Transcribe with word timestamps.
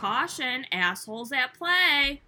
Caution, 0.00 0.64
assholes 0.72 1.30
at 1.30 1.52
play. 1.52 2.22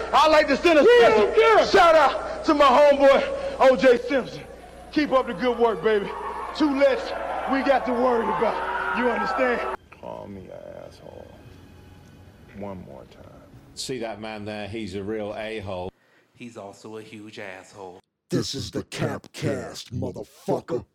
I'd 0.00 0.30
like 0.30 0.48
to 0.48 0.56
send 0.56 0.78
a 0.78 0.84
special 0.84 1.66
shout 1.66 1.94
out 1.94 2.42
to 2.46 2.54
my 2.54 2.64
homeboy, 2.64 3.22
OJ 3.58 4.08
Simpson. 4.08 4.42
Keep 4.92 5.12
up 5.12 5.26
the 5.26 5.34
good 5.34 5.58
work, 5.58 5.84
baby. 5.84 6.10
Two 6.56 6.74
less 6.78 7.12
we 7.52 7.62
got 7.62 7.84
to 7.84 7.92
worry 7.92 8.24
about. 8.24 8.96
You 8.96 9.10
understand? 9.10 9.76
Call 10.00 10.28
me 10.28 10.46
an 10.46 10.86
asshole. 10.86 11.28
One 12.56 12.82
more 12.86 13.04
time. 13.10 13.42
See 13.74 13.98
that 13.98 14.18
man 14.18 14.46
there? 14.46 14.66
He's 14.66 14.94
a 14.94 15.04
real 15.04 15.34
a-hole. 15.36 15.90
He's 16.32 16.56
also 16.56 16.96
a 16.96 17.02
huge 17.02 17.38
asshole. 17.38 18.00
This 18.30 18.54
is 18.54 18.70
the 18.70 18.82
Capcast, 18.84 19.90
motherfucker. 19.92 20.86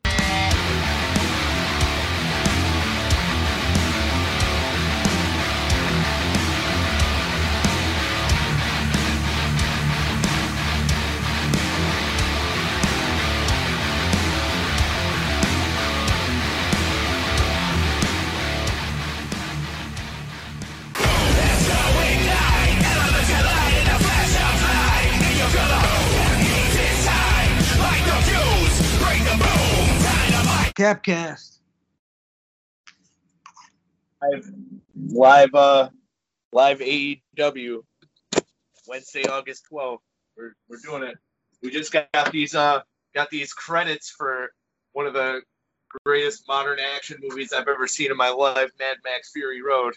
Capcast. 30.81 31.59
live 34.19 34.51
live 35.09 35.53
uh 35.53 35.89
live 36.51 36.79
AEW 36.79 37.83
Wednesday, 38.87 39.27
August 39.27 39.67
12th. 39.71 39.99
We're 40.35 40.55
we're 40.67 40.79
doing 40.83 41.03
it. 41.03 41.19
We 41.61 41.69
just 41.69 41.91
got 41.93 42.31
these 42.31 42.55
uh 42.55 42.81
got 43.13 43.29
these 43.29 43.53
credits 43.53 44.09
for 44.09 44.53
one 44.93 45.05
of 45.05 45.13
the 45.13 45.43
greatest 46.03 46.47
modern 46.47 46.79
action 46.95 47.19
movies 47.21 47.53
I've 47.53 47.67
ever 47.67 47.85
seen 47.85 48.09
in 48.09 48.17
my 48.17 48.29
life, 48.29 48.71
Mad 48.79 48.97
Max 49.03 49.31
Fury 49.33 49.61
Road. 49.61 49.93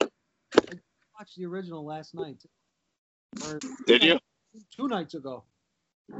I 0.00 0.06
watched 1.18 1.36
the 1.36 1.46
original 1.46 1.84
last 1.84 2.14
night. 2.14 2.40
Or 3.44 3.58
Did 3.88 4.04
you? 4.04 4.20
two 4.70 4.86
nights 4.86 5.14
ago. 5.14 5.42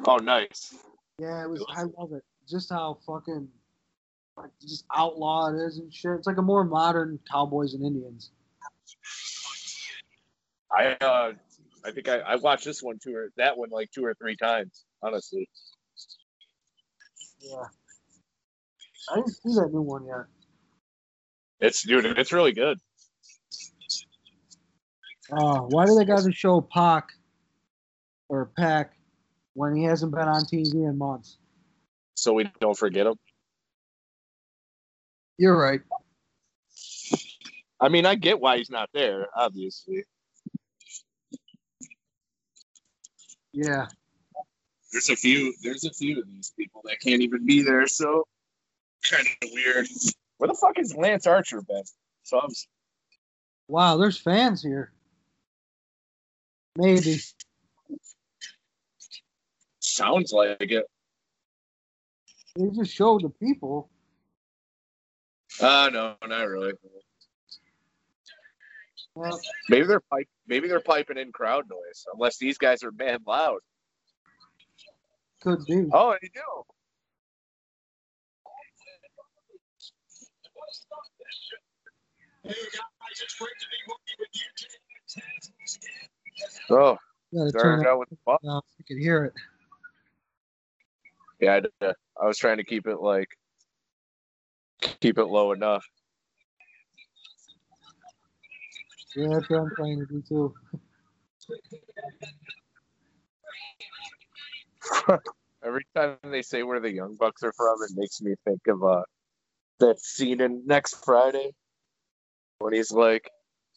Oh 0.05 0.17
nice. 0.17 0.75
Yeah, 1.21 1.45
it 1.45 1.51
was. 1.51 1.65
I 1.69 1.83
love 1.83 2.13
it. 2.13 2.25
Just 2.51 2.71
how 2.71 2.99
fucking 3.07 3.49
like 4.37 4.51
just 4.61 4.85
outlaw 4.95 5.53
it 5.53 5.57
is 5.57 5.79
and 5.79 5.93
shit. 5.93 6.13
It's 6.13 6.27
like 6.27 6.39
a 6.39 6.43
more 6.43 6.65
modern 6.65 7.19
Cowboys 7.31 7.75
and 7.75 7.85
Indians. 7.85 8.31
I 10.77 10.97
uh 11.01 11.33
I 11.85 11.91
think 11.93 12.09
I, 12.09 12.19
I 12.19 12.37
watched 12.37 12.65
this 12.65 12.83
one 12.83 12.99
two 13.03 13.15
or 13.15 13.31
that 13.37 13.57
one 13.57 13.71
like 13.71 13.91
two 13.93 14.05
or 14.05 14.15
three 14.15 14.37
times, 14.37 14.85
honestly. 15.03 15.49
Yeah. 17.41 17.65
I 19.11 19.17
didn't 19.17 19.29
see 19.29 19.55
that 19.55 19.71
new 19.73 19.83
one 19.83 20.07
yet. 20.07 20.27
It's 21.61 21.83
dude, 21.83 22.05
it's 22.07 22.33
really 22.33 22.53
good. 22.53 22.79
Uh, 25.33 25.61
why 25.61 25.87
do 25.87 25.95
they 25.95 26.05
got 26.05 26.23
to 26.25 26.33
show 26.33 26.61
Pac 26.61 27.11
or 28.29 28.47
Pac 28.57 28.95
when 29.55 29.77
he 29.77 29.85
hasn't 29.85 30.13
been 30.13 30.27
on 30.27 30.43
TV 30.43 30.75
in 30.89 30.99
months? 30.99 31.39
So 32.21 32.33
we 32.33 32.51
don't 32.61 32.77
forget 32.77 33.07
him. 33.07 33.15
You're 35.39 35.57
right. 35.57 35.81
I 37.81 37.89
mean, 37.89 38.05
I 38.05 38.15
get 38.15 38.41
why 38.41 38.59
he's 38.59 38.71
not 38.71 38.91
there, 38.93 39.29
obviously. 39.35 40.05
Yeah. 43.53 43.87
there's 44.93 45.09
a 45.09 45.17
few 45.17 45.55
there's 45.63 45.85
a 45.85 45.93
few 45.93 46.21
of 46.21 46.29
these 46.29 46.53
people 46.57 46.83
that 46.85 47.01
can't 47.01 47.21
even 47.21 47.45
be 47.45 47.63
there 47.63 47.87
so 47.89 48.25
kind 49.03 49.27
of 49.43 49.49
weird 49.53 49.89
where 50.39 50.47
the 50.47 50.55
fuck 50.55 50.79
is 50.79 50.95
lance 50.95 51.27
archer 51.27 51.61
been 51.63 51.83
so 52.23 52.39
i'm 52.41 52.51
Wow, 53.71 53.99
there's 53.99 54.19
fans 54.19 54.63
here. 54.65 54.91
Maybe. 56.77 57.21
sounds 59.79 60.33
like 60.33 60.57
it 60.61 60.87
They 62.57 62.69
just 62.71 62.93
showed 62.93 63.23
the 63.23 63.31
people. 63.31 63.89
uh 65.61 65.91
no 65.93 66.17
not 66.27 66.49
really 66.49 66.73
Well, 69.15 69.41
maybe 69.69 69.87
they're 69.87 70.01
pipe 70.01 70.29
maybe 70.47 70.69
they're 70.69 70.81
piping 70.81 71.19
in 71.19 71.33
crowd 71.33 71.65
noise 71.69 72.07
unless 72.15 72.39
these 72.39 72.59
guys 72.59 72.83
are 72.83 72.93
mad 72.93 73.23
loud 73.27 73.61
could 75.43 75.65
be. 75.67 75.87
oh 75.93 76.15
they 76.21 76.29
do 76.35 76.65
oh 86.71 86.99
Gotta 87.33 87.53
turn 87.53 87.81
it 87.81 87.87
out 87.87 88.01
with 88.01 88.09
the 88.11 88.17
fuck. 88.25 88.43
down. 88.43 88.61
I 88.81 88.83
could 88.89 88.99
hear 88.99 89.25
it. 89.27 89.33
Yeah 91.41 91.61
I. 91.83 91.93
I 92.21 92.27
was 92.27 92.39
trying 92.39 92.59
to 92.59 92.65
keep 92.65 92.87
it 92.87 93.01
like 93.01 93.29
keep 95.01 95.19
it 95.19 95.25
low 95.27 95.53
enough 95.53 95.87
Yeah, 99.17 99.29
that's 99.33 99.51
what 99.51 99.61
I'm 99.61 99.71
trying 99.77 99.99
to 100.01 100.07
do 100.07 100.23
too. 100.29 100.55
Every 105.65 105.85
time 105.95 106.17
they 106.25 106.43
say 106.43 106.63
where 106.63 106.81
the 106.81 106.93
Young 106.93 107.17
Bucks 107.19 107.43
are 107.43 107.53
from, 107.53 107.77
it 107.83 107.91
makes 107.97 108.21
me 108.23 108.35
think 108.45 108.61
of 108.69 108.83
uh 108.85 109.03
that 109.81 110.01
scene 110.01 110.41
in 110.41 110.63
Next 110.67 111.05
Friday 111.05 111.53
when 112.59 112.73
he's 112.73 112.93
like, 112.93 113.31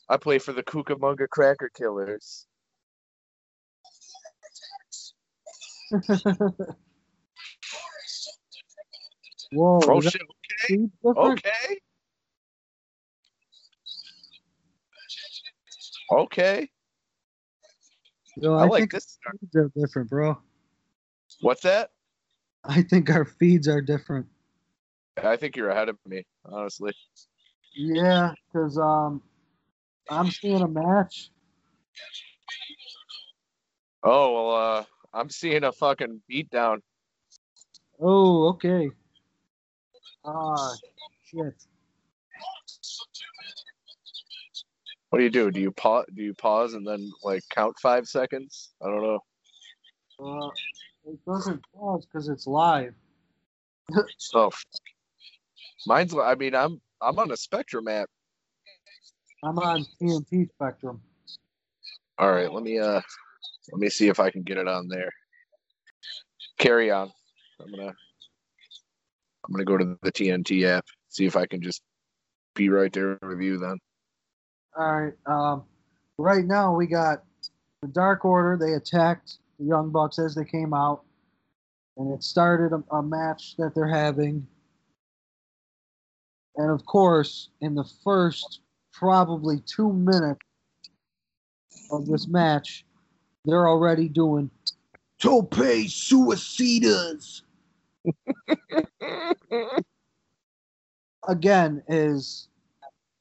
"I 0.09 0.17
play 0.17 0.39
for 0.39 0.53
the 0.53 0.63
Cucamonga 0.63 1.27
Cracker 1.29 1.69
Killers." 1.75 2.47
Whoa. 9.53 9.79
That 10.01 10.11
shit! 10.11 10.21
different? 10.67 11.17
Okay, 11.17 11.79
okay. 16.11 16.69
Yo, 18.37 18.55
I, 18.55 18.63
I, 18.63 18.67
like 18.67 18.89
this. 18.89 19.19
feeds 19.39 19.55
are 19.55 19.71
different, 19.75 20.09
bro. 20.09 20.37
What's 21.41 21.61
that? 21.61 21.91
I 22.63 22.81
think 22.81 23.09
our 23.09 23.25
feeds 23.25 23.67
are 23.67 23.81
different. 23.81 24.25
I 25.21 25.35
think 25.35 25.55
you're 25.55 25.69
ahead 25.69 25.89
of 25.89 25.97
me, 26.07 26.25
honestly. 26.45 26.93
Yeah, 27.75 28.33
because 28.47 28.77
um, 28.79 29.21
I'm 30.09 30.31
seeing 30.31 30.61
a 30.61 30.67
match. 30.67 31.29
Oh 34.03 34.33
well, 34.33 34.55
uh, 34.55 34.83
I'm 35.13 35.29
seeing 35.29 35.63
a 35.63 35.71
fucking 35.71 36.21
beatdown. 36.29 36.79
Oh, 37.99 38.49
okay. 38.49 38.89
Ah, 40.25 40.73
shit. 41.25 41.53
What 45.09 45.19
do 45.19 45.23
you 45.23 45.29
do? 45.29 45.51
Do 45.51 45.59
you 45.59 45.71
pause? 45.71 46.05
Do 46.15 46.23
you 46.23 46.33
pause 46.33 46.73
and 46.73 46.87
then 46.87 47.11
like 47.23 47.43
count 47.49 47.75
five 47.81 48.07
seconds? 48.07 48.73
I 48.81 48.87
don't 48.87 49.03
know. 49.03 49.19
Uh, 50.19 50.49
it 51.05 51.19
doesn't 51.25 51.61
pause 51.75 52.05
because 52.05 52.29
it's 52.29 52.47
live. 52.47 52.93
Oh, 54.33 54.51
mine's. 55.85 56.15
I 56.15 56.35
mean, 56.35 56.55
I'm 56.55 56.81
I'm 57.01 57.19
on 57.19 57.31
a 57.31 57.37
Spectrum 57.37 57.87
app. 57.87 58.09
I'm 59.43 59.59
on 59.59 59.85
TNT 60.01 60.49
Spectrum. 60.49 61.01
All 62.17 62.31
right, 62.31 62.51
let 62.51 62.63
me 62.63 62.79
uh, 62.79 63.01
let 63.71 63.79
me 63.79 63.89
see 63.89 64.07
if 64.07 64.19
I 64.19 64.31
can 64.31 64.43
get 64.43 64.57
it 64.57 64.67
on 64.67 64.87
there. 64.87 65.11
Carry 66.57 66.91
on. 66.91 67.11
I'm 67.59 67.71
gonna 67.71 67.93
I'm 69.45 69.51
gonna 69.51 69.65
go 69.65 69.77
to 69.77 69.97
the 70.01 70.11
TNT 70.11 70.65
app. 70.65 70.85
See 71.09 71.25
if 71.25 71.35
I 71.35 71.45
can 71.45 71.61
just 71.61 71.81
be 72.55 72.69
right 72.69 72.91
there 72.91 73.17
with 73.21 73.41
you 73.41 73.57
then. 73.57 73.77
All 74.77 75.01
right. 75.01 75.13
Um, 75.25 75.63
right 76.17 76.45
now 76.45 76.75
we 76.75 76.87
got 76.87 77.23
the 77.81 77.87
Dark 77.87 78.25
Order. 78.25 78.57
They 78.57 78.73
attacked 78.73 79.37
the 79.59 79.65
Young 79.65 79.91
Bucks 79.91 80.19
as 80.19 80.35
they 80.35 80.45
came 80.45 80.73
out, 80.73 81.03
and 81.97 82.13
it 82.13 82.23
started 82.23 82.73
a, 82.73 82.95
a 82.95 83.03
match 83.03 83.55
that 83.57 83.75
they're 83.75 83.87
having. 83.87 84.47
And 86.55 86.71
of 86.71 86.85
course, 86.85 87.49
in 87.61 87.75
the 87.75 87.89
first 88.03 88.61
probably 88.91 89.61
two 89.65 89.91
minutes 89.91 90.39
of 91.91 92.05
this 92.05 92.27
match, 92.27 92.85
they're 93.45 93.67
already 93.67 94.07
doing 94.07 94.49
Tope 95.19 95.55
suicidas. 95.55 97.41
again 101.27 101.83
is 101.87 102.47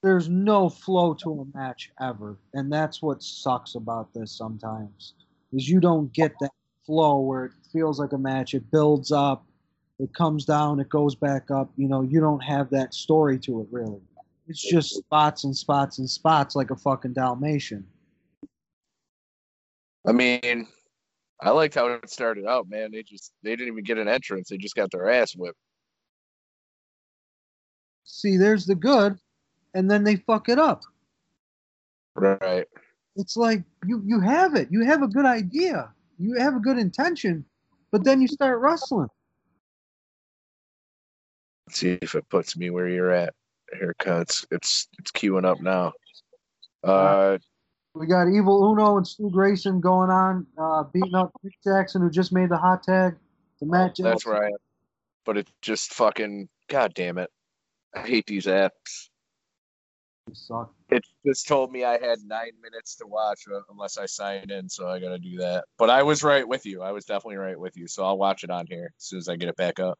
there's 0.03 0.29
no 0.29 0.69
flow 0.69 1.15
to 1.15 1.41
a 1.41 1.57
match 1.57 1.91
ever, 2.01 2.39
and 2.55 2.73
that's 2.73 3.01
what 3.01 3.23
sucks 3.23 3.75
about 3.77 4.13
this 4.13 4.37
sometimes. 4.37 5.15
Is 5.53 5.69
you 5.69 5.81
don't 5.81 6.13
get 6.13 6.33
that 6.41 6.51
flow 6.85 7.21
where 7.21 7.47
it 7.47 7.53
feels 7.73 8.01
like 8.01 8.13
a 8.13 8.19
match. 8.19 8.55
It 8.55 8.71
builds 8.71 9.13
up, 9.13 9.45
it 9.99 10.13
comes 10.15 10.45
down, 10.45 10.81
it 10.81 10.89
goes 10.89 11.15
back 11.15 11.51
up. 11.51 11.71
You 11.77 11.89
know, 11.89 12.03
you 12.03 12.21
don't 12.21 12.43
have 12.43 12.71
that 12.71 12.95
story 12.95 13.39
to 13.41 13.61
it 13.61 13.69
really. 13.71 14.01
It's 14.49 14.61
just 14.61 14.97
spots 14.97 15.45
and 15.45 15.57
spots 15.57 15.99
and 15.99 16.11
spots 16.11 16.57
like 16.57 16.71
a 16.71 16.77
fucking 16.77 17.13
Dalmatian. 17.13 17.87
I 20.07 20.11
mean, 20.11 20.67
I 21.41 21.51
liked 21.51 21.77
how 21.77 21.87
it 21.87 22.11
started 22.11 22.45
out, 22.47 22.69
man. 22.69 22.91
They 22.91 23.05
just 23.05 23.33
they 23.45 23.51
didn't 23.51 23.69
even 23.69 23.85
get 23.85 23.99
an 23.99 24.09
entrance. 24.09 24.49
They 24.49 24.57
just 24.57 24.75
got 24.75 24.91
their 24.91 25.09
ass 25.09 25.37
whipped. 25.37 25.59
See, 28.05 28.37
there's 28.37 28.67
the 28.67 28.75
good, 28.75 29.19
and 29.75 29.91
then 29.91 30.05
they 30.05 30.17
fuck 30.17 30.49
it 30.49 30.59
up. 30.59 30.83
Right. 32.15 32.67
It's 33.17 33.37
like 33.37 33.63
you 33.87 34.03
you 34.05 34.21
have 34.21 34.55
it. 34.55 34.69
You 34.71 34.85
have 34.85 35.03
a 35.03 35.09
good 35.09 35.27
idea. 35.27 35.93
You 36.19 36.39
have 36.39 36.55
a 36.55 36.61
good 36.61 36.79
intention, 36.79 37.45
but 37.91 38.05
then 38.05 38.21
you 38.21 38.29
start 38.29 38.61
wrestling. 38.61 39.09
Let's 41.67 41.81
see 41.81 41.99
if 42.03 42.15
it 42.15 42.29
puts 42.29 42.57
me 42.57 42.71
where 42.71 42.89
you're 42.89 43.11
at. 43.11 43.35
Haircuts. 43.75 44.47
It's 44.51 44.89
it's 44.99 45.11
queuing 45.11 45.45
up 45.45 45.61
now. 45.61 45.93
Uh 46.85 47.39
We 47.95 48.07
got 48.07 48.29
Evil 48.29 48.73
Uno 48.73 48.97
and 48.97 49.07
Stu 49.07 49.31
Grayson 49.31 49.81
going 49.81 50.11
on, 50.11 50.47
uh, 50.59 50.85
beating 50.85 51.15
up 51.15 51.33
Nick 51.43 51.55
Jackson, 51.63 52.03
who 52.03 52.11
just 52.11 52.33
made 52.33 52.49
the 52.49 52.57
hot 52.57 52.83
tag. 52.83 53.17
The 53.61 53.67
match. 53.67 53.99
that's 53.99 54.27
right 54.27 54.53
But 55.25 55.39
it 55.39 55.49
just 55.61 55.95
fucking 55.95 56.49
god 56.69 56.95
damn 56.95 57.19
it. 57.19 57.31
I 57.95 58.07
hate 58.07 58.27
these 58.27 58.47
apps. 58.47 59.09
Suck. 60.33 60.73
It 60.89 61.05
just 61.27 61.49
told 61.49 61.73
me 61.73 61.85
I 61.85 61.93
had 61.93 62.19
nine 62.25 62.53
minutes 62.63 62.97
to 62.97 63.07
watch 63.07 63.41
uh, 63.53 63.61
unless 63.71 63.99
I 63.99 64.07
signed 64.07 64.51
in, 64.51 64.69
so 64.69 64.89
I 64.89 65.01
gotta 65.01 65.19
do 65.19 65.39
that. 65.39 65.65
But 65.79 65.91
I 65.91 66.03
was 66.05 66.23
right 66.23 66.47
with 66.47 66.65
you. 66.65 66.83
I 66.83 66.93
was 66.93 67.05
definitely 67.05 67.37
right 67.37 67.59
with 67.59 67.77
you. 67.77 67.89
So 67.89 68.05
I'll 68.05 68.19
watch 68.19 68.45
it 68.45 68.51
on 68.51 68.67
here 68.69 68.93
as 68.97 69.05
soon 69.05 69.19
as 69.19 69.29
I 69.29 69.37
get 69.37 69.49
it 69.49 69.57
back 69.57 69.81
up. 69.81 69.99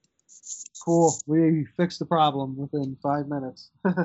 Cool. 0.85 1.15
We 1.27 1.67
fixed 1.77 1.99
the 1.99 2.07
problem 2.07 2.57
within 2.57 2.97
five 3.03 3.29
minutes. 3.29 3.71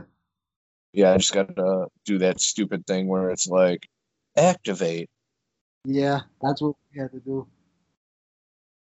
Yeah, 0.94 1.14
I 1.14 1.18
just 1.18 1.34
gotta 1.34 1.88
do 2.06 2.18
that 2.20 2.40
stupid 2.40 2.88
thing 2.88 3.08
where 3.08 3.30
it's 3.30 3.48
like 3.48 3.88
activate. 4.36 5.10
yeah, 5.86 6.22
that's 6.42 6.60
what 6.60 6.76
we 6.92 7.00
had 7.00 7.12
to 7.12 7.20
do. 7.20 7.48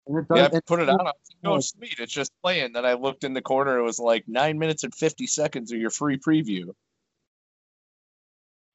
Does. 0.09 0.25
Yeah, 0.35 0.49
I 0.53 0.61
put 0.61 0.81
it 0.81 0.89
on. 0.89 1.01
I 1.01 1.05
was 1.05 1.15
like, 1.43 1.53
oh 1.53 1.61
sweet, 1.61 1.97
it's 1.99 2.13
just 2.13 2.33
playing. 2.43 2.73
Then 2.73 2.87
I 2.87 2.95
looked 2.95 3.25
in 3.25 3.35
the 3.35 3.43
corner, 3.43 3.79
it 3.79 3.83
was 3.83 3.99
like 3.99 4.25
nine 4.29 4.59
minutes 4.59 4.85
and 4.85 4.95
fifty 4.95 5.27
seconds 5.27 5.73
of 5.73 5.81
your 5.81 5.91
free 5.91 6.19
preview. 6.19 6.73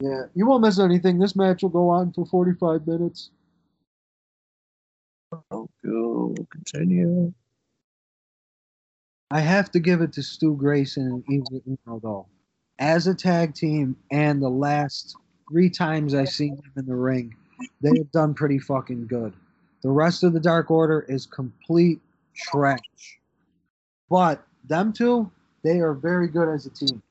Yeah, 0.01 0.23
you 0.33 0.47
won't 0.47 0.63
miss 0.63 0.79
anything. 0.79 1.19
This 1.19 1.35
match 1.35 1.61
will 1.61 1.69
go 1.69 1.89
on 1.89 2.11
for 2.11 2.25
45 2.25 2.87
minutes. 2.87 3.29
Oh, 5.51 5.69
cool. 5.85 6.35
Continue. 6.49 7.31
I 9.29 9.39
have 9.39 9.71
to 9.71 9.79
give 9.79 10.01
it 10.01 10.11
to 10.13 10.23
Stu 10.23 10.55
Grayson 10.55 11.07
and 11.07 11.23
Evil 11.29 11.61
Uno 11.65 11.99
though. 12.01 12.25
As 12.79 13.07
a 13.07 13.13
tag 13.13 13.53
team, 13.53 13.95
and 14.09 14.41
the 14.41 14.49
last 14.49 15.15
three 15.49 15.69
times 15.69 16.15
I've 16.15 16.29
seen 16.29 16.55
them 16.55 16.71
in 16.77 16.85
the 16.85 16.95
ring, 16.95 17.35
they 17.81 17.95
have 17.97 18.11
done 18.11 18.33
pretty 18.33 18.57
fucking 18.57 19.05
good. 19.05 19.33
The 19.83 19.89
rest 19.89 20.23
of 20.23 20.33
the 20.33 20.39
Dark 20.39 20.69
Order 20.71 21.05
is 21.07 21.25
complete 21.25 21.99
trash. 22.35 23.19
But 24.09 24.43
them 24.67 24.93
two, 24.93 25.31
they 25.63 25.79
are 25.79 25.93
very 25.93 26.27
good 26.27 26.49
as 26.53 26.65
a 26.65 26.69
team. 26.69 27.01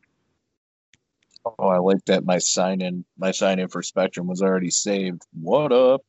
Oh, 1.45 1.69
I 1.69 1.79
like 1.79 2.05
that 2.05 2.25
my 2.25 2.39
sign 2.39 2.83
in 2.83 3.05
my 3.17 3.31
sign 3.31 3.59
in 3.59 3.69
for 3.69 3.83
Spectrum 3.83 4.27
was 4.27 4.43
already 4.43 4.71
saved. 4.71 5.23
What 5.33 5.73
up? 5.73 6.03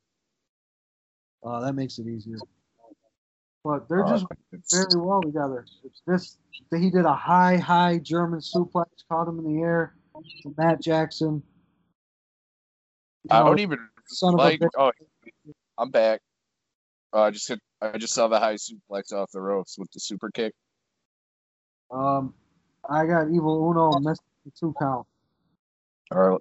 Oh, 1.44 1.62
that 1.62 1.74
makes 1.74 1.98
it 2.00 2.08
easier. 2.08 2.38
But 3.64 3.88
they're 3.88 4.04
Uh, 4.06 4.10
just 4.10 4.25
it's- 4.52 4.74
very 4.90 5.02
well 5.02 5.22
together. 5.22 5.66
It's 5.84 6.02
this 6.06 6.38
he 6.72 6.90
did 6.90 7.06
a 7.06 7.14
high, 7.14 7.57
high 7.57 7.98
German 8.00 8.40
suplex, 8.40 8.86
caught 9.10 9.28
him 9.28 9.40
in 9.40 9.46
the 9.56 9.62
air. 9.62 9.96
to 10.44 10.54
Matt 10.57 10.81
Jackson. 10.81 11.42
You 13.24 13.30
I 13.31 13.40
know, 13.40 13.46
don't 13.48 13.60
even 13.60 13.80
son 14.07 14.34
of 14.34 14.40
a 14.42 14.44
like. 14.44 14.62
Oh, 14.78 14.92
I'm 15.78 15.90
back. 15.90 16.22
Uh, 17.13 17.24
I 17.24 17.31
just 17.31 17.48
hit. 17.48 17.60
I 17.81 17.98
just 17.98 18.13
saw 18.13 18.28
the 18.28 18.40
high 18.40 18.56
suplex 18.56 19.12
off 19.12 19.31
the 19.31 19.42
ropes 19.42 19.78
with 19.78 19.92
the 19.92 20.00
super 20.00 20.30
kick. 20.31 20.54
Um, 21.90 22.34
I 22.90 23.06
got 23.06 23.30
Evil 23.31 23.69
Uno 23.69 24.00
missed 24.00 24.22
the 24.46 24.52
two 24.58 24.74
count. 24.80 25.06
All 26.12 26.18
right, 26.18 26.40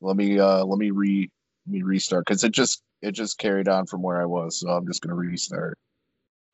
let 0.00 0.16
me 0.16 0.38
uh 0.38 0.64
let 0.64 0.78
me 0.78 0.90
re 0.90 1.30
let 1.66 1.72
me 1.72 1.82
restart 1.82 2.24
because 2.26 2.44
it 2.44 2.52
just 2.52 2.82
it 3.02 3.12
just 3.12 3.38
carried 3.38 3.68
on 3.68 3.86
from 3.86 4.02
where 4.02 4.20
I 4.20 4.26
was, 4.26 4.60
so 4.60 4.68
I'm 4.68 4.86
just 4.86 5.02
gonna 5.02 5.14
restart. 5.14 5.78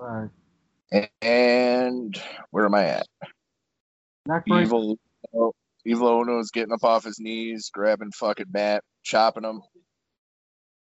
All 0.00 0.06
right. 0.06 1.10
And 1.22 2.20
where 2.50 2.66
am 2.66 2.74
I 2.74 2.84
at? 2.84 3.06
Evil, 4.46 4.98
oh, 5.34 5.52
Evil 5.84 6.20
Uno's 6.20 6.50
getting 6.50 6.72
up 6.72 6.84
off 6.84 7.04
his 7.04 7.18
knees, 7.18 7.70
grabbing 7.72 8.12
fucking 8.12 8.46
Matt, 8.52 8.82
chopping 9.02 9.44
him. 9.44 9.62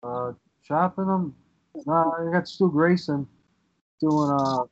Uh, 0.02 0.32
chopping 0.64 1.06
him. 1.06 1.36
Uh, 1.86 1.92
I 1.92 2.32
got 2.32 2.48
Stu 2.48 2.72
Grayson 2.72 3.28
doing 4.02 4.30
a 4.30 4.64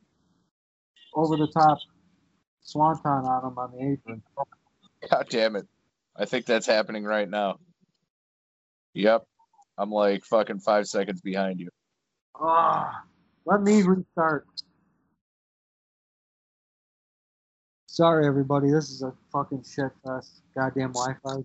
over 1.14 1.38
the 1.38 1.48
top 1.48 1.78
swanton 2.62 3.12
on 3.12 3.52
him 3.52 3.58
on 3.58 3.72
the 3.72 3.92
apron. 3.92 4.22
God 5.10 5.28
damn 5.30 5.56
it! 5.56 5.68
I 6.16 6.26
think 6.26 6.46
that's 6.46 6.66
happening 6.66 7.04
right 7.04 7.30
now. 7.30 7.60
Yep, 8.94 9.24
I'm 9.78 9.92
like 9.92 10.24
fucking 10.26 10.60
five 10.60 10.88
seconds 10.88 11.22
behind 11.22 11.60
you. 11.60 11.70
Ah, 12.40 13.04
let 13.46 13.62
me 13.62 13.84
restart. 13.84 14.48
Sorry, 17.88 18.28
everybody. 18.28 18.72
This 18.72 18.90
is 18.90 19.04
a 19.04 19.14
fucking 19.32 19.64
shit 19.64 19.92
fest. 20.06 20.42
Goddamn 20.56 20.94
Wi-Fi. 20.94 21.44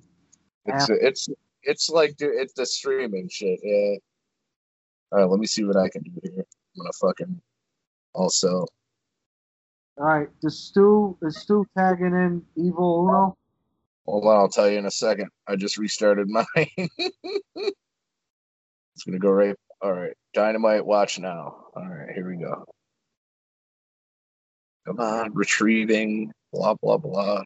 It's 0.66 0.88
it's 0.90 1.28
it's 1.62 1.90
like 1.90 2.16
dude, 2.16 2.34
it's 2.34 2.54
the 2.54 2.66
streaming 2.66 3.28
shit. 3.28 3.60
Yeah. 3.62 3.96
All 5.12 5.18
right, 5.18 5.28
let 5.28 5.40
me 5.40 5.46
see 5.46 5.64
what 5.64 5.76
I 5.76 5.88
can 5.88 6.02
do 6.02 6.12
here. 6.22 6.44
I'm 6.76 6.82
gonna 6.82 6.92
fucking 7.00 7.40
also. 8.14 8.66
All 9.98 10.06
right, 10.06 10.28
is 10.42 10.58
Stu 10.58 11.18
is 11.22 11.38
Stu 11.38 11.67
tagging 11.76 12.14
in 12.14 12.43
Evil 12.56 13.08
Uno? 13.08 13.36
Hold 14.06 14.24
on, 14.26 14.36
I'll 14.36 14.48
tell 14.48 14.70
you 14.70 14.79
in 14.79 14.86
a 14.86 14.90
second. 14.90 15.29
I 15.46 15.56
just 15.56 15.79
restarted 15.79 16.29
mine. 16.31 16.44
it's 16.56 16.88
gonna 19.05 19.19
go 19.19 19.31
right. 19.31 19.56
All 19.82 19.93
right, 19.93 20.17
Dynamite. 20.32 20.86
Watch 20.86 21.19
now. 21.19 21.67
All 21.74 21.88
right, 21.88 22.10
here 22.14 22.29
we 22.29 22.36
go. 22.36 22.64
Come 24.86 25.00
on, 25.00 25.20
uh-huh. 25.20 25.31
retrieving. 25.32 26.32
Blah 26.52 26.74
blah 26.81 26.98
blah. 26.98 27.43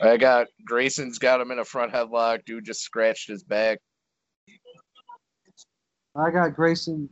I 0.00 0.16
got 0.16 0.48
Grayson's 0.66 1.18
got 1.18 1.40
him 1.40 1.50
in 1.50 1.58
a 1.58 1.64
front 1.64 1.92
headlock. 1.92 2.44
Dude 2.44 2.64
just 2.64 2.82
scratched 2.82 3.28
his 3.28 3.42
back. 3.44 3.78
I 6.14 6.30
got 6.30 6.54
Grayson. 6.54 7.08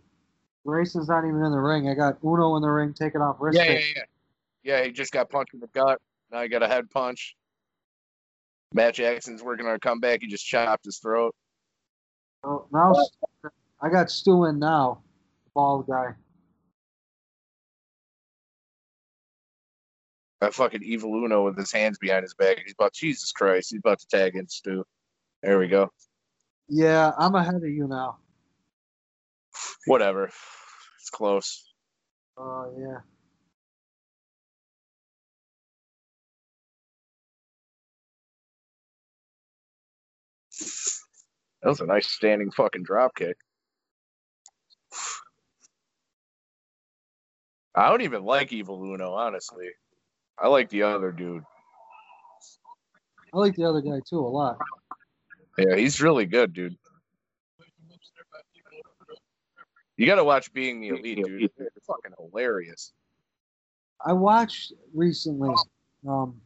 Grayson's 0.66 1.08
not 1.08 1.24
even 1.24 1.42
in 1.42 1.52
the 1.52 1.58
ring. 1.58 1.88
I 1.88 1.94
got 1.94 2.18
Uno 2.22 2.56
in 2.56 2.62
the 2.62 2.68
ring 2.68 2.92
taking 2.92 3.20
off 3.20 3.36
wrist 3.40 3.58
Yeah, 3.58 3.72
yeah, 3.72 3.80
yeah. 3.96 4.02
Yeah, 4.62 4.84
he 4.84 4.92
just 4.92 5.12
got 5.12 5.30
punched 5.30 5.54
in 5.54 5.60
the 5.60 5.68
gut. 5.68 5.98
Now 6.30 6.42
he 6.42 6.48
got 6.48 6.62
a 6.62 6.68
head 6.68 6.90
punch. 6.90 7.34
Matt 8.74 8.94
Jackson's 8.94 9.42
working 9.42 9.66
on 9.66 9.74
a 9.74 9.78
comeback. 9.78 10.20
He 10.20 10.28
just 10.28 10.46
chopped 10.46 10.84
his 10.84 10.98
throat. 10.98 11.34
Oh, 12.44 12.66
now 12.72 12.94
I 13.82 13.88
got 13.88 14.10
Stu 14.10 14.44
in 14.44 14.58
now. 14.58 15.02
The 15.44 15.50
bald 15.54 15.86
guy. 15.86 16.14
That 20.40 20.54
fucking 20.54 20.82
evil 20.82 21.14
Uno 21.14 21.44
with 21.44 21.58
his 21.58 21.72
hands 21.72 21.98
behind 21.98 22.22
his 22.22 22.34
back. 22.34 22.58
He's 22.64 22.72
about 22.72 22.92
Jesus 22.92 23.32
Christ. 23.32 23.70
He's 23.70 23.80
about 23.80 23.98
to 24.00 24.06
tag 24.08 24.36
in 24.36 24.48
Stu. 24.48 24.84
There 25.42 25.58
we 25.58 25.68
go. 25.68 25.90
Yeah, 26.68 27.12
I'm 27.18 27.34
ahead 27.34 27.56
of 27.56 27.64
you 27.64 27.88
now. 27.88 28.18
Whatever. 29.90 30.30
It's 31.00 31.10
close. 31.10 31.64
Oh 32.38 32.72
yeah. 32.78 32.98
That 41.60 41.70
was 41.70 41.80
a 41.80 41.86
nice 41.86 42.06
standing 42.06 42.52
fucking 42.52 42.84
drop 42.84 43.16
kick. 43.16 43.36
I 47.74 47.88
don't 47.88 48.02
even 48.02 48.22
like 48.22 48.52
Evil 48.52 48.80
Uno, 48.80 49.14
honestly. 49.14 49.70
I 50.38 50.46
like 50.46 50.68
the 50.68 50.84
other 50.84 51.10
dude. 51.10 51.42
I 53.34 53.38
like 53.38 53.56
the 53.56 53.64
other 53.64 53.80
guy 53.80 53.98
too 54.08 54.20
a 54.20 54.30
lot. 54.30 54.56
Yeah, 55.58 55.74
he's 55.74 56.00
really 56.00 56.26
good, 56.26 56.52
dude. 56.52 56.76
You 60.00 60.06
gotta 60.06 60.24
watch 60.24 60.50
Being 60.54 60.80
the 60.80 60.88
Elite, 60.88 61.22
dude. 61.22 61.50
They're 61.58 61.68
fucking 61.86 62.12
hilarious. 62.18 62.94
I 64.02 64.14
watched 64.14 64.72
recently. 64.94 65.54
Um, 66.08 66.40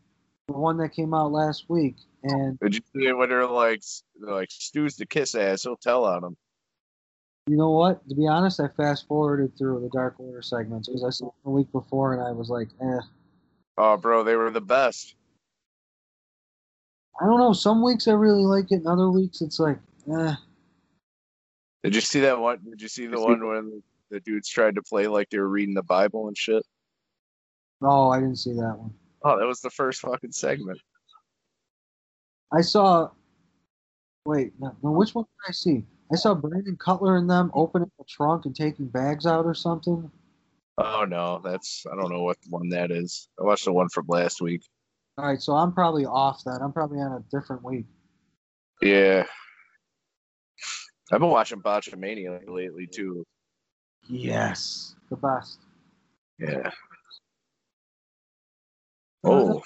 the 0.49 0.55
one 0.55 0.77
that 0.79 0.89
came 0.89 1.15
out 1.15 1.31
last 1.31 1.67
week, 1.69 1.95
and 2.25 2.59
Did 2.59 2.75
you 2.75 2.81
see 2.93 3.13
when 3.13 3.29
they're 3.29 3.47
like, 3.47 3.81
they're 4.21 4.35
like 4.35 4.51
Stu's 4.51 4.97
the 4.97 5.07
kiss 5.07 5.37
ass? 5.37 5.63
He'll 5.63 5.77
tell 5.77 6.05
on 6.05 6.25
him. 6.25 6.37
you 7.47 7.57
know 7.57 7.71
what? 7.71 8.07
To 8.09 8.17
be 8.17 8.27
honest, 8.27 8.59
I 8.59 8.67
fast 8.77 9.07
forwarded 9.07 9.57
through 9.57 9.83
the 9.83 9.91
Dark 9.97 10.17
Order 10.19 10.43
segments 10.43 10.89
because 10.89 11.05
I 11.05 11.11
saw 11.11 11.27
them 11.27 11.35
the 11.45 11.51
week 11.51 11.71
before, 11.71 12.15
and 12.15 12.27
I 12.27 12.33
was 12.33 12.49
like, 12.49 12.71
eh. 12.83 13.01
Oh, 13.79 13.97
bro, 13.97 14.25
they 14.25 14.35
were 14.35 14.51
the 14.51 14.61
best. 14.61 15.15
I 17.21 17.27
don't 17.27 17.39
know. 17.39 17.53
Some 17.53 17.85
weeks 17.85 18.09
I 18.09 18.15
really 18.15 18.43
like 18.43 18.73
it, 18.73 18.79
and 18.79 18.89
other 18.89 19.11
weeks 19.11 19.43
it's 19.43 19.61
like, 19.61 19.79
eh. 20.13 20.35
Did 21.85 21.95
you 21.95 22.01
see 22.01 22.21
that 22.21 22.41
one? 22.41 22.61
Did 22.65 22.81
you 22.81 22.89
see 22.89 23.07
the 23.07 23.21
one 23.21 23.47
when 23.47 23.83
the 24.11 24.19
dudes 24.21 24.49
tried 24.49 24.75
to 24.77 24.83
play 24.83 25.07
like 25.07 25.29
they 25.29 25.39
were 25.39 25.49
reading 25.49 25.75
the 25.75 25.83
Bible 25.83 26.29
and 26.29 26.37
shit? 26.37 26.65
No, 27.83 28.11
I 28.11 28.21
didn't 28.21 28.39
see 28.39 28.55
that 28.55 28.79
one. 28.79 28.95
Oh, 29.23 29.39
that 29.39 29.47
was 29.47 29.61
the 29.61 29.69
first 29.69 30.01
fucking 30.01 30.33
segment. 30.33 30.81
I 32.51 32.63
saw. 32.63 33.11
Wait, 34.25 34.55
no, 34.59 34.75
no, 34.83 34.93
which 34.93 35.15
one 35.15 35.27
did 35.27 35.51
I 35.51 35.53
see? 35.53 35.85
I 36.11 36.17
saw 36.17 36.35
Brandon 36.35 36.77
Cutler 36.77 37.19
and 37.19 37.29
them 37.29 37.51
opening 37.53 37.91
the 37.99 38.05
trunk 38.09 38.47
and 38.47 38.57
taking 38.57 38.87
bags 38.87 39.27
out 39.27 39.45
or 39.45 39.55
something. 39.55 40.11
Oh 40.79 41.05
no, 41.07 41.43
that's 41.45 41.85
I 41.91 41.95
don't 41.97 42.11
know 42.11 42.23
what 42.23 42.39
one 42.49 42.71
that 42.71 42.91
is. 42.93 43.29
I 43.39 43.45
watched 43.45 43.67
the 43.67 43.75
one 43.75 43.91
from 43.91 44.07
last 44.09 44.41
week. 44.41 44.63
All 45.19 45.27
right, 45.27 45.41
so 45.41 45.53
I'm 45.53 45.73
probably 45.73 46.07
off 46.07 46.43
that. 46.45 46.61
I'm 46.63 46.73
probably 46.73 47.01
on 47.01 47.13
a 47.13 47.25
different 47.31 47.63
week. 47.63 47.85
Yeah. 48.81 49.27
I've 51.13 51.21
been 51.21 51.29
watching 51.31 51.61
Botchamania 51.61 52.49
lately 52.49 52.87
too. 52.87 53.25
Yes, 54.09 54.97
the 55.11 55.17
best. 55.17 55.61
Yeah. 56.39 56.71
Oh, 59.23 59.63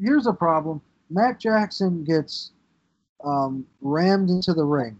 Here's 0.00 0.26
a 0.26 0.32
problem. 0.32 0.82
Matt 1.10 1.40
Jackson 1.40 2.04
gets 2.04 2.52
um, 3.24 3.66
rammed 3.80 4.30
into 4.30 4.52
the 4.52 4.64
ring, 4.64 4.98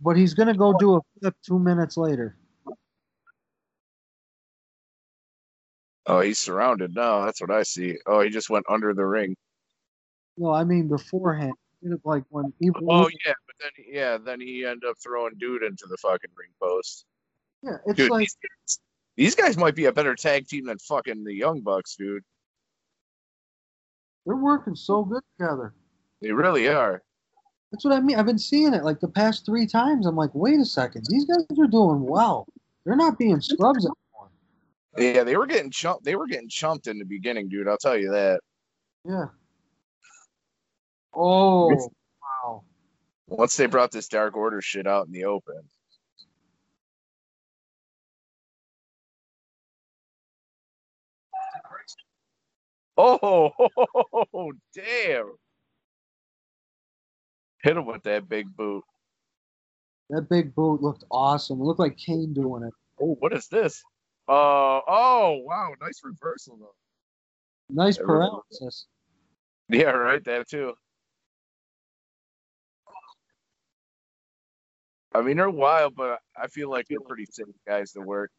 but 0.00 0.16
he's 0.16 0.34
gonna 0.34 0.56
go 0.56 0.72
do 0.72 0.96
a 0.96 1.00
flip 1.18 1.34
two 1.44 1.58
minutes 1.58 1.96
later. 1.96 2.36
oh, 6.06 6.20
he's 6.20 6.38
surrounded 6.38 6.94
now. 6.94 7.24
That's 7.24 7.40
what 7.40 7.50
I 7.50 7.62
see. 7.62 7.96
Oh, 8.06 8.20
he 8.20 8.30
just 8.30 8.50
went 8.50 8.66
under 8.68 8.94
the 8.94 9.04
ring. 9.04 9.36
No, 10.36 10.52
I 10.52 10.64
mean 10.64 10.88
beforehand. 10.88 11.54
Like 12.04 12.24
when 12.28 12.52
he, 12.58 12.70
Oh 12.88 13.08
yeah, 13.24 13.32
but 13.46 13.56
then 13.60 13.70
yeah, 13.90 14.18
then 14.18 14.40
he 14.40 14.64
ended 14.64 14.88
up 14.88 14.96
throwing 15.02 15.34
dude 15.38 15.62
into 15.62 15.86
the 15.88 15.96
fucking 15.96 16.30
ring 16.36 16.50
post. 16.60 17.06
yeah, 17.62 17.76
it's 17.86 17.96
Dude, 17.96 18.10
like 18.10 18.20
these, 18.20 18.36
guys, 18.36 18.78
these 19.16 19.34
guys 19.34 19.56
might 19.56 19.74
be 19.74 19.86
a 19.86 19.92
better 19.92 20.14
tag 20.14 20.46
team 20.46 20.66
than 20.66 20.78
fucking 20.78 21.24
the 21.24 21.34
Young 21.34 21.60
Bucks, 21.60 21.96
dude. 21.96 22.22
they're 24.26 24.36
working 24.36 24.74
so 24.74 25.04
good 25.04 25.22
together. 25.38 25.72
They 26.20 26.32
really 26.32 26.68
are. 26.68 27.02
That's 27.72 27.84
what 27.84 27.94
I 27.94 28.00
mean. 28.00 28.18
I've 28.18 28.26
been 28.26 28.38
seeing 28.38 28.74
it 28.74 28.84
like 28.84 29.00
the 29.00 29.08
past 29.08 29.46
three 29.46 29.66
times. 29.66 30.06
I'm 30.06 30.16
like, 30.16 30.34
wait 30.34 30.60
a 30.60 30.64
second, 30.64 31.06
these 31.08 31.24
guys 31.24 31.46
are 31.58 31.66
doing 31.66 32.02
well. 32.02 32.46
They're 32.84 32.96
not 32.96 33.18
being 33.18 33.40
scrubs 33.40 33.86
anymore. 33.86 34.30
Yeah, 34.98 35.24
they 35.24 35.36
were 35.36 35.46
getting 35.46 35.70
chumped. 35.70 36.04
They 36.04 36.16
were 36.16 36.26
getting 36.26 36.48
chumped 36.48 36.88
in 36.88 36.98
the 36.98 37.04
beginning, 37.04 37.48
dude. 37.48 37.68
I'll 37.68 37.78
tell 37.78 37.96
you 37.96 38.10
that. 38.10 38.40
Yeah. 39.08 39.26
Oh 41.14 41.68
wow. 41.68 42.62
Once 43.28 43.56
they 43.56 43.66
brought 43.66 43.92
this 43.92 44.08
Dark 44.08 44.36
Order 44.36 44.60
shit 44.60 44.86
out 44.86 45.06
in 45.06 45.12
the 45.12 45.24
open. 45.24 45.62
Oh, 53.02 53.50
oh, 54.34 54.52
damn. 54.74 55.32
Hit 57.62 57.76
him 57.76 57.86
with 57.86 58.02
that 58.02 58.28
big 58.28 58.54
boot. 58.54 58.84
That 60.10 60.28
big 60.28 60.54
boot 60.54 60.82
looked 60.82 61.04
awesome. 61.10 61.60
It 61.60 61.64
looked 61.64 61.80
like 61.80 61.96
Kane 61.96 62.34
doing 62.34 62.62
it. 62.62 62.74
Oh, 63.00 63.16
what 63.20 63.32
is 63.32 63.48
this? 63.48 63.82
Uh, 64.28 64.80
oh, 64.86 65.40
wow. 65.44 65.72
Nice 65.80 66.00
reversal, 66.04 66.58
though. 66.60 66.74
Nice 67.70 67.96
paralysis. 67.96 68.86
Yeah, 69.70 69.90
right. 69.92 70.22
That, 70.24 70.48
too. 70.48 70.74
I 75.12 75.22
mean, 75.22 75.36
they're 75.36 75.50
wild, 75.50 75.94
but 75.96 76.20
I 76.36 76.46
feel 76.46 76.70
like 76.70 76.86
they're 76.88 77.00
pretty 77.00 77.26
safe 77.30 77.46
guys 77.66 77.92
to 77.92 78.00
work. 78.00 78.30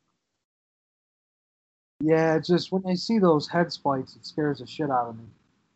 Yeah, 2.00 2.36
it's 2.36 2.48
just 2.48 2.72
when 2.72 2.84
I 2.88 2.96
see 2.96 3.20
those 3.20 3.48
head 3.48 3.72
spikes, 3.72 4.16
it 4.16 4.26
scares 4.26 4.60
the 4.60 4.66
shit 4.68 4.90
out 4.90 5.10
of 5.10 5.18
me. 5.18 5.26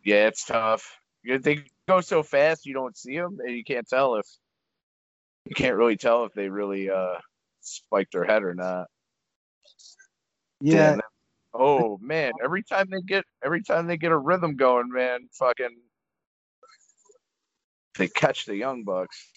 Yeah, 0.04 0.28
it's 0.28 0.46
tough. 0.46 1.00
They 1.24 1.64
go 1.88 2.02
so 2.02 2.24
fast, 2.24 2.66
you 2.66 2.74
don't 2.74 2.98
see 2.98 3.18
them, 3.18 3.38
and 3.44 3.56
you 3.56 3.64
can't 3.64 3.88
tell 3.88 4.16
if 4.16 4.26
you 5.46 5.56
can't 5.56 5.76
really 5.76 5.98
tell 5.98 6.26
if 6.26 6.34
they 6.34 6.50
really 6.50 6.90
uh 6.90 7.16
spiked 7.62 8.14
their 8.14 8.24
head 8.24 8.44
or 8.44 8.54
not. 8.54 8.88
Yeah, 10.62 10.92
Damn, 10.92 11.02
oh 11.54 12.00
man, 12.02 12.32
every 12.44 12.64
time 12.64 12.88
they 12.90 13.02
get 13.02 13.26
every 13.44 13.64
time 13.64 13.88
they 13.88 13.98
get 13.98 14.12
a 14.12 14.18
rhythm 14.18 14.56
going, 14.56 14.90
man, 14.92 15.28
fucking 15.34 15.78
they 17.98 18.08
catch 18.08 18.46
the 18.46 18.56
young 18.56 18.84
bucks. 18.84 19.30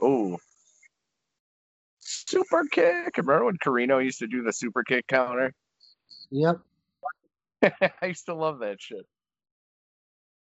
Oh. 0.00 0.38
Super 2.00 2.64
kick. 2.70 3.16
Remember 3.16 3.46
when 3.46 3.56
Carino 3.58 3.98
used 3.98 4.18
to 4.20 4.26
do 4.26 4.42
the 4.42 4.52
super 4.52 4.82
kick 4.84 5.06
counter? 5.06 5.52
yep. 6.30 6.58
I 7.62 8.06
used 8.06 8.26
to 8.26 8.34
love 8.34 8.60
that 8.60 8.80
shit. 8.80 9.06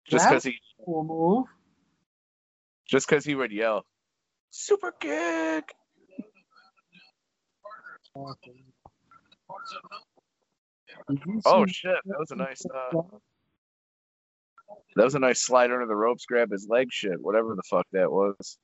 Just 0.09 0.29
because 0.29 0.45
he 0.45 0.55
Cool 0.85 1.05
move. 1.05 1.47
just 2.89 3.09
because 3.09 3.25
he 3.25 3.35
would 3.35 3.51
yell, 3.51 3.85
"Super 4.51 4.93
kick!" 4.93 5.75
Did 11.09 11.19
Oh 11.45 11.67
shit, 11.67 11.97
that 12.05 12.19
was 12.19 12.31
a 12.31 12.37
nice. 12.37 12.65
Uh, 12.65 13.03
that 14.95 15.05
was 15.05 15.15
a 15.15 15.19
nice 15.19 15.43
slide 15.43 15.71
under 15.71 15.87
the 15.87 15.97
ropes, 15.97 16.25
grab 16.27 16.51
his 16.51 16.67
leg, 16.69 16.89
shit, 16.91 17.21
whatever 17.21 17.55
the 17.55 17.63
fuck 17.69 17.87
that 17.93 18.11
was. 18.11 18.59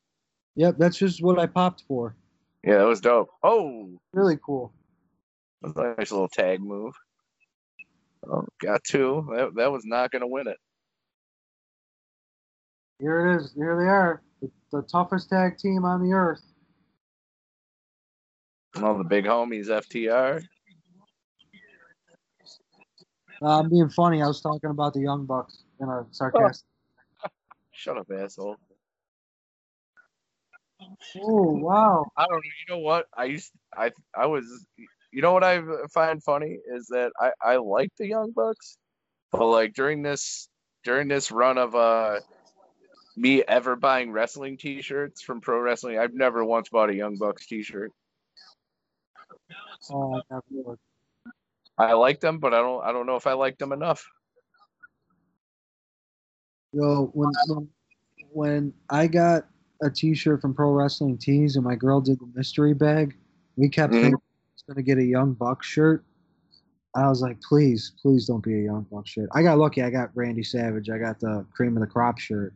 Yep, 0.57 0.77
that's 0.79 0.99
just 0.99 1.23
what 1.23 1.39
I 1.39 1.47
popped 1.47 1.85
for. 1.89 2.15
Yeah, 2.65 2.79
that 2.79 2.87
was 2.87 3.01
dope. 3.01 3.31
Oh, 3.43 3.89
Really 4.13 4.39
cool. 4.45 4.73
that 5.63 5.75
was 5.75 5.77
a 5.77 5.95
nice 5.99 6.13
little 6.13 6.29
tag 6.29 6.61
move. 6.61 6.95
Oh, 8.31 8.47
got 8.61 8.85
two. 8.85 9.27
That 9.35 9.55
that 9.57 9.73
was 9.73 9.85
not 9.85 10.13
gonna 10.13 10.29
win 10.29 10.47
it. 10.47 10.59
Here 13.01 13.27
it 13.27 13.37
is. 13.37 13.53
Here 13.57 13.77
they 13.77 13.89
are. 13.91 14.23
The, 14.41 14.51
the 14.71 14.83
toughest 14.83 15.29
tag 15.29 15.59
team 15.59 15.85
on 15.85 16.03
the 16.09 16.13
earth. 16.15 16.43
All 18.81 18.97
the 18.97 19.05
big 19.05 19.25
homies, 19.25 19.67
FTR. 19.67 20.45
Uh, 23.43 23.59
I'm 23.59 23.69
being 23.69 23.89
funny. 23.89 24.23
I 24.23 24.29
was 24.29 24.41
talking 24.41 24.71
about 24.71 24.95
the 24.95 25.01
Young 25.01 25.27
Bucks 25.27 25.65
in 25.81 25.89
a 25.89 26.07
sarcastic. 26.13 26.65
Shut 27.73 27.99
up, 27.99 28.07
asshole. 28.17 28.57
Oh 31.21 31.53
wow! 31.53 32.07
I 32.17 32.27
don't 32.27 32.37
know. 32.37 32.41
You 32.69 32.75
know 32.75 32.81
what? 32.81 33.07
I 33.17 33.25
used 33.25 33.53
I 33.77 33.91
I 34.17 34.27
was. 34.27 34.67
You 35.13 35.21
know 35.21 35.33
what 35.35 35.45
I 35.45 35.61
find 35.93 36.23
funny 36.23 36.59
is 36.75 36.87
that 36.89 37.13
I 37.21 37.33
I 37.43 37.57
like 37.57 37.91
the 37.99 38.07
Young 38.07 38.33
Bucks, 38.33 38.79
but 39.31 39.47
like 39.47 39.75
during 39.75 40.03
this 40.03 40.49
during 40.85 41.09
this 41.09 41.31
run 41.31 41.59
of 41.59 41.75
uh 41.75 42.21
me 43.17 43.43
ever 43.43 43.77
buying 43.77 44.11
wrestling 44.11 44.57
T-shirts 44.57 45.21
from 45.21 45.43
pro 45.43 45.61
wrestling, 45.61 45.99
I've 45.99 46.15
never 46.15 46.45
once 46.45 46.71
bought 46.71 46.89
a 46.89 46.95
Young 46.95 47.19
Bucks 47.19 47.47
T-shirt. 47.47 47.93
Oh, 49.91 50.15
I 50.17 50.21
never 50.31 50.43
would. 50.51 50.79
I 51.77 51.93
like 51.95 52.21
them, 52.21 52.39
but 52.39 52.55
I 52.55 52.59
don't 52.59 52.83
I 52.85 52.93
don't 52.93 53.07
know 53.07 53.17
if 53.17 53.27
I 53.27 53.33
like 53.33 53.59
them 53.59 53.73
enough. 53.73 54.07
Yo, 56.73 57.11
when, 57.13 57.31
when 57.49 57.69
when 58.33 58.75
I 58.89 59.07
got 59.09 59.45
a 59.83 59.91
T-shirt 59.91 60.41
from 60.41 60.55
Pro 60.55 60.71
Wrestling 60.73 61.19
Tees 61.19 61.57
and 61.57 61.65
my 61.65 61.75
girl 61.75 62.01
did 62.01 62.19
the 62.21 62.29
mystery 62.35 62.73
bag, 62.75 63.17
we 63.57 63.69
kept 63.69 63.93
Mhm. 63.93 64.01
thinking 64.01 64.15
I 64.15 64.55
was 64.55 64.63
gonna 64.69 64.83
get 64.83 64.99
a 64.99 65.05
Young 65.05 65.35
Bucks 65.35 65.67
shirt. 65.67 66.05
I 66.95 67.09
was 67.09 67.23
like, 67.23 67.41
please, 67.41 67.93
please 68.01 68.27
don't 68.27 68.43
be 68.45 68.55
a 68.55 68.63
Young 68.65 68.87
Bucks 68.91 69.11
shirt. 69.11 69.29
I 69.33 69.43
got 69.43 69.59
lucky. 69.59 69.83
I 69.83 69.91
got 69.91 70.11
Randy 70.15 70.43
Savage. 70.43 70.91
I 70.91 70.99
got 70.99 71.21
the 71.21 71.45
Cream 71.55 71.77
of 71.77 71.81
the 71.81 71.87
Crop 71.87 72.19
shirt. 72.19 72.55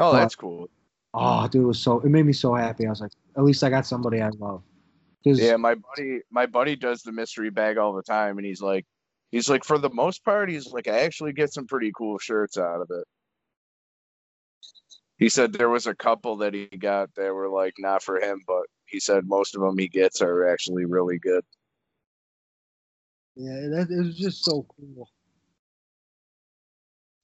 Oh, 0.00 0.12
Well, 0.12 0.20
that's 0.20 0.34
cool. 0.34 0.68
Oh, 1.14 1.48
dude, 1.48 1.62
it 1.62 1.66
was 1.66 1.78
so. 1.78 2.00
It 2.00 2.10
made 2.10 2.26
me 2.26 2.32
so 2.34 2.54
happy. 2.54 2.86
I 2.86 2.90
was 2.90 3.00
like, 3.00 3.12
at 3.36 3.44
least 3.44 3.62
I 3.64 3.70
got 3.70 3.86
somebody 3.86 4.20
I 4.20 4.28
love. 4.30 4.62
Yeah, 5.24 5.56
my 5.56 5.74
buddy 5.74 6.20
my 6.30 6.46
buddy 6.46 6.76
does 6.76 7.02
the 7.02 7.10
mystery 7.10 7.50
bag 7.50 7.78
all 7.78 7.92
the 7.94 8.02
time, 8.02 8.38
and 8.38 8.46
he's 8.46 8.60
like 8.60 8.86
he's 9.32 9.48
like 9.48 9.64
for 9.64 9.76
the 9.78 9.90
most 9.90 10.24
part, 10.24 10.48
he's 10.50 10.72
like 10.72 10.88
I 10.88 11.00
actually 11.00 11.32
get 11.32 11.52
some 11.52 11.66
pretty 11.66 11.90
cool 11.96 12.18
shirts 12.18 12.56
out 12.58 12.80
of 12.80 12.90
it. 12.90 13.04
He 15.18 15.28
said 15.28 15.52
there 15.52 15.70
was 15.70 15.86
a 15.86 15.94
couple 15.94 16.36
that 16.38 16.52
he 16.52 16.66
got 16.66 17.14
that 17.14 17.32
were 17.32 17.48
like 17.48 17.74
not 17.78 18.02
for 18.02 18.20
him, 18.20 18.42
but 18.46 18.64
he 18.86 19.00
said 19.00 19.26
most 19.26 19.54
of 19.54 19.62
them 19.62 19.78
he 19.78 19.88
gets 19.88 20.20
are 20.20 20.46
actually 20.46 20.84
really 20.84 21.18
good. 21.18 21.44
Yeah, 23.34 23.68
that 23.68 23.88
it 23.90 23.98
was 23.98 24.16
just 24.16 24.44
so 24.44 24.66
cool. 24.76 25.10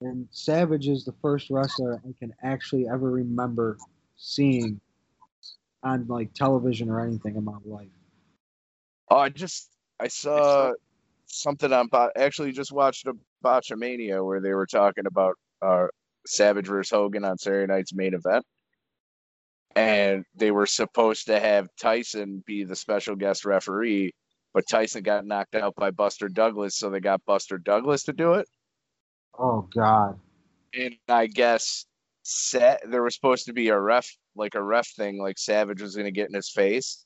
And 0.00 0.26
Savage 0.30 0.88
is 0.88 1.04
the 1.04 1.14
first 1.22 1.48
wrestler 1.48 2.02
I 2.04 2.12
can 2.18 2.34
actually 2.42 2.88
ever 2.88 3.10
remember 3.10 3.78
seeing 4.16 4.80
on 5.82 6.06
like 6.08 6.32
television 6.34 6.90
or 6.90 7.00
anything 7.00 7.36
in 7.36 7.44
my 7.44 7.56
life. 7.64 7.88
Oh, 9.10 9.18
I 9.18 9.28
just 9.28 9.70
I 10.00 10.08
saw 10.08 10.72
something 11.26 11.72
on 11.72 11.88
actually 12.16 12.52
just 12.52 12.72
watched 12.72 13.06
a 13.06 13.14
Botchamania 13.44 14.24
where 14.24 14.40
they 14.40 14.54
were 14.54 14.66
talking 14.66 15.06
about 15.06 15.34
uh 15.60 15.86
Savage 16.26 16.66
versus 16.66 16.90
Hogan 16.90 17.24
on 17.24 17.38
Saturday 17.38 17.72
night's 17.72 17.94
main 17.94 18.14
event. 18.14 18.44
And 19.74 20.24
they 20.34 20.50
were 20.50 20.66
supposed 20.66 21.26
to 21.26 21.40
have 21.40 21.68
Tyson 21.80 22.42
be 22.46 22.64
the 22.64 22.76
special 22.76 23.16
guest 23.16 23.44
referee, 23.44 24.12
but 24.52 24.68
Tyson 24.68 25.02
got 25.02 25.24
knocked 25.24 25.54
out 25.54 25.74
by 25.76 25.90
Buster 25.90 26.28
Douglas, 26.28 26.76
so 26.76 26.90
they 26.90 27.00
got 27.00 27.24
Buster 27.24 27.58
Douglas 27.58 28.02
to 28.04 28.12
do 28.12 28.34
it. 28.34 28.46
Oh 29.38 29.66
God. 29.74 30.18
And 30.74 30.94
I 31.08 31.26
guess 31.26 31.86
Sa- 32.22 32.76
there 32.88 33.02
was 33.02 33.14
supposed 33.14 33.46
to 33.46 33.52
be 33.52 33.68
a 33.68 33.78
ref, 33.78 34.08
like 34.36 34.54
a 34.54 34.62
ref 34.62 34.88
thing, 34.88 35.18
like 35.18 35.38
Savage 35.38 35.82
was 35.82 35.94
going 35.94 36.06
to 36.06 36.12
get 36.12 36.28
in 36.28 36.34
his 36.34 36.50
face. 36.50 37.04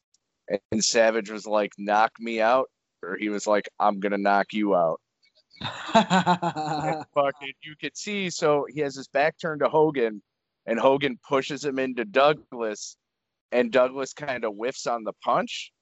And 0.48 0.84
Savage 0.84 1.30
was 1.30 1.46
like, 1.46 1.72
knock 1.78 2.12
me 2.18 2.40
out. 2.40 2.68
Or 3.02 3.16
he 3.16 3.28
was 3.28 3.46
like, 3.46 3.68
I'm 3.78 4.00
going 4.00 4.12
to 4.12 4.18
knock 4.18 4.52
you 4.52 4.74
out. 4.74 5.00
Fucking, 5.92 7.52
you 7.62 7.74
could 7.80 7.96
see. 7.96 8.30
So 8.30 8.66
he 8.68 8.80
has 8.80 8.94
his 8.94 9.08
back 9.08 9.38
turned 9.38 9.60
to 9.60 9.68
Hogan, 9.68 10.22
and 10.66 10.78
Hogan 10.78 11.18
pushes 11.28 11.64
him 11.64 11.78
into 11.78 12.04
Douglas, 12.04 12.96
and 13.52 13.72
Douglas 13.72 14.12
kind 14.12 14.44
of 14.44 14.54
whiffs 14.54 14.86
on 14.86 15.04
the 15.04 15.12
punch. 15.24 15.72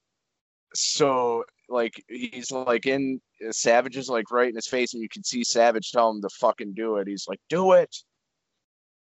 So 0.75 1.45
like 1.69 1.95
he's 2.09 2.51
like 2.51 2.87
in 2.87 3.21
Savage 3.51 3.97
is 3.97 4.09
like 4.09 4.31
right 4.31 4.49
in 4.49 4.55
his 4.55 4.67
face, 4.67 4.95
and 4.95 5.03
you 5.03 5.09
can 5.09 5.25
see 5.25 5.45
Savage 5.45 5.91
tell 5.91 6.11
him 6.11 6.23
to 6.23 6.29
fucking 6.41 6.75
do 6.75 6.97
it. 6.97 7.09
He's 7.09 7.27
like, 7.29 7.41
do 7.49 7.73
it, 7.73 7.95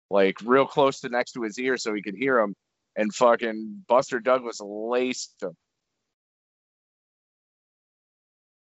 like 0.09 0.37
real 0.43 0.65
close 0.65 0.99
to 1.01 1.09
next 1.09 1.31
to 1.33 1.43
his 1.43 1.57
ear 1.57 1.77
so 1.77 1.93
he 1.93 2.01
could 2.01 2.15
hear 2.15 2.39
him. 2.39 2.55
And 2.95 3.13
fucking 3.15 3.85
Buster 3.87 4.19
Douglas 4.19 4.59
laced 4.61 5.41
him. 5.41 5.55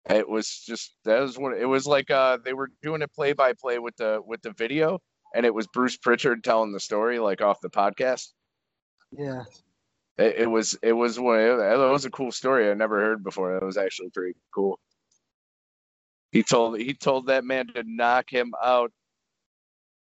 It 0.09 0.27
was 0.27 0.63
just 0.65 0.95
that 1.05 1.19
was 1.19 1.37
what 1.37 1.57
it 1.57 1.65
was 1.65 1.85
like. 1.85 2.09
Uh, 2.09 2.37
they 2.43 2.53
were 2.53 2.69
doing 2.81 3.01
it 3.01 3.13
play 3.13 3.33
by 3.33 3.53
play 3.53 3.79
with 3.79 3.95
the 3.97 4.21
with 4.25 4.41
the 4.41 4.51
video, 4.53 4.99
and 5.35 5.45
it 5.45 5.53
was 5.53 5.67
Bruce 5.67 5.97
Pritchard 5.97 6.43
telling 6.43 6.71
the 6.71 6.79
story 6.79 7.19
like 7.19 7.41
off 7.41 7.61
the 7.61 7.69
podcast. 7.69 8.29
yeah. 9.11 9.43
It, 10.17 10.35
it 10.41 10.47
was 10.47 10.77
it 10.83 10.93
was 10.93 11.19
one 11.19 11.39
it 11.39 11.77
was 11.77 12.05
a 12.05 12.09
cool 12.11 12.31
story 12.31 12.69
I 12.69 12.73
never 12.73 12.99
heard 12.99 13.23
before. 13.23 13.55
It 13.55 13.63
was 13.63 13.77
actually 13.77 14.09
pretty 14.09 14.37
cool. 14.53 14.79
He 16.31 16.43
told 16.43 16.79
he 16.79 16.93
told 16.93 17.27
that 17.27 17.45
man 17.45 17.67
to 17.75 17.83
knock 17.85 18.29
him 18.31 18.53
out. 18.63 18.91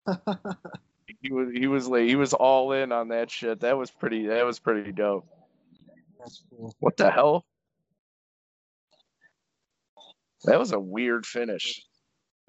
He 1.21 1.33
was 1.33 1.49
he 1.55 1.67
was 1.67 1.89
like 1.89 2.05
he 2.05 2.17
was 2.17 2.35
all 2.35 2.73
in 2.73 2.93
on 2.93 3.09
that 3.09 3.31
shit. 3.31 3.61
That 3.61 3.79
was 3.79 3.91
pretty 3.91 4.27
that 4.27 4.45
was 4.45 4.59
pretty 4.59 4.93
dope. 4.93 5.27
That's 6.19 6.43
cool. 6.51 6.75
What 6.81 6.97
the 6.97 7.11
hell? 7.11 7.47
That 10.45 10.59
was 10.59 10.73
a 10.73 10.81
weird 10.81 11.25
finish. 11.27 11.83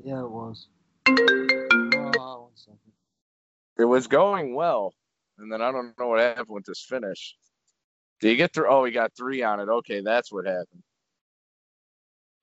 Yeah, 0.03 0.19
it 0.19 0.29
was. 0.29 0.67
Oh. 1.07 2.49
It 3.77 3.85
was 3.85 4.07
going 4.07 4.55
well, 4.55 4.93
and 5.37 5.51
then 5.51 5.61
I 5.61 5.71
don't 5.71 5.97
know 5.99 6.07
what 6.07 6.19
happened 6.19 6.47
with 6.49 6.65
this 6.65 6.85
finish. 6.87 7.35
Did 8.21 8.29
he 8.31 8.35
get 8.37 8.53
through? 8.53 8.67
Oh, 8.69 8.85
he 8.85 8.91
got 8.91 9.11
three 9.17 9.43
on 9.43 9.59
it. 9.59 9.69
Okay, 9.69 10.01
that's 10.01 10.31
what 10.31 10.45
happened. 10.45 10.83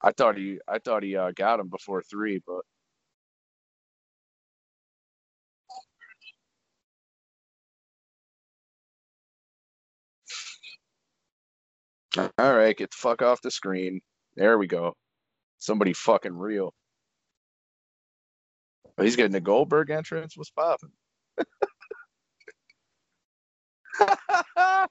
I 0.02 0.12
thought 0.12 0.36
he, 0.36 0.58
I 0.68 0.78
thought 0.78 1.02
he 1.02 1.16
uh, 1.16 1.32
got 1.34 1.60
him 1.60 1.68
before 1.68 2.02
three, 2.02 2.42
but 2.46 2.62
all 12.38 12.54
right, 12.54 12.76
get 12.76 12.90
the 12.90 12.96
fuck 12.96 13.22
off 13.22 13.40
the 13.42 13.50
screen. 13.50 14.00
There 14.36 14.58
we 14.58 14.66
go. 14.66 14.94
Somebody 15.62 15.92
fucking 15.92 16.36
real. 16.36 16.74
Oh, 18.98 19.04
he's 19.04 19.14
getting 19.14 19.30
the 19.30 19.40
Goldberg 19.40 19.90
entrance. 19.90 20.36
What's 20.36 20.50
popping? 20.50 20.90
oh, 24.00 24.86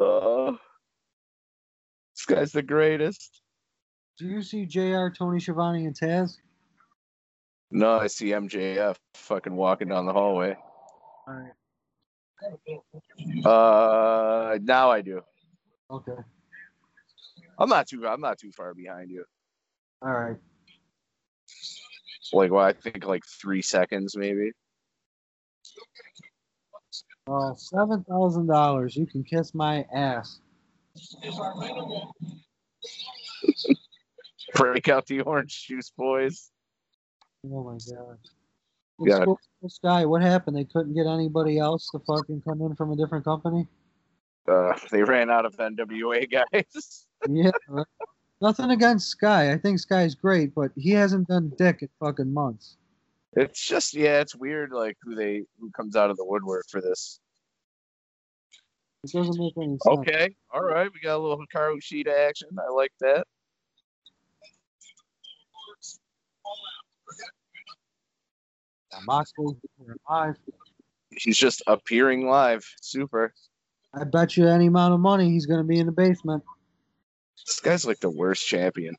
uh, 0.00 0.52
this 2.14 2.24
guy's 2.28 2.52
the 2.52 2.62
greatest. 2.62 3.42
Do 4.16 4.26
you 4.26 4.42
see 4.42 4.64
Jr. 4.64 5.08
Tony 5.08 5.40
Schiavone 5.40 5.86
and 5.86 5.98
Taz? 5.98 6.36
No, 7.70 7.98
I 7.98 8.06
see 8.06 8.26
MJF 8.26 8.96
fucking 9.14 9.54
walking 9.54 9.88
down 9.88 10.06
the 10.06 10.12
hallway. 10.12 10.56
All 11.26 11.34
right. 11.34 11.52
Uh, 13.44 14.58
now 14.62 14.90
I 14.90 15.00
do. 15.00 15.22
Okay. 15.90 16.12
I'm 17.58 17.68
not 17.68 17.88
too. 17.88 18.06
I'm 18.06 18.20
not 18.20 18.38
too 18.38 18.52
far 18.52 18.74
behind 18.74 19.10
you. 19.10 19.24
All 20.02 20.12
right. 20.12 20.36
Like, 22.32 22.50
well, 22.50 22.64
I 22.64 22.72
think 22.72 23.04
like 23.06 23.24
three 23.24 23.62
seconds 23.62 24.16
maybe. 24.16 24.52
Uh, 27.28 27.54
seven 27.56 28.04
thousand 28.04 28.46
dollars. 28.46 28.96
You 28.96 29.06
can 29.06 29.24
kiss 29.24 29.54
my 29.54 29.86
ass. 29.94 30.40
Break 34.54 34.88
out 34.88 35.06
the 35.06 35.22
orange 35.22 35.66
juice, 35.66 35.90
boys. 35.96 36.50
Oh 37.52 37.64
my 37.64 37.78
god. 37.94 38.18
Yeah. 38.98 39.24
This 39.62 39.78
guy, 39.82 40.04
what 40.06 40.22
happened? 40.22 40.56
They 40.56 40.64
couldn't 40.64 40.94
get 40.94 41.06
anybody 41.06 41.58
else 41.58 41.88
to 41.90 41.98
fucking 42.00 42.42
come 42.42 42.62
in 42.62 42.74
from 42.74 42.92
a 42.92 42.96
different 42.96 43.24
company. 43.24 43.66
Uh, 44.48 44.72
they 44.90 45.02
ran 45.02 45.30
out 45.30 45.44
of 45.44 45.56
NWA 45.56 46.30
guys. 46.30 47.06
Yeah. 47.30 47.50
right. 47.66 47.86
Nothing 48.42 48.70
against 48.70 49.08
Sky. 49.08 49.50
I 49.50 49.56
think 49.56 49.78
Sky's 49.78 50.14
great, 50.14 50.54
but 50.54 50.70
he 50.76 50.90
hasn't 50.90 51.28
done 51.28 51.50
dick 51.56 51.80
in 51.80 51.88
fucking 51.98 52.32
months. 52.32 52.76
It's 53.32 53.66
just 53.66 53.94
yeah, 53.94 54.20
it's 54.20 54.36
weird 54.36 54.70
like 54.70 54.98
who 55.02 55.14
they 55.14 55.44
who 55.58 55.70
comes 55.70 55.96
out 55.96 56.10
of 56.10 56.18
the 56.18 56.24
woodwork 56.26 56.66
for 56.70 56.82
this. 56.82 57.20
It 59.02 59.12
doesn't 59.12 59.38
make 59.38 59.54
any 59.56 59.78
sense. 59.78 59.80
Okay, 59.86 60.36
all 60.52 60.62
right, 60.62 60.90
we 60.92 61.00
got 61.00 61.16
a 61.16 61.18
little 61.18 61.38
Hikaru 61.38 61.78
Shida 61.80 62.28
action. 62.28 62.48
I 62.58 62.70
like 62.70 62.92
that. 63.00 63.26
Moxley's 69.04 69.56
live. 70.08 70.36
He's 71.10 71.36
just 71.36 71.62
appearing 71.66 72.26
live. 72.26 72.64
Super. 72.80 73.32
I 73.94 74.04
bet 74.04 74.36
you 74.36 74.46
any 74.46 74.66
amount 74.66 74.94
of 74.94 75.00
money 75.00 75.30
he's 75.30 75.46
going 75.46 75.60
to 75.60 75.64
be 75.64 75.78
in 75.78 75.86
the 75.86 75.92
basement. 75.92 76.42
This 77.46 77.60
guy's 77.60 77.86
like 77.86 78.00
the 78.00 78.10
worst 78.10 78.46
champion. 78.46 78.96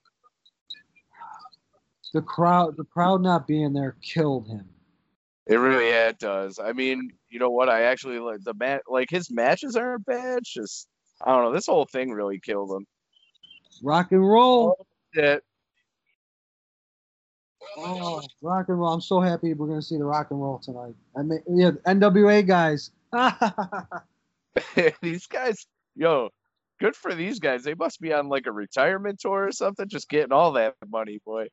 The 2.14 2.22
crowd, 2.22 2.78
the 2.78 2.86
crowd 2.86 3.22
not 3.22 3.48
being 3.48 3.74
there 3.74 3.96
killed 4.02 4.48
him. 4.48 4.68
It 5.46 5.56
really 5.56 5.90
yeah, 5.90 6.10
it 6.10 6.20
does. 6.20 6.60
I 6.60 6.74
mean, 6.74 7.12
you 7.30 7.40
know 7.40 7.50
what? 7.50 7.70
I 7.70 7.84
actually 7.84 8.20
like 8.20 8.44
the 8.44 8.54
mat. 8.54 8.82
Like 8.88 9.10
his 9.10 9.32
matches 9.32 9.76
aren't 9.76 10.06
bad. 10.06 10.40
It's 10.40 10.54
just 10.54 10.88
I 11.22 11.32
don't 11.32 11.44
know. 11.44 11.54
This 11.54 11.68
whole 11.68 11.86
thing 11.86 12.12
really 12.12 12.40
killed 12.40 12.72
him. 12.72 12.86
Rock 13.84 14.12
and 14.12 14.28
roll. 14.28 14.86
Yeah, 15.16 15.38
Oh, 17.76 18.22
rock 18.42 18.70
and 18.70 18.80
roll. 18.80 18.94
I'm 18.94 19.02
so 19.02 19.20
happy 19.20 19.54
we're 19.54 19.68
going 19.68 19.80
to 19.80 19.86
see 19.86 19.98
the 19.98 20.06
rock 20.06 20.32
and 20.32 20.42
roll 20.42 20.60
tonight. 20.60 20.96
I 21.18 21.24
mean, 21.24 21.42
yeah, 21.50 21.72
NWA 21.86 22.46
guys. 22.46 22.92
these 25.02 25.28
guys, 25.28 25.66
yo, 25.96 26.30
good 26.80 26.96
for 26.96 27.14
these 27.14 27.40
guys. 27.40 27.64
They 27.64 27.74
must 27.74 28.00
be 28.00 28.14
on 28.14 28.30
like 28.30 28.48
a 28.48 28.52
retirement 28.52 29.20
tour 29.20 29.48
or 29.48 29.52
something, 29.52 29.88
just 29.88 30.10
getting 30.10 30.32
all 30.32 30.54
that 30.54 30.76
money, 30.88 31.20
boy. 31.26 31.48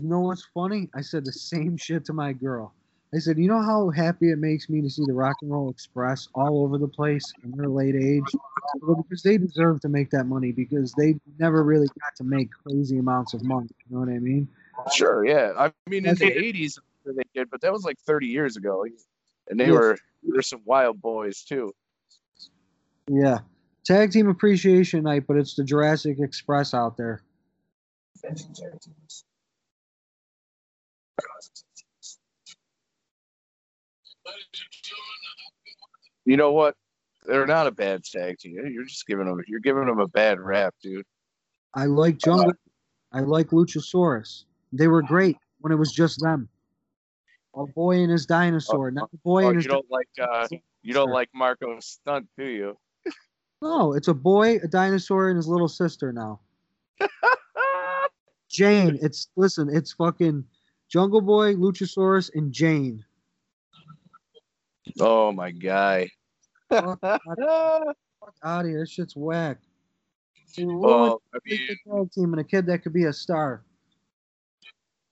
You 0.00 0.08
know 0.08 0.20
what's 0.20 0.46
funny? 0.54 0.88
I 0.94 1.00
said 1.00 1.24
the 1.24 1.32
same 1.32 1.76
shit 1.76 2.04
to 2.06 2.12
my 2.12 2.32
girl. 2.32 2.72
I 3.14 3.18
said, 3.18 3.38
you 3.38 3.48
know 3.48 3.62
how 3.62 3.88
happy 3.88 4.30
it 4.30 4.38
makes 4.38 4.68
me 4.68 4.82
to 4.82 4.90
see 4.90 5.02
the 5.06 5.14
Rock 5.14 5.36
and 5.40 5.50
Roll 5.50 5.70
Express 5.70 6.28
all 6.34 6.62
over 6.62 6.76
the 6.76 6.88
place 6.88 7.32
in 7.42 7.52
their 7.52 7.68
late 7.68 7.94
age? 7.94 8.22
Well, 8.82 9.02
because 9.02 9.22
they 9.22 9.38
deserve 9.38 9.80
to 9.80 9.88
make 9.88 10.10
that 10.10 10.24
money 10.24 10.52
because 10.52 10.92
they 10.92 11.14
never 11.38 11.64
really 11.64 11.86
got 11.86 12.14
to 12.16 12.24
make 12.24 12.50
crazy 12.52 12.98
amounts 12.98 13.32
of 13.32 13.42
money. 13.44 13.68
You 13.88 13.96
know 13.96 14.00
what 14.00 14.10
I 14.10 14.18
mean? 14.18 14.46
Sure, 14.94 15.26
yeah. 15.26 15.52
I 15.58 15.72
mean, 15.88 16.06
in 16.06 16.14
the 16.14 16.30
'80s 16.30 16.78
they 17.04 17.22
did, 17.34 17.50
but 17.50 17.60
that 17.62 17.72
was 17.72 17.84
like 17.84 17.98
30 18.06 18.26
years 18.26 18.56
ago, 18.56 18.84
and 19.48 19.58
they 19.58 19.66
Yes. 19.66 19.72
were 19.72 19.98
they 20.22 20.32
were 20.36 20.42
some 20.42 20.62
wild 20.64 21.00
boys 21.00 21.42
too. 21.42 21.74
Yeah. 23.08 23.38
Tag 23.84 24.12
Team 24.12 24.28
Appreciation 24.28 25.04
Night, 25.04 25.26
but 25.26 25.36
it's 25.36 25.54
the 25.54 25.64
Jurassic 25.64 26.18
Express 26.20 26.74
out 26.74 26.96
there. 26.96 27.22
You 36.24 36.36
know 36.36 36.52
what? 36.52 36.74
They're 37.26 37.46
not 37.46 37.66
a 37.66 37.70
bad 37.70 38.04
tag 38.04 38.38
team. 38.38 38.54
You're 38.70 38.84
just 38.84 39.06
giving 39.06 39.26
them. 39.26 39.40
You're 39.46 39.60
giving 39.60 39.86
them 39.86 39.98
a 39.98 40.08
bad 40.08 40.38
rap, 40.38 40.74
dude. 40.82 41.06
I 41.74 41.86
like 41.86 42.18
Jungle. 42.18 42.52
I 43.12 43.20
like 43.20 43.48
Luchasaurus. 43.48 44.44
They 44.72 44.88
were 44.88 45.02
great 45.02 45.36
when 45.60 45.72
it 45.72 45.76
was 45.76 45.92
just 45.92 46.20
them. 46.20 46.48
A 47.56 47.66
boy 47.66 47.96
and 47.96 48.10
his 48.10 48.26
dinosaur, 48.26 48.90
not 48.90 49.10
a 49.12 49.16
boy 49.18 49.44
Oh, 49.44 49.48
and 49.50 49.62
you 49.62 49.68
don't 49.68 49.90
like. 49.90 50.08
Uh, 50.20 50.46
you 50.82 50.92
don't 50.92 51.10
like 51.10 51.28
Marco 51.34 51.78
Stunt, 51.80 52.28
do 52.36 52.44
you? 52.44 52.78
No, 53.60 53.94
it's 53.94 54.08
a 54.08 54.14
boy, 54.14 54.56
a 54.62 54.68
dinosaur, 54.68 55.28
and 55.28 55.36
his 55.36 55.48
little 55.48 55.68
sister 55.68 56.12
now. 56.12 56.40
Jane. 58.48 58.98
It's 59.02 59.28
listen. 59.36 59.68
It's 59.74 59.92
fucking 59.92 60.44
Jungle 60.88 61.20
Boy, 61.20 61.54
Luchasaurus, 61.54 62.30
and 62.34 62.52
Jane. 62.52 63.04
Oh 65.00 65.32
my 65.32 65.50
guy. 65.50 66.08
Fuck 66.70 66.98
out 67.02 67.20
of 68.42 68.66
here. 68.66 68.80
This 68.80 68.90
shit's 68.90 69.16
whack. 69.16 69.58
See, 70.46 70.64
well, 70.64 71.20
I 71.34 71.38
mean, 71.44 71.60
a 71.92 72.06
team 72.06 72.32
and 72.32 72.40
a 72.40 72.44
kid 72.44 72.66
that 72.66 72.82
could 72.82 72.94
be 72.94 73.04
a 73.04 73.12
star. 73.12 73.64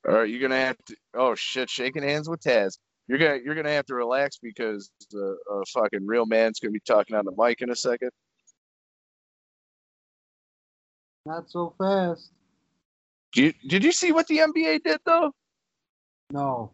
All 0.06 0.14
right, 0.14 0.28
you're 0.28 0.40
gonna 0.40 0.56
have 0.56 0.76
to. 0.86 0.96
Oh 1.14 1.34
shit, 1.34 1.68
shaking 1.68 2.02
hands 2.02 2.28
with 2.28 2.40
Taz. 2.40 2.78
You're 3.08 3.18
gonna 3.18 3.38
you're 3.44 3.54
gonna 3.54 3.72
have 3.72 3.86
to 3.86 3.94
relax 3.94 4.38
because 4.40 4.90
the 5.10 5.36
uh, 5.52 5.62
fucking 5.74 6.06
real 6.06 6.26
man's 6.26 6.60
gonna 6.60 6.72
be 6.72 6.80
talking 6.80 7.16
on 7.16 7.24
the 7.24 7.32
mic 7.36 7.60
in 7.60 7.70
a 7.70 7.76
second. 7.76 8.10
Not 11.24 11.50
so 11.50 11.74
fast. 11.76 12.30
Did 13.32 13.56
you, 13.62 13.68
did 13.68 13.84
you 13.84 13.92
see 13.92 14.12
what 14.12 14.28
the 14.28 14.38
NBA 14.38 14.84
did 14.84 15.00
though? 15.04 15.32
No. 16.30 16.70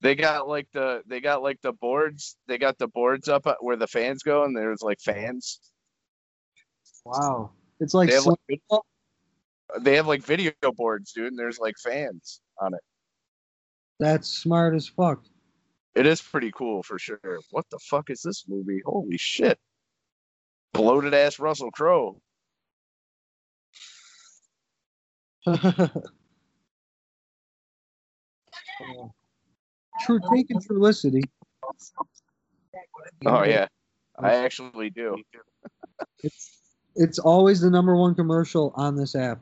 They 0.00 0.14
got 0.14 0.48
like 0.48 0.68
the 0.72 1.02
they 1.06 1.20
got 1.20 1.42
like 1.42 1.60
the 1.62 1.72
boards. 1.72 2.36
They 2.46 2.56
got 2.56 2.78
the 2.78 2.88
boards 2.88 3.28
up 3.28 3.46
where 3.60 3.76
the 3.76 3.88
fans 3.88 4.22
go, 4.22 4.44
and 4.44 4.56
there's 4.56 4.80
like 4.80 5.00
fans. 5.00 5.60
Wow. 7.04 7.50
It's 7.80 7.94
like 7.94 8.08
They 8.08 8.14
have 8.14 8.24
sl- 8.24 8.34
like, 8.48 8.60
they 9.80 9.96
have 9.96 10.06
like 10.06 10.22
video 10.22 10.52
boards, 10.76 11.12
dude, 11.12 11.26
and 11.26 11.38
there's 11.38 11.58
like 11.58 11.74
fans 11.82 12.40
on 12.60 12.74
it. 12.74 12.80
that's 13.98 14.28
smart 14.28 14.74
as 14.74 14.88
fuck. 14.88 15.24
It 15.94 16.06
is 16.06 16.20
pretty 16.20 16.52
cool 16.52 16.82
for 16.82 16.98
sure. 16.98 17.40
What 17.50 17.66
the 17.70 17.78
fuck 17.78 18.10
is 18.10 18.22
this 18.22 18.44
movie? 18.48 18.80
Holy 18.84 19.18
shit! 19.18 19.58
Bloated 20.72 21.14
ass 21.14 21.38
Russell 21.38 21.70
Crowe. 21.70 22.20
True 25.46 25.56
taking 30.32 30.60
Trulicity. 30.60 31.22
Oh 33.26 33.44
yeah, 33.44 33.66
I 34.18 34.34
actually 34.34 34.90
do. 34.90 35.16
It's 36.96 37.18
always 37.18 37.60
the 37.60 37.70
number 37.70 37.96
one 37.96 38.14
commercial 38.14 38.72
on 38.76 38.96
this 38.96 39.14
app. 39.14 39.40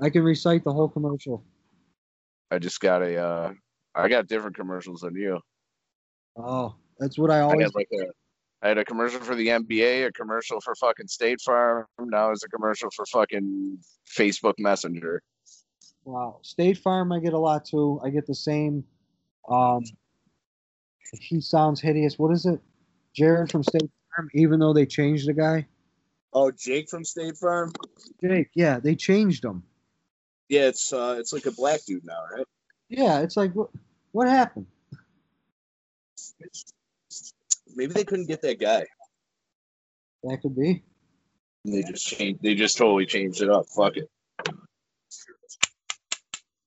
I 0.00 0.10
can 0.10 0.22
recite 0.22 0.64
the 0.64 0.72
whole 0.72 0.88
commercial. 0.88 1.44
I 2.50 2.58
just 2.58 2.80
got 2.80 3.02
a. 3.02 3.16
Uh, 3.16 3.52
I 3.94 4.08
got 4.08 4.28
different 4.28 4.56
commercials 4.56 5.00
than 5.00 5.14
you. 5.14 5.40
Oh, 6.36 6.74
that's 6.98 7.18
what 7.18 7.30
I 7.30 7.38
I 7.38 7.40
always 7.42 7.66
had 7.66 7.74
like 7.74 7.88
a. 7.92 8.06
I 8.62 8.68
had 8.68 8.78
a 8.78 8.84
commercial 8.84 9.20
for 9.20 9.34
the 9.34 9.46
NBA, 9.46 10.06
a 10.06 10.12
commercial 10.12 10.60
for 10.60 10.74
fucking 10.74 11.08
State 11.08 11.40
Farm. 11.40 11.86
Now 11.98 12.30
it's 12.30 12.44
a 12.44 12.48
commercial 12.48 12.90
for 12.94 13.06
fucking 13.06 13.78
Facebook 14.06 14.54
Messenger. 14.58 15.22
wow. 16.04 16.40
State 16.42 16.78
Farm 16.78 17.10
I 17.10 17.20
get 17.20 17.32
a 17.32 17.38
lot 17.38 17.64
too. 17.64 18.00
I 18.04 18.10
get 18.10 18.26
the 18.26 18.34
same 18.34 18.84
um 19.48 19.82
he 21.18 21.40
sounds 21.40 21.80
hideous. 21.80 22.18
What 22.18 22.32
is 22.32 22.46
it? 22.46 22.60
Jared 23.14 23.50
from 23.50 23.62
State 23.62 23.90
Farm, 24.14 24.28
even 24.34 24.60
though 24.60 24.72
they 24.72 24.86
changed 24.86 25.26
the 25.26 25.32
guy. 25.32 25.66
Oh, 26.32 26.52
Jake 26.52 26.88
from 26.88 27.04
State 27.04 27.36
Farm. 27.36 27.72
Jake, 28.22 28.50
yeah, 28.54 28.78
they 28.78 28.94
changed 28.94 29.44
him. 29.44 29.64
Yeah, 30.50 30.62
it's 30.66 30.92
uh, 30.92 31.14
it's 31.16 31.32
like 31.32 31.46
a 31.46 31.52
black 31.52 31.84
dude 31.86 32.04
now, 32.04 32.24
right? 32.34 32.44
Yeah, 32.88 33.20
it's 33.20 33.36
like 33.36 33.52
what 33.54 33.70
what 34.10 34.26
happened? 34.28 34.66
Maybe 37.76 37.92
they 37.94 38.02
couldn't 38.02 38.26
get 38.26 38.42
that 38.42 38.58
guy. 38.58 38.84
That 40.24 40.42
could 40.42 40.56
be. 40.56 40.82
They 41.64 41.82
just 41.82 42.04
changed. 42.04 42.42
They 42.42 42.56
just 42.56 42.76
totally 42.76 43.06
changed 43.06 43.42
it 43.42 43.48
up. 43.48 43.66
Fuck 43.68 43.96
it. 43.96 44.10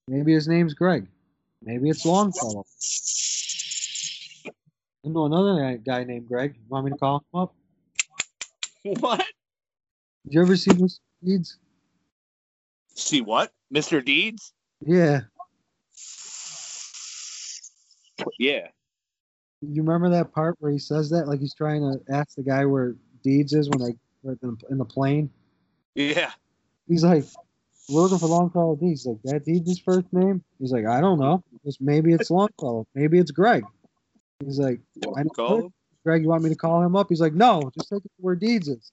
Maybe 0.07 0.33
his 0.33 0.47
name's 0.47 0.73
Greg. 0.73 1.07
Maybe 1.61 1.89
it's 1.89 2.05
Longfellow. 2.05 2.65
I 5.05 5.09
know 5.09 5.25
another 5.25 5.77
guy- 5.77 6.05
named 6.05 6.29
Greg. 6.29 6.55
You 6.55 6.69
want 6.69 6.85
me 6.85 6.91
to 6.91 6.97
call 6.97 7.17
him 7.17 7.39
up? 7.39 7.53
What? 8.99 9.19
Did 10.25 10.33
you 10.33 10.41
ever 10.41 10.55
see 10.55 10.71
Mr. 10.71 10.99
Deeds? 11.23 11.57
See 13.03 13.21
what? 13.21 13.51
Mr. 13.73 14.03
Deeds? 14.03 14.53
Yeah. 14.79 15.21
Yeah. 18.39 18.67
You 19.61 19.83
remember 19.83 20.09
that 20.09 20.33
part 20.33 20.55
where 20.59 20.71
he 20.71 20.79
says 20.79 21.09
that? 21.09 21.27
Like 21.27 21.41
he's 21.41 21.53
trying 21.53 21.81
to 21.81 21.99
ask 22.13 22.35
the 22.35 22.43
guy 22.43 22.65
where 22.65 22.95
Deeds 23.21 23.53
is 23.53 23.69
when 23.69 23.79
they 23.79 23.97
in 24.69 24.77
the 24.77 24.85
plane. 24.85 25.29
Yeah. 25.95 26.31
He's 26.87 27.03
like, 27.03 27.25
looking 27.89 28.19
for 28.19 28.27
Longfellow 28.27 28.77
Deeds. 28.77 29.03
He's 29.03 29.05
like, 29.05 29.21
that 29.25 29.45
Deeds 29.45 29.67
his 29.67 29.79
first 29.79 30.07
name? 30.13 30.41
He's 30.59 30.71
like, 30.71 30.85
I 30.85 31.01
don't 31.01 31.19
know. 31.19 31.43
Goes, 31.65 31.77
maybe 31.81 32.13
it's 32.13 32.31
Longfellow. 32.31 32.87
Maybe 32.95 33.19
it's 33.19 33.31
Greg. 33.31 33.65
He's 34.39 34.59
like, 34.59 34.79
I 35.17 35.23
Call 35.35 35.65
him? 35.65 35.73
Greg, 36.05 36.21
you 36.21 36.29
want 36.29 36.43
me 36.43 36.49
to 36.49 36.55
call 36.55 36.81
him 36.81 36.95
up? 36.95 37.07
He's 37.09 37.21
like, 37.21 37.33
no, 37.33 37.69
just 37.77 37.89
take 37.89 37.99
it 37.99 38.09
to 38.09 38.21
where 38.21 38.35
Deeds 38.35 38.69
is. 38.69 38.91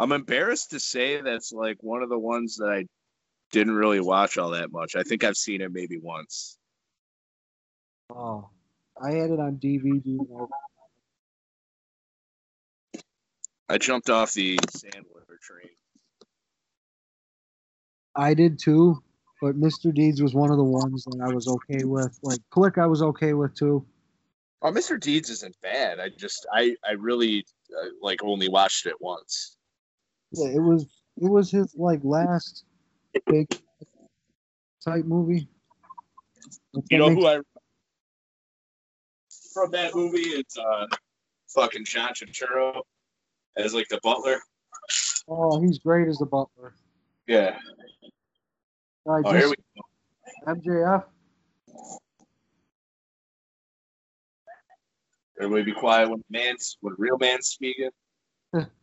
I'm 0.00 0.12
embarrassed 0.12 0.70
to 0.70 0.80
say 0.80 1.20
that's 1.20 1.52
like 1.52 1.78
one 1.80 2.02
of 2.02 2.08
the 2.08 2.18
ones 2.18 2.56
that 2.56 2.68
I 2.68 2.86
didn't 3.50 3.74
really 3.74 4.00
watch 4.00 4.38
all 4.38 4.50
that 4.50 4.70
much. 4.70 4.94
I 4.94 5.02
think 5.02 5.24
I've 5.24 5.36
seen 5.36 5.60
it 5.60 5.72
maybe 5.72 5.98
once. 5.98 6.58
Oh, 8.10 8.48
I 9.00 9.12
had 9.12 9.30
it 9.30 9.40
on 9.40 9.56
DVD. 9.56 10.48
I 13.68 13.78
jumped 13.78 14.08
off 14.08 14.32
the 14.32 14.56
Sandler 14.56 15.38
train. 15.42 15.70
I 18.16 18.34
did 18.34 18.58
too, 18.58 19.02
but 19.40 19.60
Mr. 19.60 19.94
Deeds 19.94 20.22
was 20.22 20.34
one 20.34 20.50
of 20.50 20.56
the 20.56 20.64
ones 20.64 21.04
that 21.04 21.20
I 21.22 21.32
was 21.32 21.48
okay 21.48 21.84
with. 21.84 22.18
Like 22.22 22.40
Click, 22.50 22.78
I 22.78 22.86
was 22.86 23.02
okay 23.02 23.34
with 23.34 23.54
too. 23.54 23.84
Oh, 24.62 24.72
Mr. 24.72 24.98
Deeds 24.98 25.30
isn't 25.30 25.60
bad. 25.60 26.00
I 26.00 26.08
just 26.08 26.46
I 26.52 26.74
I 26.84 26.92
really 26.92 27.44
uh, 27.70 27.88
like 28.00 28.24
only 28.24 28.48
watched 28.48 28.86
it 28.86 29.00
once. 29.00 29.57
Yeah, 30.32 30.48
it 30.48 30.60
was 30.62 30.84
it 31.16 31.28
was 31.28 31.50
his 31.50 31.74
like 31.76 32.00
last 32.04 32.64
big 33.26 33.48
type 34.84 35.04
movie. 35.04 35.48
If 36.74 36.84
You 36.90 36.98
know 36.98 37.08
makes- 37.10 37.22
who 37.22 37.26
I 37.28 37.40
from 39.54 39.70
that 39.72 39.94
movie? 39.94 40.20
It's 40.20 40.56
uh 40.58 40.86
fucking 41.48 41.84
John 41.84 42.10
Turturro 42.10 42.82
as 43.56 43.74
like 43.74 43.88
the 43.88 44.00
butler. 44.02 44.38
Oh, 45.26 45.60
he's 45.60 45.78
great 45.78 46.08
as 46.08 46.18
the 46.18 46.26
butler. 46.26 46.74
Yeah. 47.26 47.58
I 49.06 49.22
Oh, 49.24 49.32
here 49.32 49.48
we 49.48 49.54
MJF. 50.46 51.04
Everybody 55.40 55.62
be 55.72 55.72
quiet 55.72 56.10
when 56.10 56.22
man's 56.30 56.76
when 56.80 56.94
real 56.98 57.16
man's 57.18 57.48
speaking. 57.48 57.90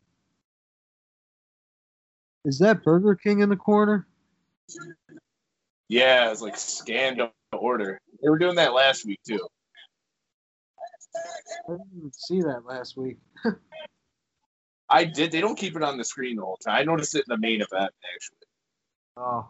Is 2.45 2.59
that 2.59 2.83
Burger 2.83 3.15
King 3.15 3.39
in 3.39 3.49
the 3.49 3.55
corner? 3.55 4.07
Yeah, 5.87 6.31
it's 6.31 6.41
like 6.41 6.55
scanned 6.57 7.17
to 7.17 7.31
order. 7.51 7.99
They 8.21 8.29
were 8.29 8.37
doing 8.37 8.55
that 8.55 8.73
last 8.73 9.05
week 9.05 9.19
too. 9.27 9.47
I 11.67 11.71
didn't 11.71 12.15
see 12.15 12.41
that 12.41 12.65
last 12.65 12.95
week. 12.97 13.17
I 14.89 15.03
did. 15.05 15.31
They 15.31 15.41
don't 15.41 15.57
keep 15.57 15.75
it 15.75 15.81
on 15.81 15.97
the 15.97 16.03
screen 16.03 16.35
the 16.35 16.43
whole 16.43 16.57
time. 16.57 16.75
I 16.75 16.83
noticed 16.83 17.15
it 17.15 17.25
in 17.27 17.29
the 17.29 17.37
main 17.37 17.61
event 17.61 17.91
actually. 18.13 18.37
Oh. 19.17 19.49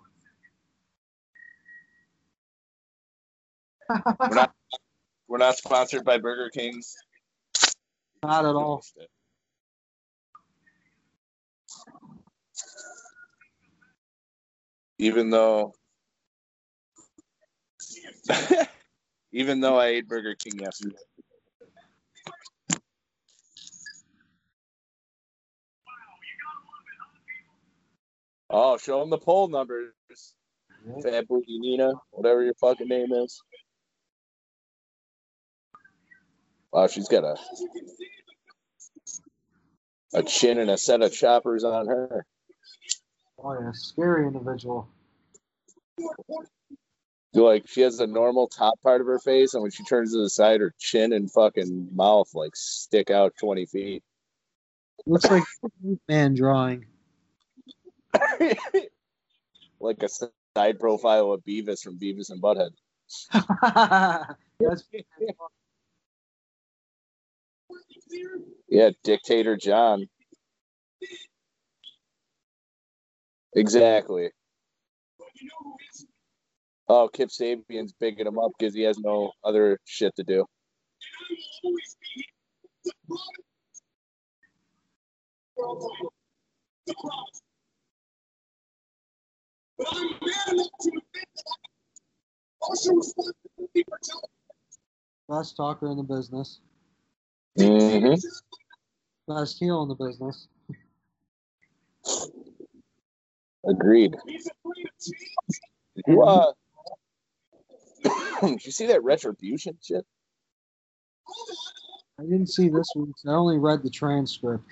We're 3.90 4.36
not 4.36 4.54
we're 5.28 5.38
not 5.38 5.58
sponsored 5.58 6.06
by 6.06 6.18
Burger 6.18 6.50
Kings. 6.50 6.96
Not 8.24 8.46
at 8.46 8.56
all. 8.56 8.84
Even 15.00 15.30
though 15.32 15.74
even 19.34 19.62
though 19.62 19.78
I 19.80 19.88
ate 19.88 20.08
Burger 20.08 20.36
King 20.36 20.60
yesterday. 20.62 20.96
Oh, 28.50 28.78
show 28.78 29.02
them 29.02 29.10
the 29.12 29.18
poll 29.20 29.50
numbers. 29.50 29.94
Fat 31.04 31.28
Booty 31.28 31.60
Nina, 31.60 31.94
whatever 32.12 32.44
your 32.44 32.56
fucking 32.56 32.88
name 32.88 33.12
is. 33.14 33.42
Wow, 36.74 36.88
she's 36.88 37.10
got 37.10 37.24
a 37.24 37.38
a 40.14 40.24
chin 40.24 40.60
and 40.60 40.72
a 40.72 40.78
set 40.78 41.02
of 41.04 41.14
choppers 41.14 41.64
on 41.64 41.88
her. 41.88 42.26
Oh 43.46 43.54
yeah, 43.62 43.72
scary 43.74 44.26
individual. 44.26 44.88
Like 47.36 47.68
she 47.68 47.82
has 47.82 48.00
a 48.00 48.08
normal 48.08 48.48
top 48.48 48.82
part 48.82 49.02
of 49.02 49.08
her 49.08 49.20
face, 49.20 49.54
and 49.54 49.62
when 49.62 49.70
she 49.70 49.84
turns 49.84 50.14
to 50.14 50.18
the 50.18 50.32
side, 50.32 50.62
her 50.62 50.74
chin 50.80 51.14
and 51.14 51.32
fucking 51.32 51.90
mouth 51.94 52.34
like 52.34 52.56
stick 52.56 53.12
out 53.12 53.36
twenty 53.40 53.68
feet. 53.68 54.04
Looks 55.06 55.30
like 55.30 55.44
man 56.08 56.34
drawing. 56.34 56.88
like 59.80 60.02
a 60.02 60.10
side 60.10 60.80
profile 60.80 61.32
of 61.32 61.46
Beavis 61.46 61.84
from 61.84 62.00
Beavis 62.00 62.32
and 62.32 62.42
Butthead. 62.42 62.72
Yeah, 68.68 68.90
Dictator 69.04 69.58
Jon. 69.58 70.08
Exactly. 73.56 74.30
Oh, 76.88 77.10
Kip 77.12 77.30
Sabian's 77.30 77.94
bigging 78.00 78.28
him 78.28 78.40
up 78.40 78.52
because 78.58 78.76
he 78.76 78.84
has 78.84 78.98
no 79.00 79.32
other 79.44 79.80
shit 79.86 80.16
to 80.18 80.24
do. 80.24 80.46
best 95.30 95.58
talker 95.58 95.90
in 95.90 95.98
the 95.98 96.04
business. 96.04 96.60
Mm-hmm. 97.60 98.16
Best 99.34 99.58
heel 99.60 99.84
in 99.84 99.90
the 99.90 99.96
business. 99.96 100.48
Agreed. 103.68 104.16
Did 104.28 106.04
you, 106.08 106.22
uh, 106.22 106.52
you 108.44 108.72
see 108.72 108.86
that 108.88 109.04
retribution 109.04 109.78
shit? 109.82 110.06
I 112.20 112.24
didn't 112.24 112.48
see 112.48 112.70
this 112.70 112.88
week's. 112.96 113.24
I 113.28 113.32
only 113.32 113.58
read 113.58 113.84
the 113.84 113.90
transcript. 113.90 114.66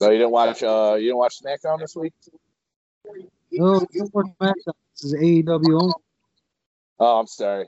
So 0.00 0.10
you 0.10 0.18
didn't 0.18 0.30
watch. 0.32 0.62
Uh, 0.62 0.96
you 0.98 1.06
didn't 1.06 1.18
watch 1.18 1.36
SmackDown 1.42 1.80
this 1.80 1.96
week. 1.96 2.12
No, 3.52 3.84
no 3.94 4.08
more 4.12 4.24
SmackDown. 4.40 4.74
This 4.94 5.04
is 5.04 5.14
AEW 5.14 5.80
only. 5.80 5.94
Oh, 6.98 7.20
I'm 7.20 7.26
sorry. 7.26 7.66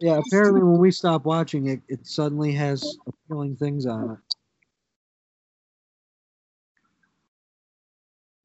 Yeah, 0.00 0.20
apparently 0.26 0.62
when 0.62 0.78
we 0.78 0.90
stop 0.90 1.24
watching 1.24 1.68
it, 1.68 1.80
it 1.88 2.06
suddenly 2.06 2.52
has 2.52 2.96
appealing 3.06 3.56
things 3.56 3.86
on 3.86 4.10
it. 4.10 4.18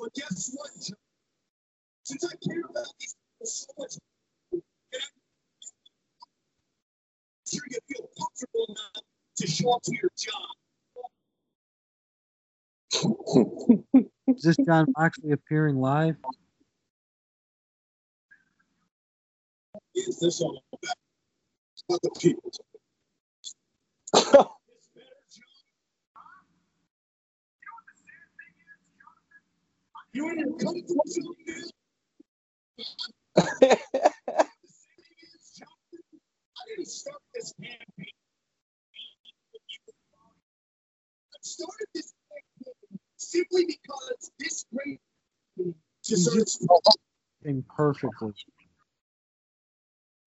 But 0.09 0.21
guess 0.21 0.51
what? 0.55 0.69
Jon? 0.81 0.97
Since 2.03 2.25
I 2.25 2.29
care 2.47 2.61
about 2.61 2.87
these 2.99 3.15
people 3.15 3.45
so 3.45 3.67
much, 3.77 3.93
sure 7.47 7.61
you 7.69 7.79
feel 7.87 8.09
comfortable 8.19 8.65
enough 8.69 9.03
to 9.37 9.47
show 9.47 9.71
up 9.71 9.83
to 9.83 9.91
your 10.01 10.11
job. 10.17 10.55
Is 14.35 14.43
this 14.43 14.57
Jon 14.65 14.87
Moxley 14.97 15.31
appearing 15.31 15.79
live? 15.79 16.15
Is 19.93 20.19
this 20.19 20.41
all 20.41 20.63
about? 20.73 20.95
It's 21.73 21.83
about 21.87 22.01
the 22.01 22.09
people. 22.19 22.51
You 30.19 30.57
comfort 30.59 31.07
zone, 31.07 31.35
man. 31.47 31.63
I 36.57 36.61
didn't 36.67 36.87
start 36.89 37.21
this 37.33 37.53
campaign. 37.53 38.13
I 41.33 41.37
started 41.41 41.87
this 41.95 42.13
campaign 42.29 42.73
simply 43.17 43.65
because 43.67 44.31
this 44.39 44.65
great 44.75 44.99
deserves 46.03 46.59
Acting 47.41 47.63
perfectly. 47.75 48.33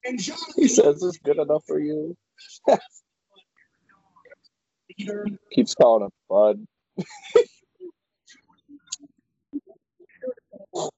and 0.07 0.19
Jon 0.19 0.39
he 0.57 0.69
says 0.69 1.03
it's 1.03 1.19
good 1.19 1.37
enough 1.39 1.65
for 1.67 1.79
you. 1.79 2.17
Keeps 5.53 5.75
calling 5.75 6.05
him 6.05 6.11
Bud. 6.31 6.65
you 6.97 7.05
know, 10.75 10.91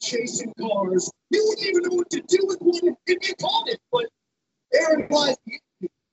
chasing 0.00 0.52
cars. 0.60 1.10
You 1.30 1.44
wouldn't 1.48 1.66
even 1.66 1.82
know 1.84 1.96
what 1.96 2.10
to 2.10 2.20
do 2.20 2.38
with 2.42 2.58
one 2.60 2.96
if 3.06 3.28
you 3.28 3.34
caught 3.40 3.68
it. 3.68 3.80
But 3.90 4.06
Aaron 4.74 5.06
lies. 5.10 5.36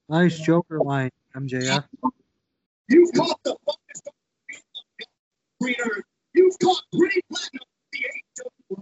Nice 0.07 0.39
Joker 0.39 0.79
line, 0.79 1.11
MJF. 1.35 1.83
You've 2.87 3.11
caught 3.13 3.39
the 3.43 3.55
fucking 3.65 4.13
greener. 5.61 6.03
You've 6.33 6.57
caught 6.59 6.81
pretty 6.97 7.21
platinum. 7.31 7.65
The. 7.91 8.77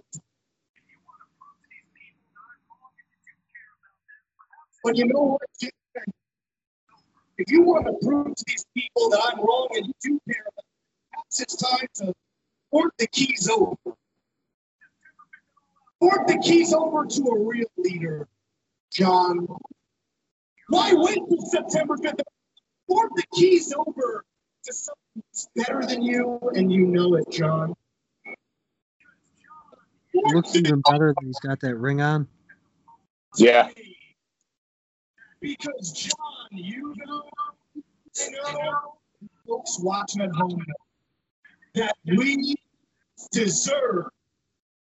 But 4.84 4.96
you 4.96 5.06
know 5.08 5.38
what? 5.38 5.42
If 7.38 7.52
you 7.52 7.62
want 7.62 7.86
to 7.86 7.94
prove 8.08 8.36
to 8.36 8.44
these 8.48 8.66
people 8.74 9.10
that 9.10 9.20
I'm 9.32 9.40
wrong 9.40 9.68
and 9.76 9.86
you 9.86 9.94
do 10.02 10.20
care 10.28 10.42
about 10.42 10.56
them, 10.56 10.66
perhaps 11.12 11.42
it's 11.42 11.56
time 11.58 11.88
to 11.96 12.13
port 12.71 12.93
the 12.97 13.08
keys 13.08 13.49
over. 13.49 13.75
Port 15.99 16.27
the 16.27 16.38
keys 16.43 16.73
over 16.73 17.06
to 17.06 17.21
a 17.23 17.39
real 17.39 17.67
leader, 17.77 18.27
Jon. 18.91 19.47
Why 20.69 20.93
wait 20.93 21.19
till 21.27 21.41
September 21.41 21.97
5th? 21.97 22.21
Port 22.88 23.12
the 23.15 23.23
keys 23.34 23.73
over 23.75 24.23
to 24.65 24.73
someone 24.73 24.97
who's 25.15 25.47
better 25.56 25.86
than 25.86 26.03
you, 26.03 26.39
and 26.56 26.71
you 26.71 26.86
know 26.86 27.15
it, 27.15 27.30
Jon. 27.32 27.73
It 30.13 30.36
looks 30.36 30.56
even 30.56 30.82
better 30.89 31.13
than 31.17 31.27
he's 31.27 31.39
got 31.39 31.60
that 31.62 31.75
ring 31.75 32.01
on. 32.01 32.27
Yeah. 33.38 33.69
Because 35.41 35.91
Jon, 35.91 36.47
you 36.51 36.93
know, 37.06 37.23
you 37.75 38.32
know, 38.32 38.97
folks 39.47 39.80
watching 39.80 40.21
at 40.21 40.32
home 40.32 40.49
know 40.49 40.87
that 41.78 41.96
we 42.06 42.56
deserve 43.32 44.06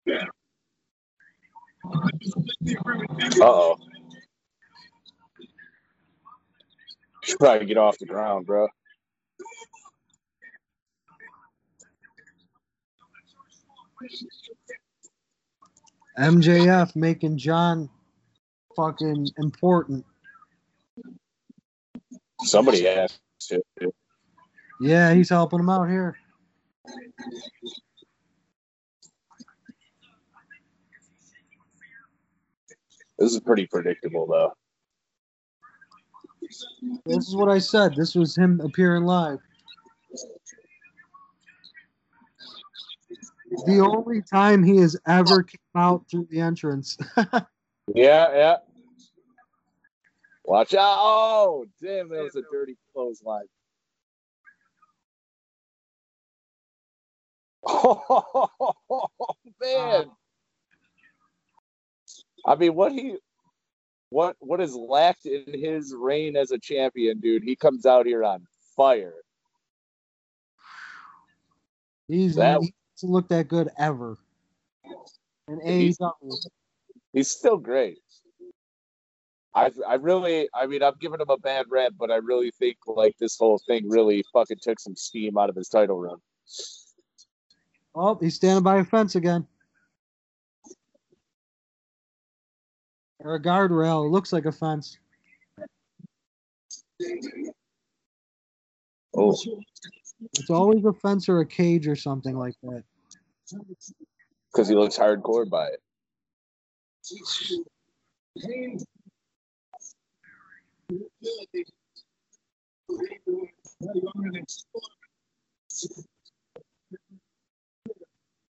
better. 0.05 0.27
Uh 1.85 3.43
oh. 3.43 3.77
Should 7.23 7.39
probably 7.39 7.65
get 7.67 7.77
off 7.77 7.97
the 7.99 8.05
ground, 8.05 8.45
bro. 8.45 8.67
MJF 16.17 16.95
making 16.95 17.37
Jon 17.37 17.89
fucking 18.75 19.27
important. 19.37 20.05
Somebody 22.41 22.83
has 22.85 23.19
to. 23.49 23.61
Yeah, 24.81 25.13
he's 25.13 25.29
helping 25.29 25.59
him 25.59 25.69
out 25.69 25.89
here. 25.89 26.17
This 33.17 33.33
is 33.33 33.39
pretty 33.41 33.67
predictable, 33.67 34.25
though. 34.27 34.53
This 37.05 37.27
is 37.27 37.35
what 37.35 37.49
I 37.49 37.59
said. 37.59 37.95
This 37.95 38.15
was 38.15 38.35
him 38.35 38.61
appearing 38.61 39.03
live. 39.03 39.39
The 43.65 43.79
only 43.79 44.21
time 44.21 44.63
he 44.63 44.77
has 44.77 44.95
ever 45.07 45.43
came 45.43 45.59
out 45.75 46.05
through 46.09 46.27
the 46.29 46.39
entrance. 46.39 46.97
Yeah, 47.95 48.31
yeah. 48.35 48.55
Watch 50.45 50.75
out! 50.75 50.97
Oh, 50.99 51.65
damn, 51.81 52.09
that 52.09 52.23
was 52.23 52.35
a 52.35 52.43
dirty 52.51 52.77
clothesline. 52.93 53.45
Oh 57.71 58.49
man! 59.61 60.01
Um, 60.01 60.11
I 62.45 62.55
mean, 62.55 62.73
what 62.73 62.91
he, 62.91 63.17
what 64.09 64.35
what 64.39 64.59
is 64.59 64.75
lacked 64.75 65.25
in 65.25 65.43
his 65.53 65.93
reign 65.95 66.35
as 66.35 66.51
a 66.51 66.57
champion, 66.57 67.19
dude? 67.19 67.43
He 67.43 67.55
comes 67.55 67.85
out 67.85 68.05
here 68.05 68.23
on 68.23 68.45
fire. 68.75 69.13
He's 72.07 72.35
That- 72.35 72.61
he 72.61 72.73
doesn't 72.95 73.11
look 73.13 73.27
that 73.29 73.47
good 73.47 73.69
ever. 73.77 74.17
And 75.47 75.61
He's- 75.61 75.97
He's 77.13 77.31
still 77.31 77.57
great. 77.57 77.99
I 79.55 79.71
I 79.87 79.95
really 79.95 80.47
I 80.53 80.67
mean 80.67 80.83
I'm 80.83 80.93
giving 80.99 81.19
him 81.19 81.29
a 81.29 81.37
bad 81.37 81.65
rap, 81.69 81.93
but 81.97 82.11
I 82.11 82.17
really 82.17 82.51
think 82.51 82.77
like 82.85 83.17
this 83.17 83.37
whole 83.37 83.57
thing 83.65 83.89
really 83.89 84.23
fucking 84.31 84.59
took 84.61 84.79
some 84.79 84.95
steam 84.95 85.37
out 85.39 85.49
of 85.49 85.55
his 85.55 85.69
title 85.69 85.99
run. 85.99 86.19
Oh, 87.99 88.15
he's 88.15 88.35
standing 88.35 88.63
by 88.63 88.77
a 88.79 88.85
fence 88.85 89.15
again. 89.15 89.45
Or 93.19 93.35
a 93.35 93.41
guardrail. 93.41 94.05
It 94.05 94.11
looks 94.11 94.31
like 94.31 94.45
a 94.45 94.51
fence. 94.51 94.97
Oh, 99.15 99.35
It's 100.33 100.49
always 100.49 100.85
a 100.85 100.93
fence 100.93 101.27
or 101.27 101.41
a 101.41 101.45
cage 101.45 101.87
or 101.87 101.95
something 101.95 102.37
like 102.37 102.55
that. 102.63 102.83
because 104.51 104.67
he 104.69 104.75
looks 104.75 104.97
hardcore 104.97 105.49
by 105.49 105.67
it. 105.67 105.81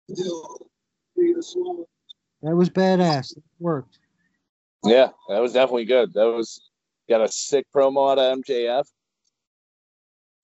That 0.09 1.87
was 2.43 2.71
badass. 2.71 3.37
It 3.37 3.43
worked. 3.59 3.99
Yeah, 4.85 5.09
that 5.29 5.41
was 5.41 5.53
definitely 5.53 5.87
good. 5.87 6.13
That 6.15 6.27
was 6.27 6.61
got 7.09 7.23
a 7.23 7.29
sick 7.29 7.67
promo 7.75 8.13
out 8.13 8.19
of 8.19 8.39
MJF. 8.39 8.85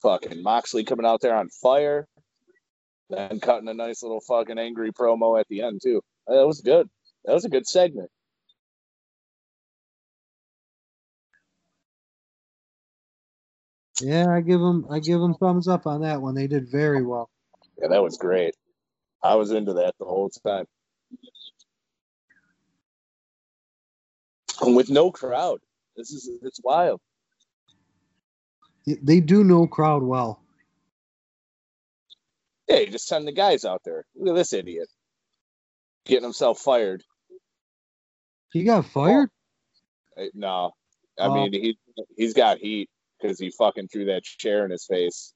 Fucking 0.01 0.43
Moxley 0.43 0.83
coming 0.83 1.05
out 1.05 1.21
there 1.21 1.35
on 1.35 1.47
fire, 1.61 2.07
then 3.09 3.39
cutting 3.39 3.69
a 3.69 3.73
nice 3.73 4.03
little 4.03 4.19
fucking 4.19 4.57
angry 4.57 4.91
promo 4.91 5.39
at 5.39 5.47
the 5.47 5.61
end 5.61 5.79
too. 5.81 6.01
That 6.27 6.45
was 6.45 6.59
good. 6.59 6.89
That 7.23 7.33
was 7.33 7.45
a 7.45 7.49
good 7.49 7.65
segment. 7.65 8.09
Yeah, 14.01 14.27
I 14.29 14.41
give 14.41 14.59
them 14.59 14.85
I 14.89 14.99
give 14.99 15.21
them 15.21 15.35
thumbs 15.35 15.69
up 15.69 15.87
on 15.87 16.01
that 16.01 16.21
one. 16.21 16.35
They 16.35 16.47
did 16.47 16.69
very 16.69 17.05
well. 17.05 17.29
Yeah, 17.81 17.87
that 17.89 18.03
was 18.03 18.17
great. 18.17 18.55
I 19.23 19.35
was 19.35 19.51
into 19.51 19.73
that 19.73 19.95
the 19.99 20.05
whole 20.05 20.29
time. 20.29 20.65
And 24.61 24.75
with 24.75 24.89
no 24.89 25.11
crowd. 25.11 25.59
This 25.95 26.11
is 26.11 26.29
it's 26.41 26.59
wild. 26.63 26.99
They- 28.85 29.21
do 29.21 29.43
know 29.43 29.65
crowd 29.67 30.03
well. 30.03 30.41
Yeah, 32.67 32.79
you 32.79 32.87
just 32.87 33.07
send 33.07 33.27
the 33.27 33.31
guys 33.31 33.65
out 33.65 33.81
there. 33.85 34.05
Look 34.15 34.29
at 34.35 34.35
this 34.35 34.53
idiot. 34.53 34.89
Getting 36.05 36.23
himself 36.23 36.59
fired. 36.59 37.03
He 38.51 38.63
got 38.63 38.85
fired? 38.85 39.29
Uh, 40.17 40.25
No. 40.33 40.71
I 41.19 41.27
Oh. 41.27 41.33
mean 41.33 41.53
he 41.53 41.77
he's 42.17 42.33
got 42.33 42.57
heat 42.57 42.89
because 43.21 43.39
he 43.39 43.51
fucking 43.51 43.87
threw 43.87 44.05
that 44.05 44.23
chair 44.23 44.65
in 44.65 44.71
his 44.71 44.85
face. 44.85 45.33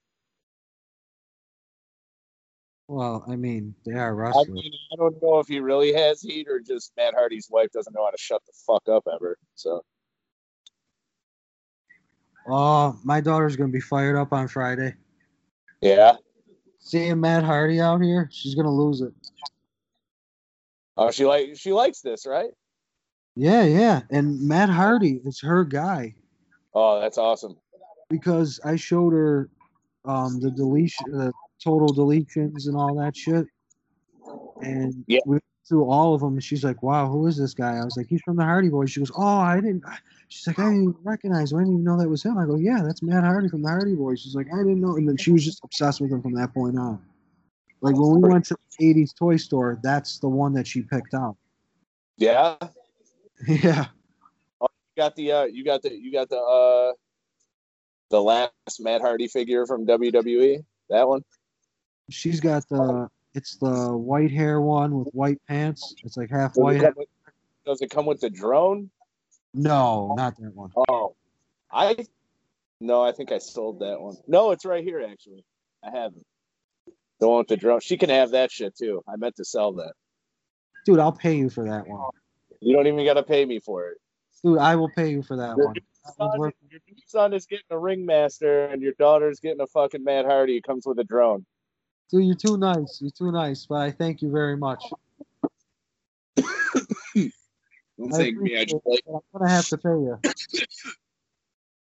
Well, 2.87 3.25
I 3.27 3.35
mean, 3.35 3.75
they 3.85 3.93
are 3.93 4.25
I 4.25 4.43
mean, 4.45 4.71
I 4.93 4.95
don't 4.95 5.21
know 5.21 5.39
if 5.39 5.47
he 5.47 5.59
really 5.59 5.91
has 5.93 6.21
heat 6.21 6.47
or 6.49 6.61
just 6.61 6.93
Matt 6.95 7.13
Hardy's 7.13 7.49
wife 7.51 7.69
doesn't 7.73 7.93
know 7.93 8.05
how 8.05 8.11
to 8.11 8.17
shut 8.17 8.41
the 8.45 8.53
fuck 8.65 8.87
up 8.87 9.05
ever. 9.13 9.37
So 9.55 9.83
Oh, 12.49 12.97
my 13.03 13.19
daughter's 13.19 13.57
gonna 13.57 13.73
be 13.73 13.81
fired 13.81 14.15
up 14.15 14.31
on 14.31 14.47
Friday. 14.47 14.95
yeah. 15.81 16.15
Seeing 16.79 17.19
Matt 17.19 17.43
Hardy 17.43 17.81
out 17.81 18.01
here, 18.01 18.29
she's 18.31 18.55
gonna 18.55 18.73
lose 18.73 19.01
it. 19.01 19.11
Oh, 20.95 21.11
she 21.11 21.25
like 21.25 21.57
she 21.57 21.73
likes 21.73 21.99
this, 21.99 22.25
right? 22.25 22.51
Yeah, 23.35 23.63
yeah. 23.63 24.01
And 24.09 24.41
Matt 24.47 24.69
Hardy 24.69 25.19
is 25.25 25.41
her 25.41 25.63
guy 25.65 26.15
Oh, 26.73 27.01
that's 27.01 27.17
awesome. 27.17 27.57
because 28.09 28.61
I 28.63 28.77
showed 28.77 29.11
her 29.11 29.49
um 30.05 30.39
the 30.39 30.51
deletion 30.51 31.11
the 31.11 31.33
total 31.63 31.89
deletions 31.89 32.67
and 32.67 32.75
all 32.75 32.95
that 32.95 33.15
shit. 33.15 33.45
And 34.61 35.03
Yeah. 35.07 35.19
we 35.25 35.33
went 35.33 35.43
through 35.67 35.89
all 35.89 36.13
of 36.13 36.21
them 36.21 36.33
and 36.33 36.43
she's 36.43 36.63
like, 36.63 36.81
Wow, 36.81 37.09
who 37.09 37.27
is 37.27 37.37
this 37.37 37.53
guy? 37.53 37.77
I 37.77 37.83
was 37.83 37.97
like, 37.97 38.07
He's 38.07 38.21
from 38.21 38.37
the 38.37 38.43
Hardy 38.43 38.69
Boys. 38.69 38.91
She 38.91 38.99
goes, 39.01 39.11
Oh, 39.15 39.21
I 39.39 39.55
didn't 39.55 39.83
she's 40.29 40.47
like, 40.47 40.59
I 40.59 40.69
didn't 40.69 40.95
recognize 41.03 41.51
him. 41.51 41.59
I 41.59 41.61
didn't 41.61 41.73
even 41.75 41.83
know 41.83 41.97
that 41.97 42.09
was 42.09 42.23
him. 42.23 42.37
I 42.37 42.45
go, 42.45 42.55
Yeah, 42.57 42.81
that's 42.83 43.01
Matt 43.03 43.23
Hardy 43.23 43.49
from 43.49 43.61
the 43.61 43.69
Hardy 43.69 43.95
Boys. 43.95 44.21
She's 44.21 44.35
like, 44.35 44.47
I 44.53 44.57
didn't 44.57 44.81
know 44.81 44.95
and 44.95 45.07
then 45.07 45.17
she 45.17 45.31
was 45.31 45.43
just 45.43 45.63
obsessed 45.63 46.01
with 46.01 46.11
him 46.11 46.21
from 46.21 46.33
that 46.33 46.53
point 46.53 46.77
on. 46.77 47.01
Like 47.81 47.95
when 47.95 48.21
we 48.21 48.29
went 48.29 48.45
to 48.45 48.57
the 48.79 48.93
80s 48.93 49.15
toy 49.15 49.37
store, 49.37 49.79
that's 49.83 50.19
the 50.19 50.29
one 50.29 50.53
that 50.53 50.65
she 50.65 50.81
picked 50.81 51.13
out. 51.13 51.37
Yeah. 52.17 52.55
yeah. 53.47 53.87
You 54.61 54.67
got 55.03 55.15
the 55.15 55.31
uh 55.31 55.43
you 55.43 55.63
got 55.63 55.83
the 55.83 55.93
you 55.93 56.11
got 56.11 56.27
the 56.29 56.39
uh 56.39 56.93
the 58.09 58.21
last 58.21 58.79
Matt 58.79 59.01
Hardy 59.01 59.27
figure 59.27 59.65
from 59.67 59.85
WWE. 59.85 60.63
That 60.89 61.07
one? 61.07 61.23
She's 62.09 62.39
got 62.39 62.67
the 62.69 63.09
it's 63.33 63.57
the 63.57 63.95
white 63.95 64.31
hair 64.31 64.61
one 64.61 64.97
with 64.97 65.09
white 65.13 65.39
pants. 65.47 65.93
It's 66.03 66.17
like 66.17 66.29
half 66.29 66.53
Does 66.53 66.63
white. 66.63 66.81
come 66.81 66.93
with, 66.95 67.07
does 67.65 67.81
it 67.81 67.89
come 67.89 68.05
with 68.05 68.19
the 68.21 68.29
drone? 68.29 68.89
No, 69.53 70.13
not 70.17 70.37
that 70.37 70.55
one. 70.55 70.71
Oh. 70.89 71.15
I 71.71 72.05
no, 72.79 73.03
I 73.03 73.11
think 73.11 73.31
I 73.31 73.39
sold 73.39 73.79
that 73.79 73.99
one. 73.99 74.15
No, 74.27 74.51
it's 74.51 74.65
right 74.65 74.83
here 74.83 75.05
actually. 75.07 75.43
I 75.83 75.91
have 75.91 76.13
it. 76.15 76.25
The 77.19 77.27
one 77.27 77.39
with 77.39 77.47
the 77.47 77.57
drone. 77.57 77.79
She 77.81 77.97
can 77.97 78.09
have 78.09 78.31
that 78.31 78.51
shit 78.51 78.75
too. 78.77 79.03
I 79.07 79.15
meant 79.17 79.35
to 79.37 79.45
sell 79.45 79.73
that. 79.73 79.93
Dude, 80.85 80.99
I'll 80.99 81.11
pay 81.11 81.35
you 81.35 81.49
for 81.49 81.65
that 81.65 81.87
one. 81.87 82.09
You 82.61 82.75
don't 82.75 82.87
even 82.87 83.03
gotta 83.05 83.23
pay 83.23 83.43
me 83.45 83.59
for 83.59 83.89
it. 83.89 83.97
Dude, 84.43 84.59
I 84.59 84.75
will 84.75 84.89
pay 84.89 85.09
you 85.09 85.21
for 85.23 85.35
that 85.37 85.57
Your 85.57 85.67
one. 85.67 85.75
son, 86.17 86.51
your 86.69 86.81
son 87.07 87.33
is 87.33 87.45
getting 87.45 87.65
a 87.71 87.77
ringmaster 87.77 88.67
and 88.67 88.81
your 88.81 88.93
daughter's 88.97 89.39
getting 89.39 89.61
a 89.61 89.67
fucking 89.67 90.03
Matt 90.03 90.25
Hardy. 90.25 90.57
It 90.57 90.63
comes 90.63 90.85
with 90.85 90.99
a 90.99 91.03
drone. 91.03 91.45
Dude, 92.09 92.25
you're 92.25 92.35
too 92.35 92.57
nice. 92.57 92.99
You're 93.01 93.11
too 93.11 93.31
nice, 93.31 93.65
but 93.65 93.75
I 93.75 93.91
thank 93.91 94.21
you 94.21 94.31
very 94.31 94.55
much. 94.55 94.83
Don't 96.37 98.13
I 98.13 98.17
thank 98.17 98.37
me. 98.37 98.57
I 98.57 98.63
just 98.63 98.85
like. 98.85 99.01
I'm 99.07 99.19
gonna 99.33 99.49
have 99.49 99.67
to 99.67 99.77
pay 99.77 99.89
you. 99.89 100.19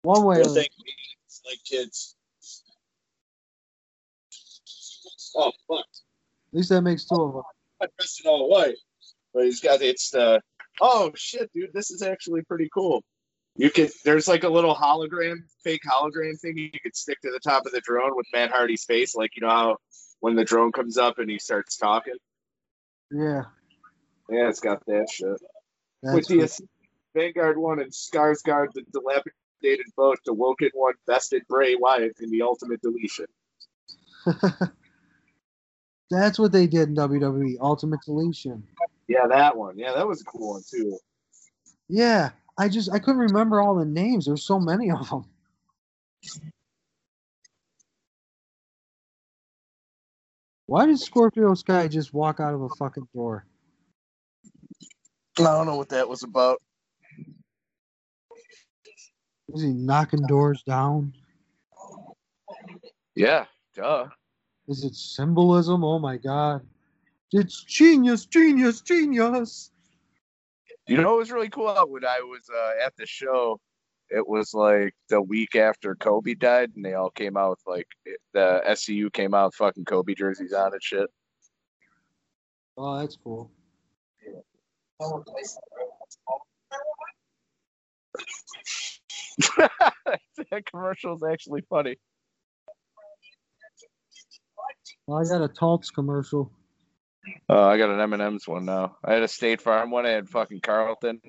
One 0.04 0.24
way 0.24 0.44
don't 0.44 0.54
thank 0.54 0.70
me. 0.78 0.94
It's 1.26 1.42
like 1.46 1.58
kids. 1.66 2.16
Oh 5.36 5.52
fuck! 5.68 5.80
at 5.80 6.54
least 6.54 6.70
that 6.70 6.82
makes 6.82 7.06
two 7.06 7.22
of 7.22 7.38
us. 7.38 7.44
I 7.82 7.88
pressed 7.98 8.22
it 8.22 8.28
all 8.28 8.50
white. 8.50 8.76
But 9.34 9.46
he's 9.46 9.60
got 9.60 9.82
it's 9.82 10.12
the 10.12 10.42
oh 10.80 11.12
shit, 11.16 11.52
dude. 11.54 11.74
This 11.74 11.90
is 11.90 12.04
actually 12.04 12.44
pretty 12.44 12.70
cool. 12.74 13.04
You 13.58 13.72
could 13.72 13.92
there's 14.06 14.28
like 14.28 14.44
a 14.44 14.50
little 14.50 14.76
hologram, 14.76 15.38
fake 15.64 15.82
hologram 15.90 16.40
thing 16.40 16.58
you 16.58 16.70
could 16.82 16.96
stick 16.96 17.20
to 17.22 17.32
the 17.32 17.40
top 17.40 17.66
of 17.66 17.72
the 17.72 17.82
drone 17.82 18.16
with 18.16 18.28
Matt 18.32 18.52
Hardy's 18.52 18.86
face, 18.86 19.16
like 19.16 19.32
you 19.36 19.42
know 19.42 19.50
how 19.50 19.78
when 20.26 20.36
the 20.36 20.44
drone 20.44 20.72
comes 20.72 20.98
up 20.98 21.20
and 21.20 21.30
he 21.30 21.38
starts 21.38 21.78
talking. 21.78 22.16
Yeah. 23.12 23.44
Yeah, 24.28 24.50
it's 24.50 24.60
got 24.60 24.84
that 24.88 25.08
shit. 25.08 25.40
That's 26.02 26.28
with 26.28 26.50
the. 26.50 26.68
Vanguard 27.14 27.60
one 27.60 27.80
and 27.80 27.92
Skarsgård, 27.92 28.74
the 28.74 28.82
dilapidated 28.92 29.86
boat, 29.96 30.18
the 30.26 30.34
Woken 30.34 30.72
one 30.74 30.96
bested 31.06 31.44
Bray 31.48 31.76
Wyatt 31.76 32.18
in 32.22 32.32
the 32.32 32.42
ultimate 32.42 32.82
deletion. 32.82 33.28
That's 36.10 36.40
what 36.40 36.52
they 36.52 36.66
did 36.66 36.90
in 36.90 36.96
WWE, 36.96 37.58
Ultimate 37.62 38.00
Deletion. 38.02 38.64
Yeah, 39.08 39.28
that 39.28 39.56
one. 39.56 39.78
Yeah, 39.78 39.94
that 39.94 40.08
was 40.08 40.22
a 40.22 40.26
cool 40.26 40.54
one 40.54 40.64
too. 40.68 40.98
Yeah, 41.88 42.32
I 42.58 42.68
just 42.68 42.92
I 42.92 42.98
couldn't 42.98 43.22
remember 43.22 43.62
all 43.62 43.76
the 43.76 43.86
names. 43.86 44.26
There's 44.26 44.44
so 44.44 44.60
many 44.60 44.90
of 44.90 45.08
them. 45.08 45.26
Why 50.68 50.86
did 50.88 51.00
Scorpio 51.00 51.54
Sky 51.54 51.88
just 51.88 52.14
walk 52.14 52.40
out 52.40 52.54
of 52.54 52.62
a 52.62 52.70
fucking 52.70 53.08
door? 53.14 53.46
I 55.38 55.44
don't 55.44 55.66
know 55.66 55.76
what 55.76 55.90
that 55.90 56.08
was 56.08 56.24
about. 56.24 56.62
Is 59.50 59.62
he 59.62 59.74
knocking 59.74 60.26
doors 60.28 60.64
down? 60.64 61.14
Yeah, 63.16 63.46
duh. 63.76 64.08
Is 64.68 64.84
it 64.84 64.96
symbolism? 64.96 65.84
Oh 65.84 66.00
my 66.00 66.18
god. 66.18 66.66
It's 67.32 67.64
genius, 67.64 68.26
genius, 68.26 68.82
genius. 68.82 69.72
You 70.88 70.98
know 70.98 71.12
what 71.12 71.20
was 71.20 71.32
really 71.32 71.50
cool 71.50 71.76
when 71.88 72.06
I 72.06 72.20
was 72.22 72.50
uh, 72.50 72.84
at 72.84 72.96
the 72.96 73.06
show? 73.06 73.60
It 74.16 74.26
was 74.26 74.54
like 74.54 74.94
the 75.10 75.22
week 75.22 75.58
after 75.58 75.94
Kobe 75.94 76.36
died, 76.36 76.72
and 76.76 76.86
they 76.86 76.94
all 76.94 77.10
came 77.10 77.36
out 77.36 77.50
with 77.50 77.60
like 77.68 77.88
the 78.34 78.62
SCU 78.66 79.12
came 79.12 79.34
out 79.34 79.48
with 79.48 79.56
fucking 79.56 79.84
Kobe 79.84 80.14
jerseys 80.14 80.54
on 80.54 80.72
and 80.72 80.82
shit. 80.82 81.10
Oh, 82.78 83.00
that's 83.00 83.18
cool. 83.22 83.52
that 89.58 90.64
commercial 90.72 91.16
is 91.16 91.24
actually 91.30 91.64
funny. 91.70 91.98
Well, 95.08 95.20
I 95.20 95.26
got 95.26 95.44
a 95.44 95.50
Taltz 95.50 95.94
commercial. 95.94 96.50
Oh, 97.50 97.68
I 97.68 97.78
got 97.78 97.90
an 97.90 98.00
M&M's 98.00 98.48
one 98.48 98.64
now. 98.64 98.96
I 99.04 99.14
had 99.14 99.24
a 99.24 99.28
State 99.28 99.62
Farm 99.62 99.92
one. 99.92 100.06
I 100.06 100.12
had 100.12 100.30
fucking 100.30 100.62
Carlton. 100.62 101.20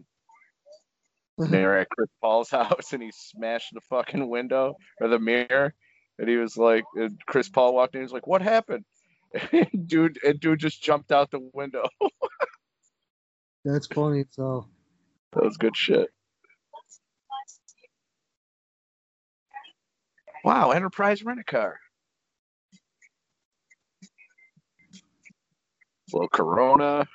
Mm-hmm. 1.39 1.53
They 1.53 1.63
were 1.63 1.79
at 1.79 1.91
Chris 1.91 2.09
Paul's 2.23 2.51
house, 2.53 2.93
and 2.93 3.03
he 3.03 3.13
smashed 3.13 3.75
the 3.75 3.81
fucking 3.91 4.29
window 4.29 4.75
or 5.01 5.09
the 5.09 5.19
mirror. 5.19 5.75
And 6.19 6.29
he 6.29 6.37
was 6.37 6.57
like, 6.57 6.85
and 6.95 7.21
Chris 7.27 7.49
Paul 7.49 7.75
walked 7.75 7.95
in. 7.95 8.01
He 8.01 8.05
was 8.05 8.13
like, 8.13 8.27
"What 8.27 8.41
happened?" 8.41 8.85
And 9.53 9.69
dude, 9.87 10.19
and 10.25 10.41
dude 10.41 10.61
just 10.61 10.83
jumped 10.83 11.13
out 11.13 11.31
the 11.31 11.51
window. 11.53 11.85
That's 13.65 13.87
funny. 13.87 14.25
So 14.31 14.67
that 15.33 15.45
was 15.45 15.59
good 15.59 15.77
shit. 15.77 16.09
Wow, 20.45 20.71
Enterprise 20.71 21.25
rent 21.25 21.41
a 21.41 21.45
car. 21.45 21.79
little 26.13 26.29
Corona. 26.29 27.07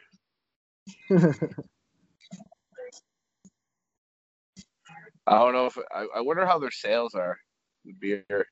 I 5.28 5.38
don't 5.38 5.53
know 5.53 5.67
if 5.67 5.78
I, 5.93 6.07
I 6.17 6.22
wonder 6.22 6.45
how 6.45 6.59
their 6.59 6.72
sales 6.72 7.13
are. 7.13 7.38
The 7.86 7.93
beer. 7.93 8.45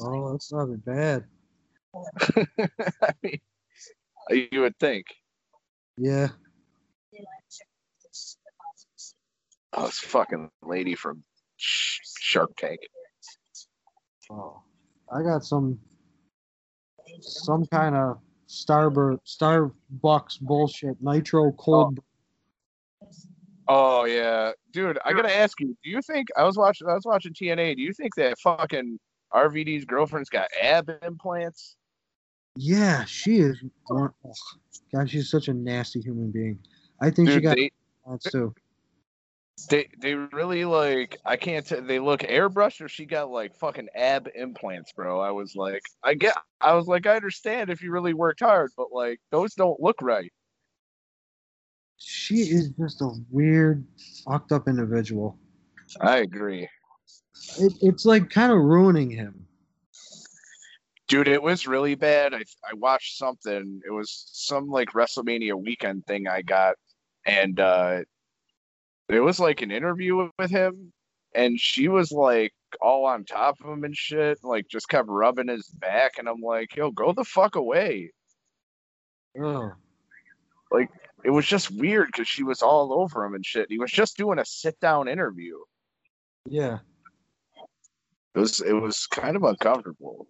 oh, 0.00 0.32
that's 0.32 0.52
not 0.52 0.66
that 0.66 0.84
bad. 0.84 1.24
I 3.02 3.12
mean, 3.22 3.40
you 4.30 4.60
would 4.60 4.78
think. 4.78 5.06
Yeah. 5.96 6.28
Oh, 9.74 9.86
this 9.86 9.98
fucking 9.98 10.50
lady 10.62 10.94
from 10.94 11.22
Shark 11.56 12.56
Tank. 12.56 12.80
Oh, 14.30 14.62
I 15.14 15.22
got 15.22 15.44
some 15.44 15.78
some 17.20 17.66
kind 17.66 17.94
of 17.94 18.18
Starburst 18.48 19.18
Starbucks 19.38 20.40
bullshit 20.40 20.96
nitro 21.00 21.52
cold. 21.52 21.98
Oh. 21.98 22.04
Oh 23.74 24.04
yeah, 24.04 24.52
dude. 24.70 24.98
I 25.02 25.14
gotta 25.14 25.34
ask 25.34 25.58
you. 25.58 25.68
Do 25.82 25.88
you 25.88 26.02
think 26.02 26.28
I 26.36 26.44
was 26.44 26.58
watching? 26.58 26.88
I 26.88 26.92
was 26.92 27.06
watching 27.06 27.32
TNA. 27.32 27.76
Do 27.76 27.82
you 27.82 27.94
think 27.94 28.14
that 28.16 28.38
fucking 28.38 29.00
RVD's 29.32 29.86
girlfriend's 29.86 30.28
got 30.28 30.48
ab 30.60 30.90
implants? 31.02 31.76
Yeah, 32.54 33.06
she 33.06 33.38
is. 33.38 33.64
one- 33.86 34.10
oh, 34.26 34.32
God, 34.92 35.08
she's 35.08 35.30
such 35.30 35.48
a 35.48 35.54
nasty 35.54 36.02
human 36.02 36.30
being. 36.30 36.58
I 37.00 37.08
think 37.08 37.30
she 37.30 37.40
got 37.40 37.56
they, 37.56 37.70
implants 38.04 38.30
too. 38.30 38.54
they 39.70 39.88
they 39.98 40.16
really 40.16 40.66
like. 40.66 41.16
I 41.24 41.36
can't. 41.36 41.66
T- 41.66 41.80
they 41.80 41.98
look 41.98 42.20
airbrushed, 42.20 42.82
or 42.82 42.88
she 42.88 43.06
got 43.06 43.30
like 43.30 43.56
fucking 43.56 43.88
ab 43.94 44.28
implants, 44.34 44.92
bro. 44.92 45.18
I 45.18 45.30
was 45.30 45.56
like, 45.56 45.80
I 46.02 46.12
get. 46.12 46.36
I 46.60 46.74
was 46.74 46.88
like, 46.88 47.06
I 47.06 47.16
understand 47.16 47.70
if 47.70 47.80
you 47.80 47.90
really 47.90 48.12
worked 48.12 48.40
hard, 48.40 48.70
but 48.76 48.92
like 48.92 49.18
those 49.30 49.54
don't 49.54 49.80
look 49.80 50.02
right. 50.02 50.30
She 52.04 52.36
is 52.36 52.70
just 52.70 53.00
a 53.00 53.10
weird, 53.30 53.84
fucked 54.24 54.52
up 54.52 54.66
individual. 54.68 55.38
I 56.00 56.18
agree. 56.18 56.68
It, 57.58 57.74
it's 57.80 58.04
like 58.04 58.30
kind 58.30 58.52
of 58.52 58.58
ruining 58.58 59.10
him. 59.10 59.46
Dude, 61.08 61.28
it 61.28 61.42
was 61.42 61.66
really 61.66 61.94
bad. 61.94 62.32
I 62.34 62.44
I 62.68 62.74
watched 62.74 63.18
something. 63.18 63.80
It 63.86 63.90
was 63.90 64.26
some 64.32 64.68
like 64.68 64.90
WrestleMania 64.92 65.54
weekend 65.54 66.06
thing 66.06 66.26
I 66.26 66.42
got, 66.42 66.76
and 67.26 67.60
uh 67.60 68.00
it 69.08 69.20
was 69.20 69.38
like 69.38 69.60
an 69.60 69.70
interview 69.70 70.28
with 70.38 70.50
him, 70.50 70.92
and 71.34 71.60
she 71.60 71.88
was 71.88 72.12
like 72.12 72.52
all 72.80 73.04
on 73.04 73.24
top 73.24 73.56
of 73.60 73.70
him 73.70 73.84
and 73.84 73.96
shit, 73.96 74.38
like 74.42 74.68
just 74.68 74.88
kept 74.88 75.08
rubbing 75.08 75.48
his 75.48 75.66
back, 75.68 76.12
and 76.18 76.28
I'm 76.28 76.40
like, 76.40 76.74
yo, 76.76 76.90
go 76.90 77.12
the 77.12 77.24
fuck 77.24 77.56
away. 77.56 78.12
Oh, 79.38 79.72
Like 80.70 80.88
it 81.24 81.30
was 81.30 81.46
just 81.46 81.70
weird 81.70 82.08
because 82.08 82.28
she 82.28 82.42
was 82.42 82.62
all 82.62 82.92
over 82.92 83.24
him 83.24 83.34
and 83.34 83.44
shit. 83.44 83.66
He 83.68 83.78
was 83.78 83.90
just 83.90 84.16
doing 84.16 84.38
a 84.38 84.44
sit 84.44 84.78
down 84.80 85.08
interview. 85.08 85.56
yeah. 86.48 86.78
It 88.34 88.38
was 88.38 88.60
it 88.62 88.72
was 88.72 89.06
kind 89.06 89.36
of 89.36 89.42
uncomfortable. 89.42 90.26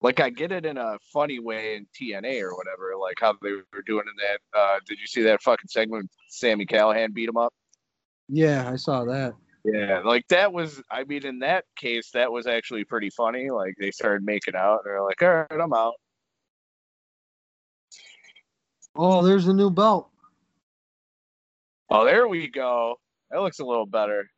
Like 0.00 0.20
I 0.20 0.30
get 0.30 0.52
it 0.52 0.64
in 0.64 0.78
a 0.78 0.98
funny 1.12 1.38
way 1.38 1.76
in 1.76 1.86
TNA 1.94 2.40
or 2.42 2.56
whatever, 2.56 2.94
like 2.98 3.18
how 3.20 3.34
they 3.42 3.52
were 3.52 3.82
doing 3.86 4.04
in 4.06 4.14
that. 4.16 4.58
Uh, 4.58 4.78
did 4.86 4.98
you 4.98 5.06
see 5.06 5.22
that 5.22 5.42
fucking 5.42 5.68
segment? 5.68 6.10
Sammy 6.28 6.64
Callahan 6.64 7.12
beat 7.12 7.28
him 7.28 7.36
up. 7.36 7.52
Yeah, 8.28 8.70
I 8.70 8.76
saw 8.76 9.04
that. 9.04 9.34
Yeah, 9.64 10.00
like 10.04 10.26
that 10.28 10.52
was. 10.52 10.80
I 10.90 11.04
mean, 11.04 11.26
in 11.26 11.40
that 11.40 11.64
case, 11.76 12.10
that 12.12 12.30
was 12.30 12.46
actually 12.46 12.84
pretty 12.84 13.10
funny. 13.10 13.50
Like 13.50 13.74
they 13.78 13.90
started 13.90 14.24
making 14.24 14.54
out. 14.54 14.80
And 14.84 14.92
they're 14.92 15.02
like, 15.02 15.22
"All 15.22 15.28
right, 15.28 15.60
I'm 15.60 15.72
out." 15.74 15.94
Oh, 18.94 19.22
there's 19.22 19.48
a 19.48 19.52
new 19.52 19.70
belt. 19.70 20.08
Oh, 21.88 22.04
there 22.04 22.26
we 22.28 22.48
go. 22.48 22.96
That 23.30 23.40
looks 23.40 23.58
a 23.60 23.64
little 23.64 23.86
better. 23.86 24.28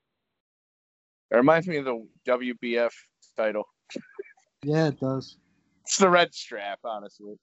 It 1.30 1.36
reminds 1.36 1.66
me 1.66 1.76
of 1.78 1.84
the 1.84 2.06
WBF 2.26 2.90
title. 3.36 3.64
Yeah, 4.62 4.88
it 4.88 5.00
does. 5.00 5.36
It's 5.84 5.98
the 5.98 6.10
red 6.10 6.34
strap, 6.34 6.80
honestly. 6.84 7.34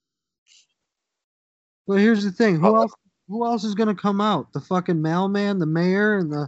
But 1.87 1.99
here's 1.99 2.23
the 2.23 2.31
thing: 2.31 2.59
who 2.59 2.67
Oh. 2.67 2.75
else? 2.81 2.93
Who 3.27 3.43
else 3.45 3.63
is 3.63 3.73
gonna 3.73 3.95
come 3.95 4.21
out? 4.21 4.53
The 4.53 4.61
fucking 4.61 5.01
mailman, 5.01 5.57
the 5.57 5.65
mayor, 5.65 6.17
and 6.19 6.31
the 6.31 6.47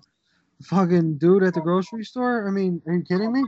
fucking 0.63 1.17
dude 1.17 1.41
at 1.43 1.55
the 1.55 1.61
grocery 1.61 2.03
store. 2.03 2.47
I 2.47 2.51
mean, 2.51 2.81
are 2.85 2.93
you 2.93 3.03
kidding 3.03 3.31
me? 3.31 3.43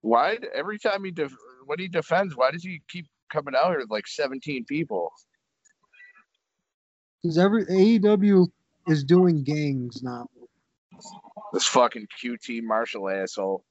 Why 0.00 0.38
every 0.54 0.78
time 0.78 1.04
he 1.04 1.10
def- 1.10 1.36
when 1.66 1.78
he 1.78 1.88
defends, 1.88 2.34
why 2.36 2.50
does 2.50 2.62
he 2.62 2.80
keep 2.88 3.06
coming 3.30 3.54
out 3.54 3.70
here 3.70 3.80
with 3.80 3.90
like 3.90 4.06
17 4.06 4.64
people? 4.66 5.12
Because 7.22 7.36
every 7.38 7.64
AEW 7.66 8.46
is 8.86 9.04
doing 9.04 9.42
gangs 9.44 10.02
now. 10.02 10.26
This 11.52 11.66
fucking 11.66 12.08
QT 12.22 12.62
Marshall 12.62 13.08
asshole. 13.08 13.64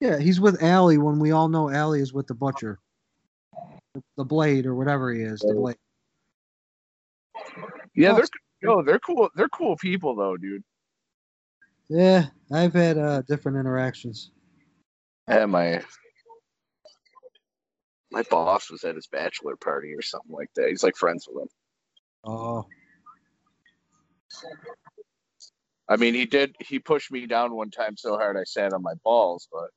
Yeah, 0.00 0.18
he's 0.18 0.40
with 0.40 0.62
Allie 0.62 0.98
when 0.98 1.18
we 1.18 1.32
all 1.32 1.48
know 1.48 1.70
Allie 1.70 2.00
is 2.00 2.12
with 2.12 2.26
the 2.26 2.34
butcher, 2.34 2.78
the, 4.16 4.24
blade 4.24 4.64
or 4.64 4.74
whatever 4.74 5.12
he 5.12 5.22
is. 5.22 5.40
The 5.40 5.54
blade. 5.54 5.76
Yeah, 7.94 8.12
Oh, 8.12 8.14
they're 8.16 8.24
yo, 8.60 8.82
they're 8.82 8.98
cool. 9.00 9.28
They're 9.34 9.48
cool 9.48 9.76
people 9.76 10.14
though, 10.14 10.36
dude. 10.36 10.62
Yeah, 11.88 12.26
I've 12.52 12.74
had 12.74 12.96
uh, 12.98 13.22
different 13.22 13.58
interactions. 13.58 14.30
Yeah, 15.28 15.46
my 15.46 15.82
my 18.10 18.22
boss 18.22 18.70
was 18.70 18.84
at 18.84 18.94
his 18.94 19.06
bachelor 19.06 19.56
party 19.56 19.94
or 19.94 20.02
something 20.02 20.32
like 20.32 20.50
that. 20.54 20.68
He's 20.68 20.82
like 20.82 20.96
friends 20.96 21.26
with 21.28 21.42
him. 21.42 21.48
Oh, 22.24 22.66
I 25.88 25.96
mean, 25.96 26.14
he 26.14 26.26
did. 26.26 26.54
He 26.60 26.78
pushed 26.78 27.10
me 27.10 27.26
down 27.26 27.54
one 27.54 27.70
time 27.70 27.96
so 27.96 28.16
hard 28.16 28.36
I 28.36 28.44
sat 28.44 28.72
on 28.72 28.82
my 28.82 28.94
balls, 29.04 29.48
but 29.50 29.70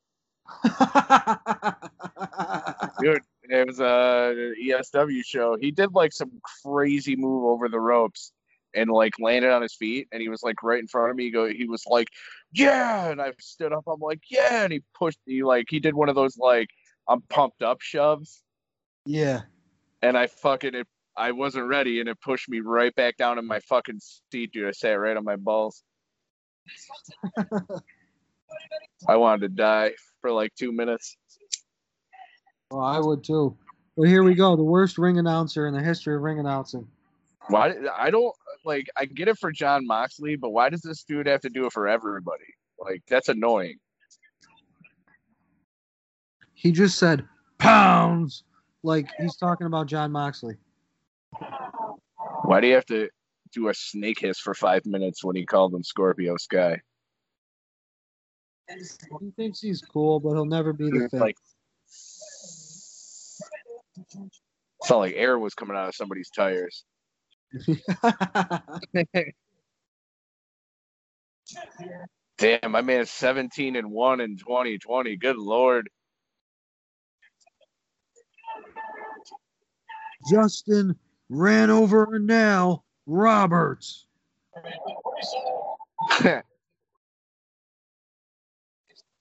dude, 3.02 3.22
it 3.44 3.68
was 3.68 3.80
a 3.80 4.54
ESW 4.62 5.22
show. 5.26 5.58
He 5.60 5.72
did 5.72 5.94
like 5.94 6.14
some 6.14 6.32
crazy 6.64 7.16
move 7.16 7.46
over 7.46 7.70
the 7.70 7.80
ropes 7.80 8.34
and 8.74 8.90
like 8.90 9.14
landed 9.20 9.52
on 9.52 9.62
his 9.62 9.76
feet, 9.76 10.08
and 10.12 10.22
he 10.22 10.30
was 10.30 10.44
like 10.44 10.64
right 10.64 10.80
in 10.80 10.88
front 10.88 11.12
of 11.12 11.16
me. 11.16 11.26
He 11.26 11.32
go, 11.32 11.48
he 11.48 11.66
was 11.66 11.84
like, 11.88 12.10
"Yeah," 12.54 13.10
and 13.10 13.22
I 13.22 13.34
stood 13.40 13.74
up. 13.74 13.84
I'm 13.88 14.00
like, 14.00 14.22
"Yeah," 14.30 14.64
and 14.64 14.74
he 14.74 14.82
pushed. 14.94 15.20
He 15.26 15.44
like 15.44 15.68
he 15.70 15.80
did 15.80 15.94
one 15.94 16.10
of 16.10 16.16
those 16.16 16.38
like 16.38 16.70
I'm 17.08 17.22
pumped 17.22 17.62
up 17.62 17.82
shoves, 17.82 18.44
yeah. 19.06 19.42
and 20.02 20.18
I 20.18 20.28
fucking 20.28 20.76
it. 20.76 20.88
I 21.18 21.32
wasn't 21.32 21.68
ready, 21.68 22.00
and 22.00 22.10
it 22.10 22.20
pushed 22.22 22.50
me 22.50 22.62
right 22.62 22.94
back 22.96 23.18
down 23.18 23.38
in 23.38 23.46
my 23.46 23.60
fucking 23.62 24.00
seat, 24.32 24.52
dude. 24.54 24.68
I 24.68 24.72
sat 24.72 24.94
right 24.94 25.18
on 25.18 25.24
my 25.24 25.36
balls. 25.36 25.84
I 29.08 29.16
wanted 29.16 29.42
to 29.42 29.50
die 29.50 29.92
for 30.22 30.32
like 30.32 30.54
two 30.56 30.72
minutes. 30.72 31.18
Well, 32.70 32.82
I 32.82 33.00
would 33.00 33.24
too. 33.24 33.58
Well, 33.96 34.10
here 34.10 34.24
we 34.24 34.36
go. 34.36 34.56
The 34.56 34.64
worst 34.64 34.98
ring 34.98 35.20
announcer 35.20 35.68
in 35.68 35.74
the 35.74 35.82
history 35.82 36.16
of 36.16 36.22
ring 36.22 36.40
announcing. 36.40 36.88
Why? 37.50 37.74
I 37.98 38.10
don't 38.10 38.34
like. 38.64 38.88
I 38.96 39.06
get 39.06 39.28
it 39.28 39.38
for 39.38 39.52
Jon 39.52 39.86
Moxley, 39.86 40.38
but 40.38 40.52
why 40.52 40.70
does 40.70 40.82
this 40.82 41.04
dude 41.04 41.28
have 41.28 41.42
to 41.42 41.50
do 41.50 41.66
it 41.66 41.74
for 41.74 41.88
everybody? 41.88 42.46
Like 42.80 43.04
that's 43.10 43.30
annoying. 43.30 43.78
He 46.54 46.72
just 46.72 46.98
said 46.98 47.28
pounds, 47.58 48.44
like 48.84 49.08
he's 49.20 49.36
talking 49.36 49.68
about 49.68 49.88
Jon 49.88 50.12
Moxley. 50.12 50.56
Why 52.44 52.62
do 52.62 52.68
you 52.68 52.76
have 52.76 52.86
to 52.88 53.10
do 53.54 53.70
a 53.70 53.74
snake 53.74 54.20
hiss 54.20 54.40
for 54.40 54.54
five 54.54 54.86
minutes 54.86 55.24
when 55.24 55.36
he 55.36 55.46
called 55.46 55.74
him 55.74 55.84
Scorpio 55.84 56.38
Sky? 56.38 56.82
He 58.70 59.32
thinks 59.36 59.60
he's 59.60 59.82
cool, 59.82 60.20
but 60.20 60.32
he'll 60.32 60.46
never 60.46 60.72
be 60.74 60.90
the 60.90 61.10
like 61.14 61.36
it's 64.82 64.90
not 64.90 64.98
like 64.98 65.14
air 65.16 65.38
was 65.38 65.54
coming 65.54 65.78
out 65.78 65.90
of 65.90 65.96
somebody's 65.96 66.30
tires. 66.30 66.86
Damn, 72.38 72.72
my 72.72 72.82
man's 72.82 73.12
17 73.12 73.76
and 73.76 73.92
1 73.92 74.22
in 74.22 74.38
2020. 74.38 75.18
Good 75.18 75.38
lord. 75.38 75.90
Justin 80.30 80.96
ran 81.32 81.70
over 81.70 82.20
now 82.20 82.84
Roberts. 83.08 84.06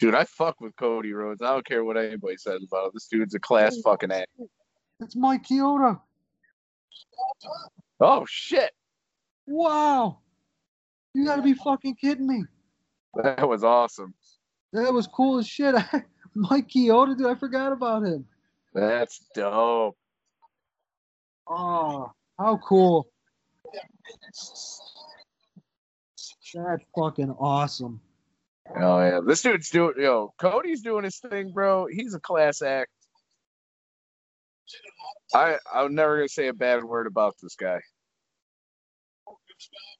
Dude, 0.01 0.15
I 0.15 0.25
fuck 0.25 0.61
with 0.61 0.75
Cody 0.77 1.13
Rhodes. 1.13 1.41
I 1.41 1.53
don't 1.53 1.67
care 1.67 1.85
what 1.85 1.97
anybody 1.97 2.37
says 2.37 2.63
about 2.67 2.87
him. 2.87 2.91
This 2.95 3.07
dude's 3.07 3.35
a 3.35 3.39
class 3.39 3.79
fucking 3.83 4.11
act. 4.11 4.29
It's 5.01 5.15
Mike 5.15 5.45
Chioda. 5.45 6.01
Oh 8.01 8.25
shit. 8.29 8.73
Wow. 9.47 10.19
You 11.15 11.27
gotta 11.27 11.43
be 11.43 11.55
fucking 11.55 11.97
kidding 11.97 12.27
me. 12.27 12.45
That 13.23 13.49
was 13.49 13.63
awesome. 13.63 14.15
That 14.73 14.93
was 14.93 15.07
cool 15.07 15.39
as 15.39 15.47
shit. 15.47 15.75
Mike 16.35 16.69
Chioda, 16.69 17.17
dude, 17.17 17.27
I 17.27 17.35
forgot 17.35 17.73
about 17.73 18.05
him. 18.05 18.25
That's 18.73 19.21
dope. 19.35 19.97
Oh, 21.51 22.13
how 22.39 22.57
cool. 22.59 23.09
That's 26.55 26.85
fucking 26.97 27.31
awesome. 27.39 28.01
Oh 28.77 29.01
yeah. 29.01 29.21
This 29.27 29.43
dude's 29.43 29.71
doing 29.71 29.95
yo, 29.99 30.33
Cody's 30.39 30.83
doing 30.83 31.05
his 31.05 31.19
thing, 31.19 31.51
bro. 31.53 31.87
He's 31.87 32.15
a 32.15 32.21
class 32.21 32.63
act. 32.63 32.91
I 35.35 35.59
I'm 35.73 35.95
never 35.95 36.19
gonna 36.19 36.29
say 36.29 36.49
a 36.49 36.53
bad 36.53 36.85
word 36.85 37.07
about 37.07 37.35
this 37.43 37.57
guy. 37.57 37.81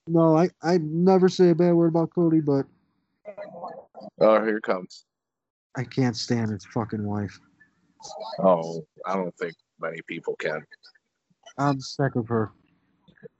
No, 0.07 0.37
I, 0.37 0.51
I 0.63 0.79
never 0.79 1.29
say 1.29 1.51
a 1.51 1.55
bad 1.55 1.75
word 1.75 1.89
about 1.89 2.11
Cody, 2.15 2.41
but 2.41 2.67
Oh, 4.21 4.45
here 4.45 4.59
it 4.59 4.63
comes. 4.63 5.05
I 5.77 5.85
can't 5.85 6.17
stand 6.17 6.51
his 6.51 6.65
fucking 6.67 7.03
wife. 7.05 7.39
Oh, 8.39 8.85
I 9.07 9.15
don't 9.15 9.37
think 9.37 9.55
many 9.81 10.01
people 10.07 10.35
can. 10.37 10.65
I'm 11.61 11.81
sick 11.81 12.17
of 12.17 12.27
her. 12.29 12.53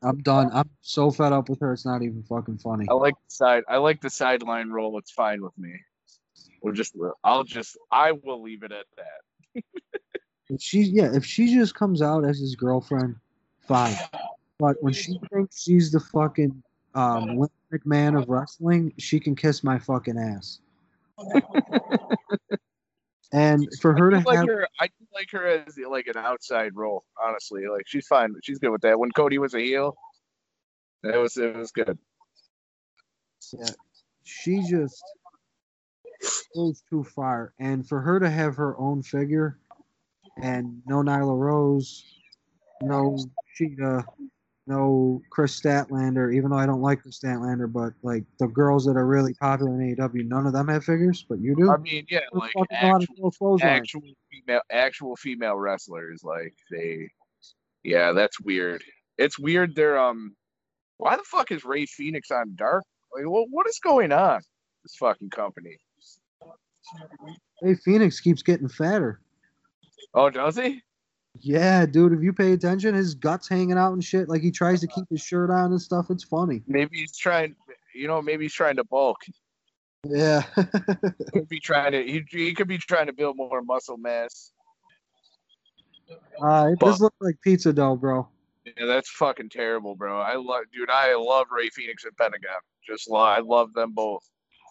I'm 0.03 0.19
done. 0.19 0.51
I'm 0.53 0.69
so 0.83 1.11
fed 1.11 1.33
up 1.33 1.49
with 1.49 1.59
her. 1.61 1.73
It's 1.73 1.87
not 1.87 2.03
even 2.03 2.23
fucking 2.23 2.59
funny. 2.59 2.87
I 2.89 2.93
like 2.93 3.15
the 3.15 3.35
side. 3.35 3.63
I 3.67 3.79
like 3.79 4.01
the 4.03 4.11
sideline 4.11 4.69
role. 4.69 4.99
It's 4.99 5.11
fine 5.11 5.43
with 5.43 5.57
me. 5.57 5.73
We'll 6.63 6.75
just. 6.75 6.95
I'll 7.25 7.45
just. 7.45 7.79
I 7.91 8.13
will 8.13 8.43
leave 8.43 8.63
it 8.63 8.73
at 8.73 8.85
that. 8.97 9.63
If 10.51 10.61
she, 10.61 10.81
yeah, 10.81 11.15
if 11.15 11.25
she 11.25 11.55
just 11.55 11.75
comes 11.75 12.03
out 12.03 12.27
as 12.27 12.41
his 12.41 12.57
girlfriend, 12.57 13.17
fine. 13.67 13.95
But 14.59 14.77
when 14.83 14.93
she 14.93 15.19
thinks 15.33 15.63
she's 15.63 15.91
the 15.91 16.01
fucking 16.01 16.63
um, 16.95 17.39
Vince 17.39 17.53
McMahon 17.73 18.21
of 18.21 18.29
wrestling, 18.29 18.93
she 18.99 19.19
can 19.19 19.35
kiss 19.35 19.65
my 19.65 19.79
fucking 19.79 20.19
ass. 20.19 20.61
and 23.33 23.69
for 23.81 23.97
her 23.97 24.13
I 24.15 24.21
to 24.21 24.27
like 24.27 24.39
have, 24.39 24.47
her. 24.47 24.69
I 24.81 24.89
like 25.15 25.31
her 25.31 25.47
as 25.47 25.79
like 25.89 26.07
an 26.07 26.17
outside 26.17 26.75
role. 26.75 27.05
Honestly, 27.23 27.67
like 27.69 27.87
she's 27.87 28.07
fine. 28.07 28.35
She's 28.43 28.59
good 28.59 28.71
with 28.71 28.83
that. 28.83 28.99
When 28.99 29.11
Cody 29.13 29.39
was 29.39 29.55
a 29.55 29.61
heel, 29.61 29.97
it 31.05 31.17
was 31.17 31.37
it 31.37 31.57
was 31.57 31.71
good. 31.71 31.99
yeah, 33.53 33.71
she 34.25 34.63
just 34.63 35.03
goes 36.55 36.83
too 36.91 37.05
far. 37.05 37.53
And 37.59 37.89
for 37.89 38.01
her 38.01 38.19
to 38.19 38.29
have 38.29 38.57
her 38.57 38.79
own 38.79 39.03
figure, 39.03 39.59
and 40.43 40.83
no 40.87 40.97
Nyla 40.97 41.39
Rose, 41.39 42.05
no 42.83 43.17
Shida, 43.59 44.05
no 44.67 45.21
Kris 45.31 45.59
Statlander, 45.59 46.35
even 46.35 46.51
though 46.51 46.59
I 46.59 46.67
don't 46.67 46.81
like 46.81 47.03
Kris 47.03 47.19
Statlander, 47.19 47.71
but 47.71 47.93
like 48.03 48.25
the 48.39 48.47
girls 48.47 48.85
that 48.85 48.97
are 48.97 49.07
really 49.07 49.35
popular 49.35 49.81
in 49.81 49.97
AEW, 49.97 50.27
none 50.29 50.47
of 50.47 50.53
them 50.53 50.69
have 50.69 50.85
figures, 50.85 51.25
but 51.29 51.41
you 51.41 51.57
do. 51.57 51.71
I 51.71 51.77
mean, 51.79 52.07
yeah, 52.09 52.21
like 52.33 52.53
fucking 52.53 52.79
know 52.83 52.89
how 52.93 52.99
to 52.99 53.05
actual, 53.05 53.59
actual 53.63 54.03
female, 54.31 54.61
actual 54.71 55.17
female 55.17 55.57
wrestlers. 55.57 56.23
Like 56.23 56.55
they, 56.71 57.09
yeah, 57.83 58.13
that's 58.13 58.41
weird. 58.41 58.83
It's 59.19 59.39
weird. 59.39 59.75
They're 59.75 59.99
um, 59.99 60.37
why 60.99 61.17
the 61.17 61.25
fuck 61.25 61.51
is 61.51 61.65
Rey 61.65 61.87
Fenix 61.87 62.31
on 62.31 62.55
Dark? 62.57 62.85
Like, 63.15 63.27
what 63.27 63.47
what 63.51 63.67
is 63.67 63.79
going 63.83 64.13
on? 64.13 64.41
This 64.85 64.97
fucking 64.97 65.31
company. 65.31 65.77
Hey, 67.63 67.75
Fenix 67.75 68.21
keeps 68.21 68.43
getting 68.43 68.69
fatter. 68.69 69.21
Oh, 70.15 70.31
does 70.31 70.57
he? 70.57 70.83
Yeah, 71.39 71.87
dude, 71.87 72.13
if 72.13 72.23
you 72.23 72.33
pay 72.33 72.53
attention, 72.53 72.95
his 72.95 73.15
guts 73.15 73.49
hanging 73.49 73.79
out 73.79 73.93
and 73.93 74.03
shit. 74.03 74.29
Like 74.29 74.43
he 74.43 74.51
tries 74.51 74.81
to 74.81 74.87
keep 74.89 75.05
his 75.09 75.23
shirt 75.23 75.51
on 75.51 75.71
and 75.71 75.81
stuff. 75.81 76.11
It's 76.11 76.25
funny. 76.25 76.63
Maybe 76.67 76.99
he's 76.99 77.17
trying. 77.17 77.55
You 77.95 78.09
know, 78.09 78.21
maybe 78.21 78.45
he's 78.45 78.55
trying 78.55 78.77
to 78.77 78.85
bulk. 78.85 79.19
Yeah. 80.05 80.43
Could 81.33 81.49
be 81.49 81.61
trying 81.61 81.93
to. 81.93 82.03
He, 82.03 82.25
he 82.31 82.55
could 82.55 82.69
be 82.69 82.79
trying 82.79 83.07
to 83.07 83.13
build 83.13 83.37
more 83.37 83.63
muscle 83.63 83.97
mass. 83.97 84.53
uh, 86.43 86.71
it 86.73 86.79
does 86.79 87.01
look 87.01 87.15
like 87.21 87.41
pizza 87.43 87.73
dough, 87.73 87.97
bro. 87.97 88.27
Yeah, 88.65 88.87
that's 88.87 89.11
fucking 89.11 89.51
terrible, 89.51 89.95
bro. 89.95 90.21
I 90.21 90.37
love, 90.37 90.65
dude. 90.73 90.91
I 90.91 91.15
love 91.15 91.47
Rey 91.51 91.69
Fenix 91.71 92.05
and 92.05 92.17
Pentagon. 92.17 92.61
Just 92.87 93.11
love, 93.11 93.39
I 93.39 93.41
love 93.41 93.73
them 93.75 93.93
both. 93.93 94.29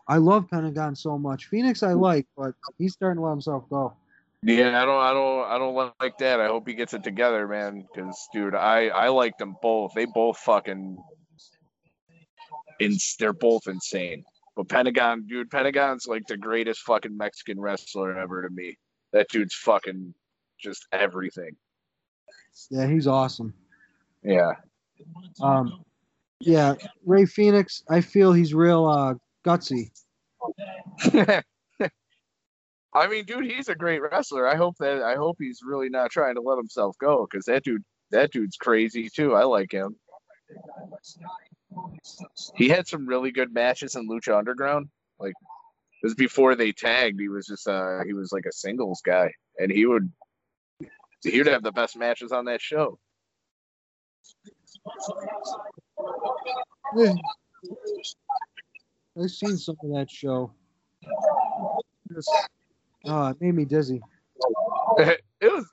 I 0.08 0.18
love 0.18 0.50
Pentagon 0.50 0.96
so 0.96 1.18
much. 1.18 1.46
Fenix 1.46 1.84
I 1.84 1.94
like, 1.94 2.26
but 2.36 2.54
he's 2.78 2.94
starting 2.94 3.18
to 3.18 3.26
let 3.26 3.32
himself 3.32 3.70
go. 3.70 3.94
Yeah, 4.42 4.82
I 4.82 4.86
don't, 4.86 5.02
I 5.02 5.14
don't, 5.14 5.52
I 5.52 5.58
don't 5.58 5.94
like 6.00 6.18
that. 6.20 6.40
I 6.40 6.48
hope 6.48 6.68
he 6.68 6.74
gets 6.74 6.94
it 6.94 7.04
together, 7.04 7.48
man. 7.48 7.86
Because, 7.94 8.28
dude, 8.34 8.56
I, 8.56 8.88
I 8.88 9.10
like 9.10 9.38
them 9.38 9.56
both. 9.62 9.94
They 9.94 10.06
both 10.06 10.38
fucking, 10.38 10.98
ins- 12.80 13.16
they're 13.20 13.34
both 13.34 13.68
insane. 13.68 14.24
But 14.56 14.70
Pentagon, 14.70 15.26
dude, 15.28 15.52
Pentagon's 15.52 16.08
like 16.08 16.26
the 16.28 16.38
greatest 16.38 16.82
fucking 16.82 17.16
Mexican 17.16 17.60
wrestler 17.60 18.18
ever 18.18 18.42
to 18.44 18.50
me. 18.50 18.78
That 19.12 19.28
dude's 19.30 19.56
fucking 19.56 20.14
just 20.60 20.88
everything. 20.92 21.56
Yeah, 22.70 22.88
he's 22.88 23.08
awesome. 23.08 23.54
Yeah. 24.24 24.54
Um, 25.42 25.84
yeah, 26.40 26.76
Rey 27.06 27.26
Fenix. 27.26 27.84
I 27.90 28.02
feel 28.02 28.34
he's 28.34 28.54
real 28.54 28.86
uh, 28.86 29.14
gutsy. 29.46 29.92
I 32.94 33.08
mean, 33.08 33.26
dude, 33.26 33.46
he's 33.46 33.70
a 33.70 33.76
great 33.76 34.02
wrestler. 34.02 34.48
I 34.48 34.56
hope 34.56 34.78
that 34.80 35.02
I 35.04 35.16
hope 35.16 35.38
he's 35.40 35.62
really 35.64 35.90
not 35.90 36.12
trying 36.12 36.36
to 36.36 36.42
let 36.42 36.58
himself 36.58 36.98
go 37.00 37.28
because 37.30 37.46
that 37.46 37.64
dude, 37.64 37.84
that 38.12 38.32
dude's 38.32 38.58
crazy 38.58 39.10
too. 39.10 39.36
I 39.36 39.44
like 39.44 39.72
him. 39.72 39.96
He 42.56 42.68
had 42.70 42.88
some 42.88 43.06
really 43.06 43.32
good 43.32 43.54
matches 43.54 43.96
in 43.96 44.10
Lucha 44.10 44.38
Underground. 44.38 44.90
Like 45.20 45.34
it 46.02 46.06
was 46.06 46.16
before 46.16 46.56
they 46.56 46.72
tagged. 46.72 47.20
He 47.20 47.30
was 47.30 47.46
just 47.46 47.68
uh 47.68 48.00
he 48.06 48.14
was 48.14 48.32
like 48.32 48.46
a 48.46 48.52
singles 48.52 49.02
guy, 49.06 49.32
and 49.60 49.72
he 49.72 49.86
would 49.86 50.12
he 51.22 51.38
would 51.38 51.48
have 51.48 51.64
the 51.64 51.72
best 51.72 51.98
matches 51.98 52.32
on 52.32 52.46
that 52.46 52.62
show. 52.62 52.98
Yeah. 56.96 57.14
I've 59.22 59.30
seen 59.30 59.58
some 59.58 59.76
of 59.84 59.90
that 59.92 60.10
show. 60.10 60.54
Just, 62.12 62.32
oh, 63.06 63.28
it 63.28 63.38
made 63.42 63.56
me 63.56 63.66
dizzy. 63.66 64.02
it 64.98 65.22
was 65.42 65.66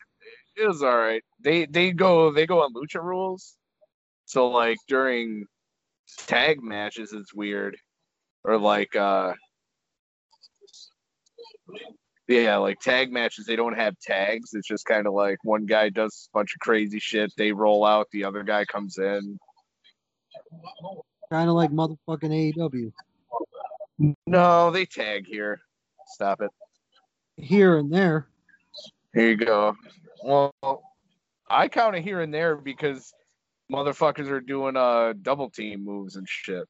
it 0.56 0.66
was 0.66 0.82
all 0.82 0.96
right. 0.96 1.22
They 1.42 1.66
they 1.66 1.92
go 1.92 2.32
they 2.32 2.46
go 2.46 2.62
on 2.62 2.72
lucha 2.72 3.02
rules, 3.02 3.56
so 4.24 4.48
like 4.48 4.78
during 4.88 5.46
tag 6.26 6.62
matches 6.62 7.12
it's 7.12 7.34
weird, 7.34 7.76
or 8.44 8.58
like 8.58 8.96
uh 8.96 9.34
yeah 12.28 12.56
like 12.56 12.80
tag 12.80 13.12
matches 13.12 13.46
they 13.46 13.56
don't 13.56 13.76
have 13.76 13.98
tags. 14.00 14.54
It's 14.54 14.68
just 14.68 14.86
kind 14.86 15.06
of 15.06 15.12
like 15.12 15.38
one 15.44 15.66
guy 15.66 15.90
does 15.90 16.28
a 16.32 16.38
bunch 16.38 16.54
of 16.54 16.60
crazy 16.60 16.98
shit, 16.98 17.32
they 17.36 17.52
roll 17.52 17.84
out, 17.84 18.08
the 18.12 18.24
other 18.24 18.42
guy 18.42 18.64
comes 18.64 18.98
in. 18.98 19.38
Kind 21.30 21.50
of 21.50 21.56
like 21.56 21.70
motherfucking 21.70 22.54
AEW. 22.54 22.92
No, 24.26 24.70
they 24.70 24.84
tag 24.84 25.26
here. 25.26 25.60
Stop 26.08 26.40
it. 26.42 26.50
Here 27.36 27.78
and 27.78 27.92
there. 27.92 28.28
Here 29.14 29.30
you 29.30 29.36
go. 29.36 29.76
Well, 30.22 30.52
I 31.48 31.68
count 31.68 31.96
it 31.96 32.02
here 32.02 32.20
and 32.20 32.32
there 32.32 32.56
because 32.56 33.12
motherfuckers 33.70 34.30
are 34.30 34.40
doing 34.40 34.76
uh 34.76 35.12
double 35.20 35.50
team 35.50 35.84
moves 35.84 36.16
and 36.16 36.28
shit. 36.28 36.64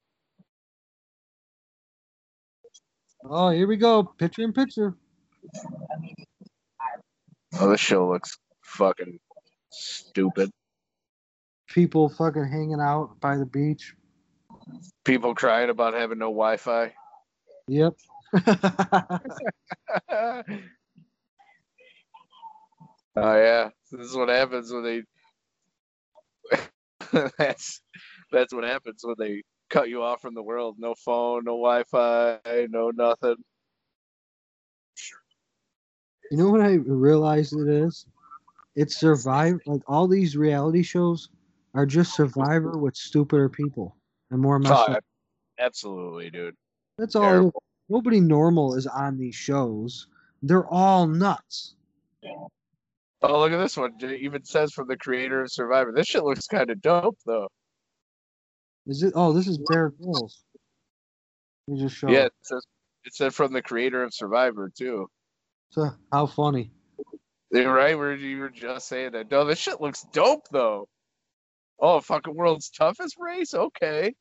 Oh, 3.23 3.49
here 3.49 3.67
we 3.67 3.77
go. 3.77 4.03
Picture 4.03 4.43
in 4.43 4.53
picture. 4.53 4.95
Oh, 7.59 7.69
this 7.69 7.79
show 7.79 8.09
looks 8.09 8.37
fucking 8.63 9.19
stupid. 9.69 10.51
People 11.69 12.09
fucking 12.09 12.45
hanging 12.45 12.79
out 12.79 13.19
by 13.19 13.37
the 13.37 13.45
beach. 13.45 13.93
People 15.03 15.33
crying 15.33 15.69
about 15.69 15.93
having 15.93 16.19
no 16.19 16.27
Wi-Fi. 16.27 16.93
Yep. 17.67 17.95
Oh 18.33 18.43
yeah, 23.15 23.69
this 23.91 24.07
is 24.07 24.15
what 24.15 24.29
happens 24.29 24.71
when 24.71 24.83
they. 24.83 25.03
that's 27.37 27.81
that's 28.31 28.53
what 28.53 28.63
happens 28.63 29.01
when 29.03 29.15
they 29.17 29.43
cut 29.69 29.89
you 29.89 30.03
off 30.03 30.21
from 30.21 30.33
the 30.33 30.43
world. 30.43 30.75
No 30.77 30.93
phone, 30.95 31.43
no 31.45 31.53
Wi-Fi, 31.53 32.67
no 32.69 32.91
nothing. 32.91 33.37
You 36.31 36.37
know 36.37 36.49
what 36.49 36.61
I 36.61 36.73
realized 36.73 37.53
it 37.53 37.69
is? 37.69 38.05
It's 38.75 38.97
Survivor. 38.97 39.61
Like 39.65 39.81
all 39.87 40.07
these 40.07 40.35
reality 40.35 40.83
shows 40.83 41.29
are 41.73 41.85
just 41.85 42.15
Survivor 42.15 42.77
with 42.77 42.95
stupider 42.95 43.49
people 43.49 43.95
and 44.31 44.41
more 44.41 44.59
messed 44.59 44.89
Oh, 44.89 44.93
up. 44.93 45.03
absolutely, 45.59 46.29
dude. 46.29 46.55
That's 46.97 47.15
all. 47.15 47.51
It 47.89 47.93
is. 47.93 47.99
terrible. 47.99 48.09
Nobody 48.09 48.19
normal 48.19 48.75
is 48.75 48.87
on 48.87 49.17
these 49.17 49.35
shows. 49.35 50.07
They're 50.43 50.67
all 50.67 51.07
nuts. 51.07 51.75
Oh, 53.21 53.39
look 53.39 53.51
at 53.51 53.57
this 53.57 53.77
one. 53.77 53.93
It 53.99 54.21
even 54.21 54.43
says 54.43 54.71
from 54.73 54.87
the 54.87 54.97
creator 54.97 55.41
of 55.41 55.51
Survivor. 55.51 55.91
This 55.91 56.07
shit 56.07 56.23
looks 56.23 56.47
kind 56.47 56.69
of 56.69 56.81
dope, 56.81 57.17
though. 57.25 57.47
Is 58.85 59.03
it? 59.03 59.13
Oh, 59.15 59.33
this 59.33 59.47
is 59.47 59.57
Bear 59.57 59.89
Grylls. 59.89 60.43
You 61.67 61.77
just 61.77 61.97
showed. 61.97 62.11
Yeah, 62.11 62.25
it 62.25 62.33
says 62.41 62.63
it 63.05 63.15
said 63.15 63.33
from 63.33 63.53
the 63.53 63.61
creator 63.61 64.03
of 64.03 64.13
Survivor 64.13 64.71
too. 64.77 65.09
So, 65.71 65.89
how 66.11 66.27
funny. 66.27 66.71
You're 67.51 67.73
right. 67.73 67.97
Where 67.97 68.15
you 68.15 68.39
were 68.39 68.49
just 68.49 68.87
saying 68.87 69.13
that. 69.13 69.31
No, 69.31 69.45
this 69.45 69.59
shit 69.59 69.81
looks 69.81 70.03
dope 70.13 70.47
though. 70.51 70.87
Oh, 71.79 71.99
fucking 71.99 72.35
world's 72.35 72.69
toughest 72.69 73.15
race. 73.19 73.53
Okay, 73.53 74.13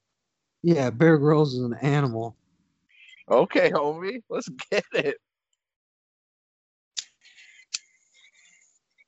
Yeah, 0.63 0.91
Bear 0.91 1.19
Grylls 1.19 1.55
is 1.55 1.61
an 1.61 1.75
animal. 1.83 2.37
Okay, 3.31 3.71
homie. 3.71 4.23
Let's 4.29 4.49
get 4.71 4.85
it. 4.93 5.17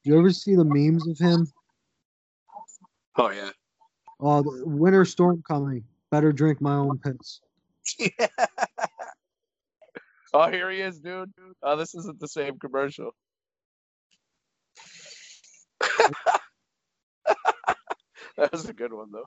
You 0.04 0.18
ever 0.18 0.30
see 0.30 0.54
the 0.54 0.64
memes 0.64 1.06
of 1.06 1.18
him? 1.18 1.46
Oh 3.16 3.30
yeah. 3.30 3.50
Oh, 4.20 4.42
the 4.42 4.62
winter 4.66 5.04
storm 5.04 5.42
coming. 5.46 5.84
Better 6.10 6.32
drink 6.32 6.60
my 6.60 6.74
own 6.74 6.98
piss. 6.98 7.40
Oh, 10.34 10.50
here 10.50 10.70
he 10.70 10.80
is, 10.80 10.98
dude. 10.98 11.32
Oh, 11.62 11.76
this 11.76 11.94
isn't 11.94 12.20
the 12.20 12.28
same 12.28 12.58
commercial. 12.58 13.12
that 18.36 18.52
was 18.52 18.68
a 18.68 18.74
good 18.74 18.92
one, 18.92 19.10
though. 19.10 19.24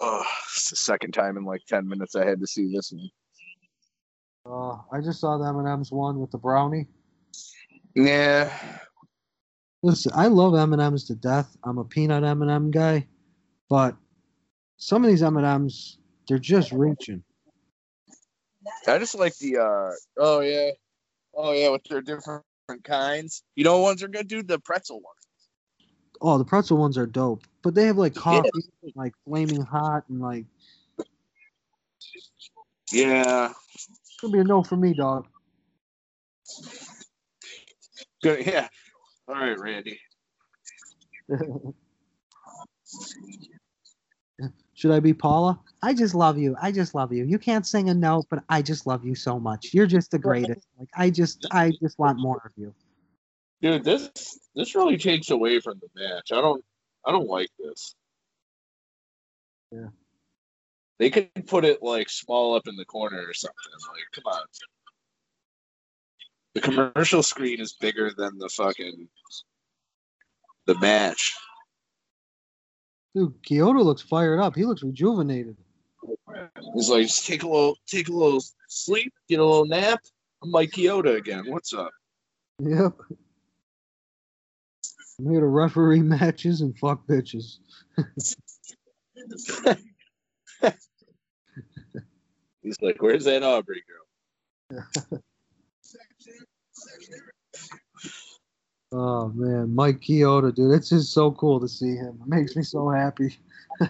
Oh, 0.00 0.24
it's 0.54 0.70
the 0.70 0.76
second 0.76 1.12
time 1.12 1.36
in 1.36 1.44
like 1.44 1.60
10 1.68 1.86
minutes 1.86 2.14
I 2.16 2.24
had 2.24 2.40
to 2.40 2.46
see 2.46 2.72
this 2.72 2.92
one. 2.92 3.10
Uh, 4.46 4.78
I 4.90 5.00
just 5.02 5.20
saw 5.20 5.36
the 5.36 5.46
M&M's 5.46 5.92
one 5.92 6.18
with 6.18 6.30
the 6.30 6.38
brownie. 6.38 6.86
Yeah. 7.94 8.50
Listen, 9.82 10.12
I 10.14 10.28
love 10.28 10.54
M&M's 10.54 11.04
to 11.04 11.14
death. 11.14 11.54
I'm 11.64 11.78
a 11.78 11.84
peanut 11.84 12.24
M&M 12.24 12.70
guy, 12.70 13.06
but 13.68 13.94
some 14.78 15.04
of 15.04 15.10
these 15.10 15.22
M&M's, 15.22 15.98
they're 16.26 16.38
just 16.38 16.72
reaching. 16.72 17.22
I 18.86 18.98
just 18.98 19.14
like 19.14 19.36
the, 19.36 19.58
uh, 19.58 19.90
oh, 20.18 20.40
yeah. 20.40 20.70
Oh, 21.34 21.52
yeah, 21.52 21.68
with 21.68 21.84
their 21.84 22.00
different 22.00 22.44
kinds. 22.84 23.42
You 23.54 23.64
know, 23.64 23.78
what 23.78 23.82
ones 23.82 24.02
are 24.02 24.08
good, 24.08 24.28
dude? 24.28 24.48
The 24.48 24.58
pretzel 24.58 24.96
ones. 24.96 25.06
Oh, 26.20 26.38
the 26.38 26.44
pretzel 26.44 26.78
ones 26.78 26.98
are 26.98 27.06
dope, 27.06 27.44
but 27.62 27.74
they 27.74 27.86
have 27.86 27.98
like 27.98 28.14
Yeah. 28.14 28.20
coffee, 28.22 28.64
like 28.94 29.14
flaming 29.24 29.62
hot, 29.62 30.04
and 30.08 30.20
like 30.20 30.46
Yeah. 32.92 33.52
it's 33.72 34.16
gonna 34.20 34.32
be 34.32 34.38
a 34.40 34.44
no 34.44 34.62
for 34.62 34.76
me, 34.76 34.94
dog. 34.94 35.26
Good. 38.22 38.46
Yeah. 38.46 38.68
All 39.28 39.34
right, 39.34 39.58
Randy. 39.58 40.00
Should 44.74 44.90
I 44.92 45.00
be 45.00 45.12
Paula? 45.12 45.60
I 45.82 45.92
just 45.92 46.14
love 46.14 46.38
you. 46.38 46.56
I 46.60 46.72
just 46.72 46.94
love 46.94 47.12
you. 47.12 47.24
You 47.24 47.38
can't 47.38 47.66
sing 47.66 47.90
a 47.90 47.94
note, 47.94 48.24
but 48.30 48.42
I 48.48 48.62
just 48.62 48.86
love 48.86 49.04
you 49.04 49.14
so 49.14 49.38
much. 49.38 49.74
You're 49.74 49.86
just 49.86 50.10
the 50.10 50.18
greatest. 50.18 50.66
Like 50.78 50.88
I 50.96 51.10
just, 51.10 51.46
I 51.50 51.72
just 51.82 51.98
want 51.98 52.18
more 52.18 52.40
of 52.46 52.52
you. 52.56 52.74
Dude, 53.60 53.84
this 53.84 54.10
this 54.54 54.74
really 54.74 54.96
takes 54.96 55.28
away 55.30 55.60
from 55.60 55.78
the 55.82 55.88
match. 55.94 56.32
I 56.32 56.40
don't 56.40 56.64
I 57.06 57.12
don't 57.12 57.28
like 57.28 57.50
this. 57.58 57.94
Yeah. 59.72 59.88
They 60.98 61.10
could 61.10 61.46
put 61.46 61.64
it 61.64 61.82
like 61.82 62.10
small 62.10 62.54
up 62.54 62.68
in 62.68 62.76
the 62.76 62.84
corner 62.84 63.24
or 63.26 63.32
something. 63.32 63.72
Like, 63.88 64.02
come 64.12 64.32
on. 64.32 64.42
The 66.54 66.60
commercial 66.60 67.22
screen 67.22 67.60
is 67.60 67.74
bigger 67.74 68.10
than 68.16 68.38
the 68.38 68.48
fucking 68.48 69.08
the 70.66 70.78
match. 70.78 71.34
Dude, 73.14 73.42
Chioda 73.42 73.82
looks 73.82 74.02
fired 74.02 74.40
up. 74.40 74.54
He 74.54 74.64
looks 74.64 74.82
rejuvenated. 74.82 75.56
He's 76.74 76.88
like, 76.88 77.06
just 77.06 77.26
take 77.26 77.42
a 77.42 77.48
little 77.48 77.76
take 77.86 78.08
a 78.08 78.12
little 78.12 78.42
sleep, 78.68 79.12
get 79.28 79.40
a 79.40 79.44
little 79.44 79.66
nap. 79.66 80.00
I'm 80.42 80.50
Mike 80.50 80.70
Chioda 80.70 81.16
again. 81.16 81.44
What's 81.46 81.72
up? 81.72 81.90
Yep. 82.60 82.94
I'm 85.20 85.30
here 85.30 85.40
to 85.40 85.46
referee 85.46 86.00
matches 86.00 86.62
and 86.62 86.76
fuck 86.78 87.06
bitches. 87.06 87.58
He's 92.62 92.80
like, 92.80 93.02
Where's 93.02 93.24
that 93.24 93.42
Aubrey 93.42 93.82
girl? 94.70 94.80
Oh 98.92 99.28
man, 99.36 99.72
Mike 99.72 100.00
Chioda, 100.00 100.52
dude, 100.52 100.72
it's 100.72 100.88
just 100.88 101.12
so 101.12 101.30
cool 101.30 101.60
to 101.60 101.68
see 101.68 101.94
him. 101.94 102.18
It 102.22 102.26
makes 102.26 102.56
me 102.56 102.64
so 102.64 102.88
happy. 102.88 103.38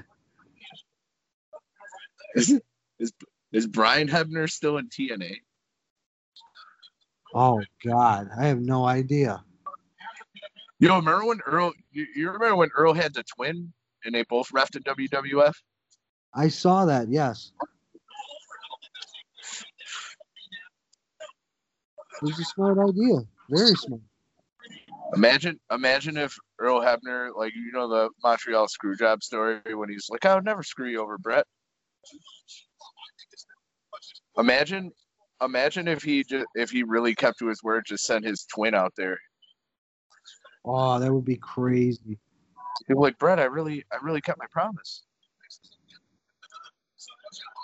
Is, 2.35 2.61
is, 2.99 3.12
is 3.51 3.66
Brian 3.66 4.09
Hebner 4.09 4.49
still 4.49 4.76
in 4.76 4.91
TNA? 4.91 5.37
Oh 7.35 7.62
God, 7.83 8.28
I 8.39 8.47
have 8.47 8.61
no 8.61 8.85
idea. 8.85 9.43
Yo, 10.81 10.97
remember 10.97 11.26
when 11.26 11.41
Earl? 11.47 11.72
You, 11.93 12.07
you 12.16 12.31
remember 12.31 12.57
when 12.57 12.70
Earl 12.74 12.95
had 12.95 13.12
the 13.12 13.22
twin 13.22 13.70
and 14.05 14.14
they 14.14 14.22
both 14.24 14.49
refed 14.51 14.76
in 14.76 14.83
WWF? 14.83 15.53
I 16.35 16.49
saw 16.49 16.87
that. 16.87 17.09
Yes, 17.11 17.53
it 22.22 22.22
was 22.22 22.39
a 22.39 22.45
smart 22.45 22.78
idea. 22.78 23.20
Very 23.51 23.74
smart. 23.76 24.01
Imagine, 25.14 25.61
imagine 25.70 26.16
if 26.16 26.35
Earl 26.59 26.81
Hebner, 26.81 27.37
like 27.37 27.53
you 27.55 27.72
know 27.72 27.89
the 27.89 28.09
Montreal 28.22 28.68
Screwjob 28.68 29.22
story, 29.22 29.61
when 29.74 29.91
he's 29.91 30.07
like, 30.09 30.24
"I 30.24 30.35
would 30.35 30.45
never 30.45 30.62
screw 30.62 30.89
you 30.89 31.03
over, 31.03 31.18
Bret." 31.18 31.45
Imagine, 34.39 34.93
imagine 35.43 35.89
if 35.89 36.03
he 36.03 36.24
just 36.24 36.47
if 36.55 36.70
he 36.70 36.85
really 36.85 37.14
kept 37.14 37.39
to 37.41 37.49
his 37.49 37.62
word, 37.62 37.85
just 37.87 38.05
sent 38.05 38.24
his 38.24 38.47
twin 38.47 38.74
out 38.74 38.93
there. 38.97 39.18
Oh, 40.65 40.99
that 40.99 41.13
would 41.13 41.25
be 41.25 41.37
crazy. 41.37 42.19
Like, 42.89 43.19
Bret, 43.19 43.39
I 43.39 43.45
really, 43.45 43.85
I 43.93 43.97
really 44.03 44.21
kept 44.21 44.39
my 44.39 44.47
promise. 44.51 45.05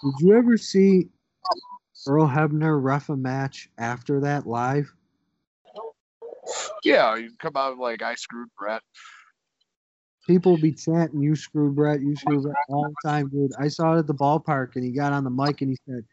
Did 0.02 0.14
you 0.20 0.36
ever 0.36 0.56
see 0.56 1.08
Earl 2.06 2.28
Hebner 2.28 2.82
ref 2.82 3.08
a 3.08 3.16
match 3.16 3.68
after 3.78 4.20
that 4.20 4.46
live? 4.46 4.92
Yeah, 6.84 7.16
you 7.16 7.32
come 7.38 7.56
out 7.56 7.78
like 7.78 8.02
I 8.02 8.14
screwed 8.14 8.48
Bret. 8.58 8.82
People 10.26 10.56
be 10.56 10.72
chanting, 10.72 11.20
"You 11.20 11.36
screwed 11.36 11.74
Bret, 11.74 12.00
you 12.00 12.14
screwed 12.16 12.42
Bret" 12.42 12.56
all 12.68 12.88
the 12.88 13.08
time, 13.08 13.28
dude. 13.28 13.52
I 13.58 13.68
saw 13.68 13.94
it 13.94 13.98
at 13.98 14.06
the 14.06 14.14
ballpark, 14.14 14.76
and 14.76 14.84
he 14.84 14.90
got 14.90 15.12
on 15.12 15.24
the 15.24 15.30
mic 15.30 15.60
and 15.60 15.70
he 15.70 15.78
said, 15.88 16.04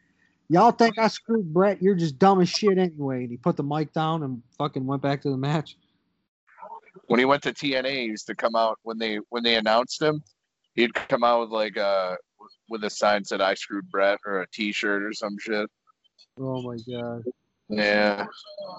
"Y'all 0.48 0.70
think 0.70 0.98
I 0.98 1.08
screwed 1.08 1.52
Bret? 1.52 1.82
You're 1.82 1.94
just 1.94 2.18
dumb 2.18 2.40
as 2.40 2.48
shit 2.48 2.78
anyway." 2.78 3.22
And 3.22 3.30
he 3.30 3.36
put 3.36 3.56
the 3.56 3.64
mic 3.64 3.92
down 3.92 4.22
and 4.22 4.42
fucking 4.58 4.86
went 4.86 5.02
back 5.02 5.22
to 5.22 5.30
the 5.30 5.36
match. 5.36 5.76
When 7.06 7.18
he 7.18 7.24
went 7.24 7.42
to 7.42 7.52
TNA, 7.52 7.90
he 7.90 8.04
used 8.04 8.26
to 8.26 8.34
come 8.34 8.54
out 8.56 8.78
when 8.82 8.98
they 8.98 9.18
when 9.30 9.42
they 9.42 9.56
announced 9.56 10.00
him. 10.00 10.22
He'd 10.74 10.94
come 10.94 11.24
out 11.24 11.40
with 11.40 11.50
like 11.50 11.76
a 11.76 12.16
with 12.68 12.84
a 12.84 12.90
sign 12.90 13.22
that 13.22 13.28
said 13.28 13.40
"I 13.40 13.54
screwed 13.54 13.90
Bret" 13.90 14.18
or 14.26 14.40
a 14.40 14.46
T-shirt 14.52 15.02
or 15.02 15.12
some 15.12 15.36
shit. 15.38 15.68
Oh 16.38 16.62
my 16.62 16.76
god. 16.88 17.24
Yeah, 17.68 18.26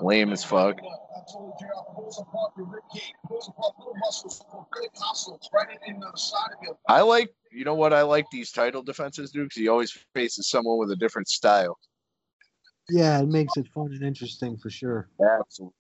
lame 0.02 0.32
as 0.32 0.44
fuck. 0.44 0.78
I 0.78 1.32
told 1.32 1.54
you 1.60 1.68
I 1.68 1.94
pulled 1.96 2.16
apart 2.20 2.54
your 2.56 2.68
rib 2.68 2.84
cage, 2.94 3.14
pulled 3.28 3.44
apart 3.48 3.74
little 3.80 3.96
muscles, 3.96 4.44
great 4.70 4.90
muscles 5.00 5.50
right 5.54 5.78
in 5.88 6.00
the 6.00 6.12
side 6.16 6.52
of 6.56 6.64
your 6.64 6.78
I 6.88 7.02
like 7.02 7.30
you 7.52 7.66
know 7.66 7.74
what 7.74 7.94
I 7.94 8.04
like 8.04 8.26
these 8.32 8.52
title 8.52 8.84
defenses 8.84 9.32
do 9.32 9.44
because 9.44 9.58
he 9.58 9.68
always 9.68 9.92
faces 10.14 10.50
someone 10.50 10.78
with 10.78 10.92
a 10.92 10.96
different 10.96 11.28
style. 11.28 11.78
Yeah, 12.90 13.20
it 13.20 13.28
makes 13.28 13.58
it 13.58 13.68
fun 13.74 13.88
and 13.88 14.04
interesting 14.04 14.58
for 14.58 14.70
sure. 14.70 15.10
Absolutely. 15.20 15.74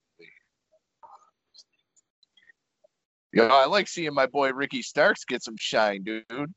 Know, 3.36 3.48
I 3.48 3.66
like 3.66 3.90
seeing 3.90 4.14
my 4.14 4.28
boy 4.28 4.54
Ricky 4.54 4.82
Starks 4.82 5.26
get 5.26 5.44
some 5.44 5.58
shine, 5.58 6.04
dude. 6.04 6.54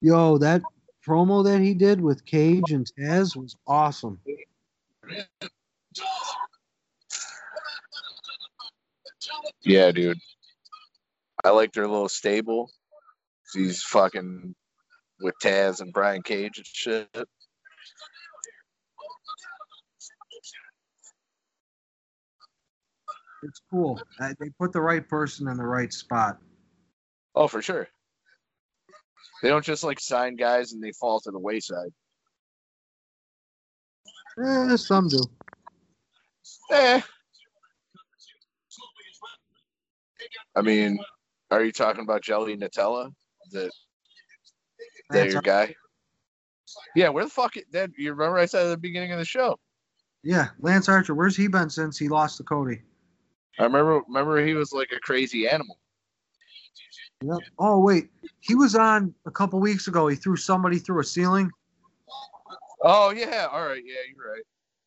Yo, 0.00 0.36
that 0.38 0.62
promo 1.06 1.44
that 1.44 1.60
he 1.60 1.74
did 1.74 2.00
with 2.00 2.24
Cage 2.24 2.72
and 2.72 2.90
Taz 2.98 3.36
was 3.36 3.56
awesome. 3.68 4.20
Yeah, 9.62 9.92
dude. 9.92 10.18
I 11.44 11.50
like 11.50 11.72
their 11.72 11.86
little 11.86 12.08
stable. 12.08 12.70
He's 13.52 13.82
fucking 13.82 14.54
with 15.20 15.34
Taz 15.42 15.80
and 15.80 15.92
Brian 15.92 16.22
Cage 16.22 16.58
and 16.58 16.66
shit. 16.66 17.08
It's 23.42 23.60
cool. 23.70 24.00
Uh, 24.20 24.34
they 24.38 24.50
put 24.58 24.72
the 24.72 24.80
right 24.80 25.06
person 25.06 25.48
in 25.48 25.56
the 25.56 25.66
right 25.66 25.92
spot. 25.92 26.38
Oh, 27.34 27.48
for 27.48 27.62
sure. 27.62 27.88
They 29.42 29.48
don't 29.48 29.64
just 29.64 29.84
like 29.84 30.00
sign 30.00 30.36
guys 30.36 30.72
and 30.72 30.82
they 30.82 30.92
fall 30.92 31.20
to 31.20 31.30
the 31.30 31.38
wayside. 31.38 31.92
Eh, 34.42 34.76
some 34.76 35.08
do. 35.08 35.22
Eh. 36.72 37.00
I 40.54 40.62
mean, 40.62 40.98
are 41.50 41.62
you 41.62 41.72
talking 41.72 42.02
about 42.02 42.22
Jelly 42.22 42.56
Nutella? 42.56 43.12
Is 43.46 43.52
that, 43.52 43.70
that 45.10 45.30
your 45.30 45.42
guy? 45.42 45.74
Yeah, 46.94 47.10
where 47.10 47.24
the 47.24 47.30
fuck? 47.30 47.54
That 47.72 47.90
you 47.96 48.12
remember 48.12 48.38
I 48.38 48.46
said 48.46 48.66
at 48.66 48.70
the 48.70 48.76
beginning 48.76 49.12
of 49.12 49.18
the 49.18 49.24
show? 49.24 49.58
Yeah, 50.22 50.48
Lance 50.58 50.88
Archer. 50.88 51.14
Where's 51.14 51.36
he 51.36 51.46
been 51.46 51.70
since 51.70 51.98
he 51.98 52.08
lost 52.08 52.38
to 52.38 52.42
Cody? 52.42 52.82
I 53.58 53.64
remember. 53.64 54.02
Remember 54.08 54.44
he 54.44 54.54
was 54.54 54.72
like 54.72 54.90
a 54.92 55.00
crazy 55.00 55.48
animal. 55.48 55.78
Yep. 57.22 57.38
Oh 57.58 57.80
wait, 57.80 58.10
he 58.40 58.54
was 58.54 58.74
on 58.74 59.14
a 59.26 59.30
couple 59.30 59.58
weeks 59.60 59.88
ago. 59.88 60.06
He 60.08 60.16
threw 60.16 60.36
somebody 60.36 60.78
through 60.78 61.00
a 61.00 61.04
ceiling, 61.04 61.50
Oh 62.82 63.10
yeah, 63.10 63.48
all 63.50 63.66
right, 63.66 63.82
yeah, 63.84 63.94
you're 64.14 64.32
right. 64.32 64.42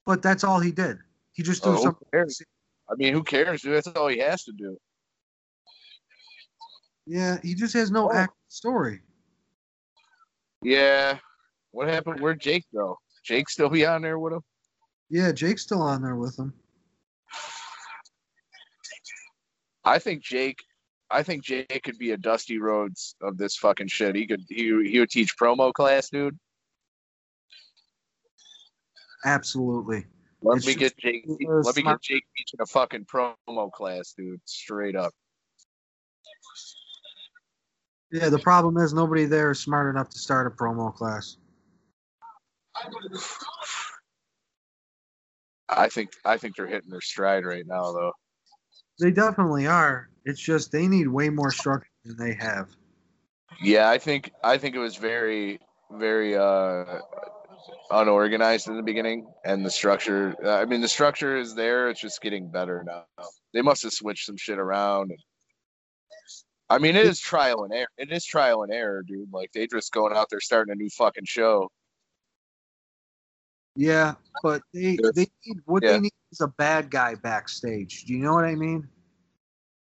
but 0.06 0.22
that's 0.22 0.44
all 0.44 0.60
he 0.60 0.72
did. 0.72 1.00
He 1.34 1.42
just 1.42 1.64
threw 1.64 1.72
Oh, 1.72 1.76
who 1.76 1.82
somebody. 1.82 2.06
through 2.12 2.20
a 2.20 2.24
cares? 2.24 2.38
ceiling. 2.38 2.48
I 2.92 2.96
mean, 2.96 3.14
who 3.14 3.24
cares, 3.24 3.62
dude? 3.64 3.74
That's 3.76 3.88
all 3.88 4.08
he 4.08 4.20
has 4.20 4.44
to 4.44 4.52
do. 4.52 4.78
Yeah, 7.08 7.40
he 7.42 7.56
just 7.56 7.74
has 7.74 7.90
no 7.92 8.10
Oh. 8.12 8.14
act 8.14 8.34
story. 8.50 9.02
Yeah. 10.62 11.18
What 11.72 11.88
happened? 11.88 12.20
Where'd 12.20 12.40
Jake 12.40 12.66
go? 12.74 12.98
Jake 13.24 13.50
still 13.50 13.70
be 13.70 13.86
on 13.86 14.02
there 14.02 14.20
with 14.20 14.34
him? 14.34 14.42
Yeah, 15.10 15.32
Jake's 15.32 15.64
still 15.64 15.82
on 15.82 16.02
there 16.02 16.16
with 16.16 16.38
him. 16.38 16.54
I 19.84 20.00
think 20.00 20.24
Jake. 20.24 20.60
I 21.12 21.24
think 21.24 21.44
Jake 21.44 21.82
could 21.84 21.98
be 21.98 22.12
a 22.12 22.18
Dusty 22.18 22.60
Rhodes 22.60 23.16
of 23.22 23.38
this 23.38 23.56
fucking 23.58 23.88
shit. 23.88 24.16
He 24.16 24.28
could. 24.28 24.42
He 24.50 24.66
he 24.90 25.00
would 25.00 25.10
teach 25.10 25.36
promo 25.38 25.74
class, 25.74 26.10
dude. 26.10 26.38
Absolutely. 29.26 30.06
Let 30.42 30.58
It's 30.58 30.68
me 30.68 30.74
just- 30.76 30.96
get 30.96 30.98
Jake. 30.98 31.26
uh, 31.28 31.52
Let 31.64 31.76
me 31.76 31.82
smart- 31.82 32.02
get 32.02 32.14
Jake 32.16 32.24
teaching 32.38 32.60
a 32.62 32.66
fucking 32.66 33.06
promo 33.06 33.72
class, 33.72 34.14
dude. 34.18 34.40
Straight 34.46 34.96
up. 34.96 35.14
Yeah, 38.12 38.30
the 38.30 38.40
problem 38.40 38.78
is 38.78 38.94
nobody 38.94 39.26
there 39.26 39.52
is 39.52 39.60
smart 39.60 39.94
enough 39.94 40.10
to 40.10 40.18
start 40.20 40.48
a 40.48 40.50
promo 40.52 40.94
class. 40.96 41.38
I 45.68 45.90
think. 45.90 46.12
I 46.26 46.38
think 46.38 46.56
they're 46.56 46.66
hitting 46.68 46.90
their 46.90 47.02
stride 47.02 47.46
right 47.46 47.66
now, 47.68 47.92
though. 47.92 48.14
They 49.00 49.12
definitely 49.12 49.66
are. 49.68 50.10
It's 50.26 50.40
just 50.42 50.72
they 50.72 50.88
need 50.88 51.08
way 51.08 51.30
more 51.30 51.52
structure 51.52 51.90
than 52.06 52.18
they 52.18 52.34
have. 52.34 52.70
Yeah, 53.62 53.90
I 53.90 53.98
think. 53.98 54.32
I 54.44 54.58
think 54.58 54.76
it 54.76 54.80
was 54.80 54.96
very, 54.98 55.60
very 55.92 56.38
uh 56.38 57.00
unorganized 57.92 58.68
in 58.68 58.76
the 58.76 58.84
beginning, 58.84 59.28
and 59.46 59.66
the 59.66 59.70
structure. 59.72 60.36
I 60.46 60.66
mean, 60.66 60.82
the 60.82 60.88
structure 60.88 61.38
is 61.38 61.56
there. 61.56 61.90
It's 61.90 62.00
just 62.02 62.22
getting 62.22 62.50
better 62.50 62.84
now. 62.86 63.06
They 63.54 63.62
must 63.62 63.84
have 63.84 63.94
switched 63.94 64.26
some 64.26 64.38
shit 64.38 64.60
around. 64.60 65.14
I 66.70 66.78
mean, 66.78 66.96
it 66.96 67.06
is 67.06 67.20
trial 67.20 67.64
and 67.64 67.74
error. 67.74 67.88
It 67.98 68.12
is 68.12 68.24
trial 68.26 68.62
and 68.64 68.72
error, 68.72 69.02
dude. 69.02 69.34
Like 69.34 69.52
they 69.54 69.66
just 69.66 69.92
going 69.92 70.16
out 70.16 70.30
there 70.30 70.40
starting 70.40 70.72
a 70.72 70.76
new 70.76 70.90
fucking 70.90 71.26
show. 71.26 71.72
Yeah, 73.76 74.16
but 74.44 74.62
they 74.74 74.98
they 75.16 75.28
need 75.46 75.58
what 75.66 75.84
Yeah. 75.84 75.94
they 75.94 76.00
need 76.02 76.14
is 76.32 76.42
a 76.42 76.48
bad 76.48 76.90
guy 76.92 77.16
backstage. 77.16 78.06
Do 78.06 78.14
you 78.14 78.20
know 78.20 78.34
what 78.34 78.46
I 78.46 78.56
mean? 78.56 78.88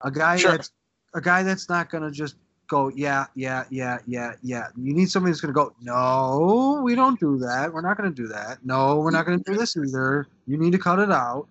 A 0.01 0.11
guy 0.11 0.37
Sure. 0.37 0.51
that's 0.51 0.71
a 1.13 1.21
guy 1.21 1.43
that's 1.43 1.69
not 1.69 1.89
gonna 1.89 2.11
just 2.11 2.35
go, 2.67 2.89
yeah, 2.95 3.25
yeah, 3.35 3.65
yeah, 3.69 3.97
yeah, 4.07 4.33
yeah. 4.41 4.67
You 4.77 4.93
need 4.93 5.09
somebody 5.11 5.31
that's 5.31 5.41
gonna 5.41 5.53
go, 5.53 5.75
no, 5.81 6.79
we 6.83 6.95
don't 6.95 7.19
do 7.19 7.37
that. 7.39 7.71
We're 7.73 7.81
not 7.81 7.97
gonna 7.97 8.11
do 8.11 8.27
that. 8.27 8.59
No, 8.63 8.99
we're 8.99 9.11
not 9.11 9.25
gonna 9.25 9.43
do 9.45 9.55
this 9.55 9.75
either. 9.75 10.27
You 10.47 10.57
need 10.57 10.71
to 10.71 10.77
cut 10.77 10.99
it 10.99 11.11
out. 11.11 11.47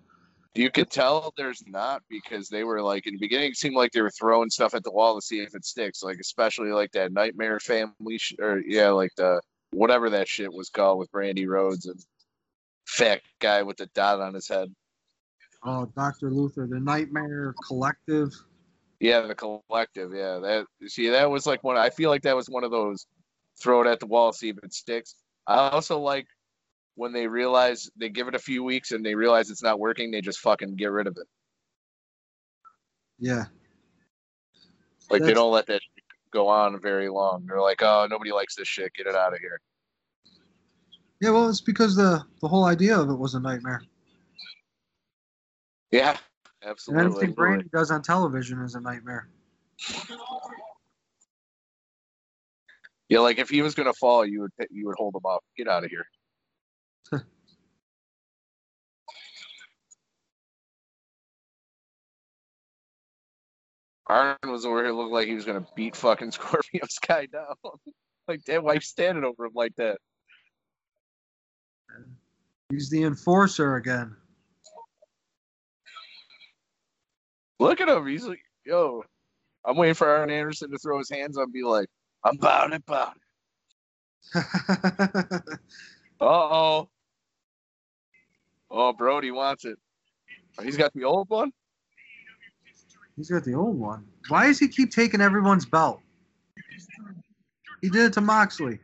You 0.55 0.69
could 0.69 0.89
tell 0.89 1.33
there's 1.37 1.63
not 1.67 2.01
because 2.09 2.49
they 2.49 2.63
were 2.65 2.81
like 2.81 3.07
in 3.07 3.13
the 3.13 3.19
beginning. 3.19 3.51
It 3.51 3.57
seemed 3.57 3.75
like 3.75 3.91
they 3.93 4.01
were 4.01 4.09
throwing 4.11 4.49
stuff 4.49 4.73
at 4.73 4.83
the 4.83 4.91
wall 4.91 5.15
to 5.15 5.21
see 5.25 5.39
if 5.39 5.55
it 5.55 5.63
sticks. 5.63 6.03
Like 6.03 6.17
especially 6.19 6.71
like 6.71 6.91
that 6.91 7.13
Nightmare 7.13 7.59
Family, 7.61 8.17
sh- 8.17 8.35
or 8.39 8.59
yeah, 8.65 8.89
like 8.89 9.11
the 9.15 9.39
whatever 9.69 10.09
that 10.09 10.27
shit 10.27 10.51
was 10.51 10.69
called 10.69 10.99
with 10.99 11.09
Brandi 11.11 11.47
Rhodes 11.47 11.85
and 11.85 12.03
fat 12.91 13.21
guy 13.39 13.63
with 13.63 13.77
the 13.77 13.85
dot 13.87 14.19
on 14.19 14.33
his 14.33 14.49
head. 14.49 14.73
Oh, 15.63 15.85
Dr. 15.95 16.29
Luther, 16.29 16.67
the 16.67 16.79
Nightmare 16.79 17.55
Collective. 17.65 18.33
Yeah, 18.99 19.21
the 19.21 19.33
collective. 19.33 20.13
Yeah, 20.13 20.39
that 20.39 20.65
see 20.87 21.09
that 21.09 21.29
was 21.29 21.47
like 21.47 21.63
one. 21.63 21.77
I 21.77 21.89
feel 21.89 22.09
like 22.11 22.21
that 22.23 22.35
was 22.35 22.49
one 22.49 22.63
of 22.63 22.69
those 22.69 23.07
throw 23.59 23.81
it 23.81 23.87
at 23.87 23.99
the 23.99 24.05
wall, 24.05 24.31
see 24.31 24.49
if 24.49 24.57
it 24.61 24.73
sticks. 24.73 25.15
I 25.47 25.55
also 25.69 25.99
like 25.99 26.27
when 26.95 27.13
they 27.13 27.25
realize 27.25 27.89
they 27.95 28.09
give 28.09 28.27
it 28.27 28.35
a 28.35 28.39
few 28.39 28.63
weeks 28.63 28.91
and 28.91 29.03
they 29.03 29.15
realize 29.15 29.49
it's 29.49 29.63
not 29.63 29.79
working, 29.79 30.11
they 30.11 30.21
just 30.21 30.39
fucking 30.39 30.75
get 30.75 30.91
rid 30.91 31.07
of 31.07 31.17
it. 31.17 31.27
Yeah. 33.17 33.45
Like 35.09 35.23
they 35.23 35.33
don't 35.33 35.51
let 35.51 35.67
that 35.67 35.81
go 36.31 36.47
on 36.47 36.79
very 36.79 37.09
long. 37.09 37.45
They're 37.47 37.61
like, 37.61 37.81
oh, 37.81 38.07
nobody 38.09 38.31
likes 38.31 38.55
this 38.55 38.67
shit. 38.67 38.93
Get 38.93 39.07
it 39.07 39.15
out 39.15 39.33
of 39.33 39.39
here. 39.39 39.59
Yeah, 41.21 41.29
well, 41.29 41.47
it's 41.49 41.61
because 41.61 41.95
the 41.95 42.25
the 42.41 42.47
whole 42.47 42.65
idea 42.65 42.97
of 42.97 43.11
it 43.11 43.15
was 43.15 43.35
a 43.35 43.39
nightmare. 43.39 43.83
Yeah, 45.91 46.17
absolutely. 46.65 47.05
And 47.05 47.13
anything 47.13 47.35
Brandi 47.35 47.69
does 47.69 47.91
on 47.91 48.01
television 48.01 48.59
is 48.61 48.73
a 48.73 48.81
nightmare. 48.81 49.29
Yeah, 53.07 53.19
like 53.19 53.37
if 53.37 53.49
he 53.51 53.61
was 53.61 53.75
gonna 53.75 53.93
fall, 53.93 54.25
you 54.25 54.41
would 54.41 54.51
you 54.71 54.87
would 54.87 54.95
hold 54.97 55.13
him 55.15 55.27
up. 55.29 55.43
Get 55.55 55.67
out 55.67 55.83
of 55.83 55.91
here. 55.91 56.07
Arn 64.07 64.37
was 64.45 64.65
over 64.65 64.83
here 64.83 64.91
looked 64.91 65.13
like 65.13 65.27
he 65.27 65.35
was 65.35 65.45
gonna 65.45 65.67
beat 65.75 65.95
fucking 65.95 66.31
Scorpio 66.33 66.81
Sky 66.89 67.27
down. 67.27 67.53
like 68.27 68.43
damn, 68.43 68.63
why 68.63 68.73
you 68.73 68.79
standing 68.79 69.23
over 69.23 69.45
him 69.45 69.51
like 69.53 69.75
that? 69.75 69.99
He's 72.71 72.89
the 72.89 73.03
enforcer 73.03 73.75
again. 73.75 74.15
Look 77.59 77.81
at 77.81 77.89
him. 77.89 78.07
He's 78.07 78.25
like, 78.25 78.39
yo, 78.65 79.03
I'm 79.65 79.75
waiting 79.77 79.93
for 79.93 80.07
Arn 80.07 80.31
Anderson 80.31 80.71
to 80.71 80.77
throw 80.77 80.97
his 80.97 81.09
hands 81.09 81.37
up 81.37 81.43
and 81.43 81.53
be 81.53 81.63
like, 81.63 81.87
I'm 82.23 82.37
about 82.37 82.73
it, 82.73 82.81
about 82.87 83.15
it. 84.33 85.43
Uh 86.21 86.25
oh. 86.25 86.89
Oh, 88.69 88.93
Brodie 88.93 89.31
wants 89.31 89.65
it. 89.65 89.75
He's 90.61 90.77
got 90.77 90.93
the 90.93 91.03
old 91.03 91.27
one. 91.29 91.51
He's 93.17 93.31
got 93.31 93.43
the 93.43 93.55
old 93.55 93.79
one. 93.79 94.05
Why 94.29 94.45
does 94.45 94.59
he 94.59 94.67
keep 94.67 94.91
taking 94.91 95.19
everyone's 95.19 95.65
belt? 95.65 95.99
He 97.81 97.89
did 97.89 98.03
it 98.03 98.13
to 98.13 98.21
Moxley. 98.21 98.79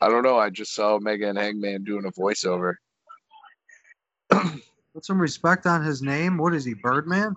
I 0.00 0.08
don't 0.08 0.22
know. 0.22 0.38
I 0.38 0.50
just 0.50 0.74
saw 0.74 0.94
Omega 0.94 1.28
and 1.28 1.38
Hangman 1.38 1.84
doing 1.84 2.04
a 2.04 2.12
voiceover. 2.12 2.74
Put 4.30 5.04
some 5.04 5.20
respect 5.20 5.66
on 5.66 5.82
his 5.82 6.02
name. 6.02 6.38
What 6.38 6.54
is 6.54 6.64
he, 6.64 6.74
Birdman? 6.74 7.34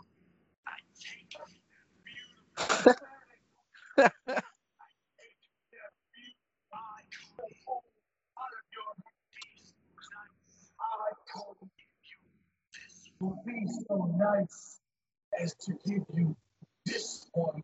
Will 13.19 13.37
be 13.45 13.67
so 13.87 14.15
nice 14.17 14.79
as 15.39 15.53
to 15.55 15.73
give 15.85 16.03
you 16.15 16.35
this 16.91 17.27
one. 17.33 17.63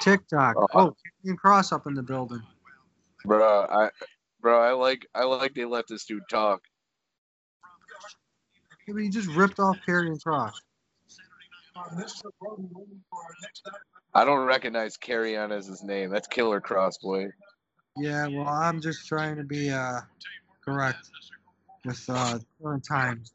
TikTok. 0.00 0.56
Oh. 0.56 0.66
Oh, 0.74 0.96
Karrion 1.24 1.36
Cross 1.36 1.72
up 1.72 1.86
in 1.86 1.94
the 1.94 2.02
building. 2.02 2.42
bro, 3.24 3.66
I, 3.68 3.90
bro, 4.40 4.60
I 4.60 4.72
like, 4.72 5.06
I 5.14 5.24
like 5.24 5.54
they 5.54 5.64
let 5.64 5.86
this 5.88 6.04
dude 6.04 6.22
talk. 6.30 6.60
I 8.88 8.92
mean, 8.92 9.06
he 9.06 9.10
just 9.10 9.28
ripped 9.28 9.58
off 9.58 9.76
Karrion 9.86 10.22
Cross. 10.22 10.60
Mr. 11.94 12.22
Brodie 12.40 12.68
waiting 12.72 13.02
for 13.10 13.18
our 13.18 13.34
next 13.42 13.62
night. 13.66 13.80
I 14.14 14.24
don't 14.24 14.46
recognize 14.46 14.96
Carry 14.96 15.36
On 15.36 15.52
as 15.52 15.66
his 15.66 15.82
name. 15.82 16.10
That's 16.10 16.26
Killer 16.26 16.60
Kross, 16.60 16.94
boy. 17.02 17.28
Yeah, 17.98 18.28
well, 18.28 18.48
I'm 18.48 18.80
just 18.80 19.06
trying 19.06 19.36
to 19.36 19.44
be 19.44 19.70
uh, 19.70 20.00
correct 20.64 21.10
with 21.86 22.04
uh, 22.08 22.38
current 22.62 22.84
times. 22.84 23.32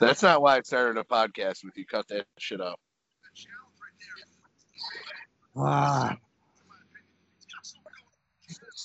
That's 0.00 0.22
not 0.22 0.42
why 0.42 0.56
I 0.56 0.60
started 0.62 0.98
a 0.98 1.04
podcast 1.04 1.64
with 1.64 1.76
you. 1.76 1.84
Cut 1.86 2.08
that 2.08 2.26
shit 2.38 2.60
out. 2.60 2.80
Ah. 5.56 6.16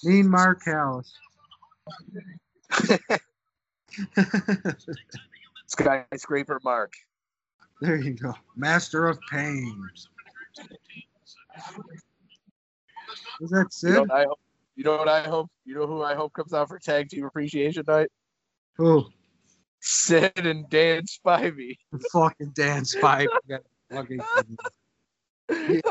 Dean 0.03 0.29
Marcellus. 0.29 1.13
Skyscraper 5.67 6.59
Mark. 6.63 6.93
there 7.81 7.97
you 7.97 8.13
go. 8.13 8.33
Master 8.55 9.07
of 9.07 9.19
Pain. 9.31 9.89
Was 13.39 13.51
that 13.51 13.67
You 13.83 13.93
know, 13.93 14.01
what 14.01 14.11
I 14.11 14.23
hope, 14.23 14.39
you 14.75 14.83
know 14.83 14.97
what 14.97 15.07
I 15.07 15.21
hope? 15.23 15.49
You 15.65 15.75
know 15.75 15.87
who 15.87 16.03
I 16.03 16.15
hope 16.15 16.33
comes 16.33 16.53
out 16.53 16.67
for 16.67 16.77
Tag 16.79 17.09
Team 17.09 17.25
Appreciation 17.25 17.83
Night? 17.87 18.09
Who? 18.77 19.05
Sid 19.79 20.33
and 20.37 20.69
Dan 20.69 21.03
Spivey. 21.03 21.77
Fucking 22.11 22.51
Dan 22.55 22.83
Spivey. 22.83 23.27
Fucking. 23.91 24.21
You 25.49 25.81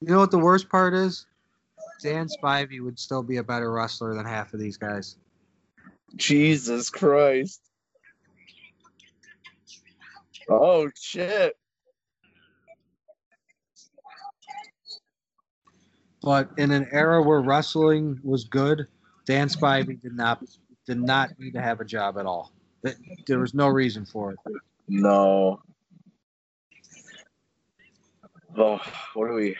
know 0.00 0.18
what 0.18 0.30
the 0.30 0.38
worst 0.38 0.68
part 0.68 0.94
is? 0.94 1.26
Dan 2.02 2.28
Spivey 2.28 2.80
would 2.80 2.98
still 2.98 3.22
be 3.22 3.38
a 3.38 3.42
better 3.42 3.72
wrestler 3.72 4.14
than 4.14 4.24
half 4.24 4.52
of 4.54 4.60
these 4.60 4.76
guys. 4.76 5.16
Jesus 6.16 6.90
Christ. 6.90 7.60
Oh 10.48 10.90
shit. 10.94 11.56
But 16.22 16.50
in 16.56 16.70
an 16.70 16.86
era 16.90 17.22
where 17.22 17.40
wrestling 17.40 18.18
was 18.22 18.44
good, 18.44 18.86
Dan 19.26 19.48
Spivey 19.48 20.00
did 20.00 20.16
not 20.16 20.42
did 20.86 21.00
not 21.00 21.30
need 21.38 21.52
to 21.54 21.60
have 21.62 21.80
a 21.80 21.84
job 21.84 22.18
at 22.18 22.26
all. 22.26 22.52
Th- 22.84 22.96
There 23.26 23.38
was 23.38 23.54
no 23.54 23.68
reason 23.68 24.04
for 24.04 24.32
it. 24.32 24.38
No. 24.88 25.60
Oh, 28.56 28.78
what 29.14 29.28
do 29.28 29.34
we? 29.34 29.56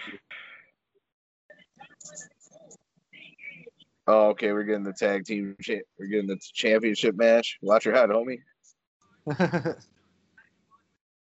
Oh, 4.07 4.29
okay. 4.31 4.53
We're 4.53 4.65
getting 4.65 4.85
the 4.85 4.93
tag 4.93 5.25
team. 5.25 5.57
Cha- 5.63 5.81
we're 5.99 6.07
getting 6.07 6.27
the 6.27 6.39
championship 6.53 7.17
match. 7.17 7.59
Watch 7.63 7.87
your 7.87 7.95
head, 7.95 8.11
homie. 8.11 8.41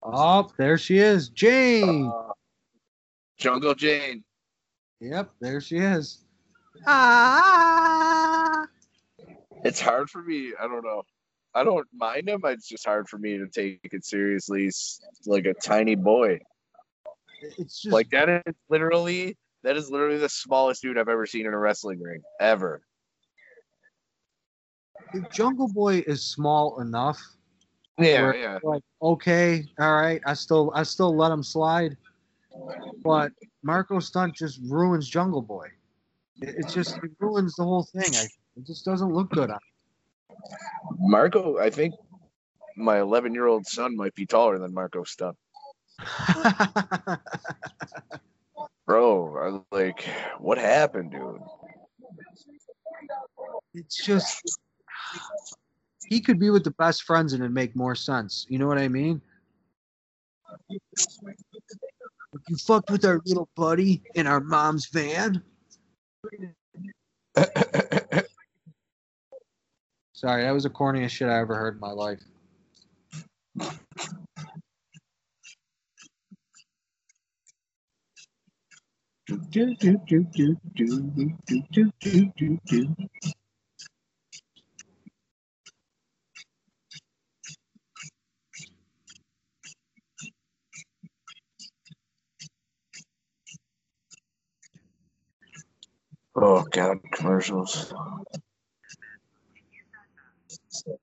oh, 0.03 0.51
there 0.59 0.77
she 0.77 0.99
is, 0.99 1.31
Jane. 1.31 2.13
Uh, 2.15 2.33
Jungle 3.39 3.75
Jane. 3.75 4.23
Yep, 5.01 5.31
there 5.41 5.61
she 5.61 5.79
is. 5.79 6.25
Ah. 6.87 8.26
It's 9.67 9.81
hard 9.81 10.09
for 10.09 10.23
me. 10.23 10.53
I 10.61 10.69
don't 10.69 10.85
know. 10.85 11.03
I 11.53 11.65
don't 11.65 11.89
mind 11.93 12.29
him. 12.29 12.41
It's 12.45 12.69
just 12.69 12.87
hard 12.87 13.09
for 13.09 13.19
me 13.19 13.37
to 13.39 13.49
take 13.49 13.81
it 13.83 14.05
seriously. 14.05 14.65
He's 14.65 15.01
like 15.27 15.45
a 15.47 15.55
tiny 15.55 15.97
boy. 15.97 16.39
It's 17.59 17.83
just 17.83 17.93
Like 17.93 18.09
that 18.11 18.29
is 18.29 18.55
literally 18.69 19.37
that 19.65 19.77
is 19.77 19.91
literally 19.91 20.19
the 20.19 20.29
smallest 20.29 20.83
dude 20.83 20.99
I've 20.99 21.09
ever 21.09 21.27
seen 21.27 21.47
in 21.47 21.53
a 21.53 21.59
wrestling 21.59 22.01
ring 22.01 22.23
ever. 22.41 22.83
Jungle 25.33 25.69
Boy 25.69 26.05
is 26.07 26.23
small 26.23 26.81
enough. 26.81 27.21
Yeah, 27.99 28.33
yeah. 28.35 28.59
Like, 28.63 28.83
okay, 29.03 29.65
all 29.81 29.95
right, 29.95 30.21
I 30.27 30.35
still 30.35 30.71
I 30.75 30.85
still 30.85 31.17
let 31.17 31.33
him 31.33 31.43
slide. 31.43 31.97
But 33.03 33.33
Marko 33.65 33.99
Stunt 33.99 34.37
just 34.37 34.61
ruins 34.63 35.09
Jungle 35.09 35.43
Boy. 35.43 35.69
It, 36.41 36.55
it 36.59 36.69
just 36.69 36.99
it 37.03 37.11
ruins 37.19 37.57
the 37.57 37.65
whole 37.65 37.85
thing. 37.85 38.15
I, 38.15 38.29
it 38.57 38.67
just 38.67 38.85
doesn't 38.85 39.13
look 39.13 39.31
good 39.31 39.51
on 39.51 39.59
Marko, 40.99 41.59
I 41.59 41.71
think 41.71 41.95
my 42.77 43.01
11 43.01 43.33
year 43.35 43.47
old 43.47 43.67
son 43.67 43.97
might 43.97 44.15
be 44.15 44.27
taller 44.27 44.59
than 44.59 44.75
Marko 44.75 45.05
Stunt. 45.05 45.37
Bro, 48.87 49.37
I 49.37 49.49
was 49.51 49.63
like, 49.73 50.05
what 50.39 50.59
happened, 50.59 51.13
dude? 51.13 51.41
it's 53.75 54.05
just 54.05 54.59
he 56.09 56.21
could 56.21 56.39
be 56.39 56.51
with 56.51 56.65
the 56.65 56.71
best 56.73 57.03
friends 57.03 57.33
and 57.33 57.43
it'd 57.43 57.53
make 57.53 57.75
more 57.77 57.95
sense. 57.95 58.47
You 58.49 58.59
know 58.59 58.67
what 58.67 58.79
I 58.79 58.89
mean? 58.89 59.21
If 60.71 60.81
you 62.49 62.57
fucked 62.59 62.91
with 62.91 63.05
our 63.05 63.21
little 63.27 63.49
buddy 63.57 64.03
in 64.15 64.27
our 64.27 64.41
mom's 64.41 64.87
van. 64.87 65.43
Sorry, 70.17 70.45
that 70.45 70.53
was 70.55 70.65
the 70.65 70.71
corniest 70.71 71.13
shit 71.13 71.31
I 71.31 71.41
ever 71.41 71.57
heard 71.57 71.77
in 71.77 71.81
my 71.81 71.93
life. 71.93 72.21
Oh, 96.37 96.65
God, 96.73 96.99
commercials. 97.13 97.95
Too 100.87 100.95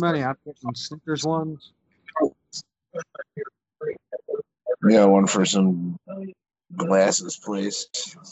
many. 0.00 0.22
I'm 0.22 0.36
getting 0.44 0.74
Snickers 0.74 1.24
ones. 1.24 1.72
We 4.82 4.94
got 4.94 5.10
one 5.10 5.26
for 5.26 5.44
some 5.44 5.98
glasses 6.76 7.36
place. 7.36 7.88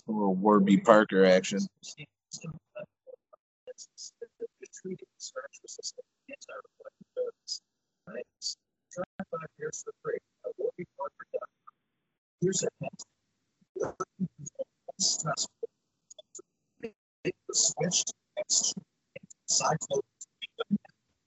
A 0.08 0.12
little 0.12 0.34
Warby 0.34 0.78
Parker 0.78 1.24
action. 1.24 1.60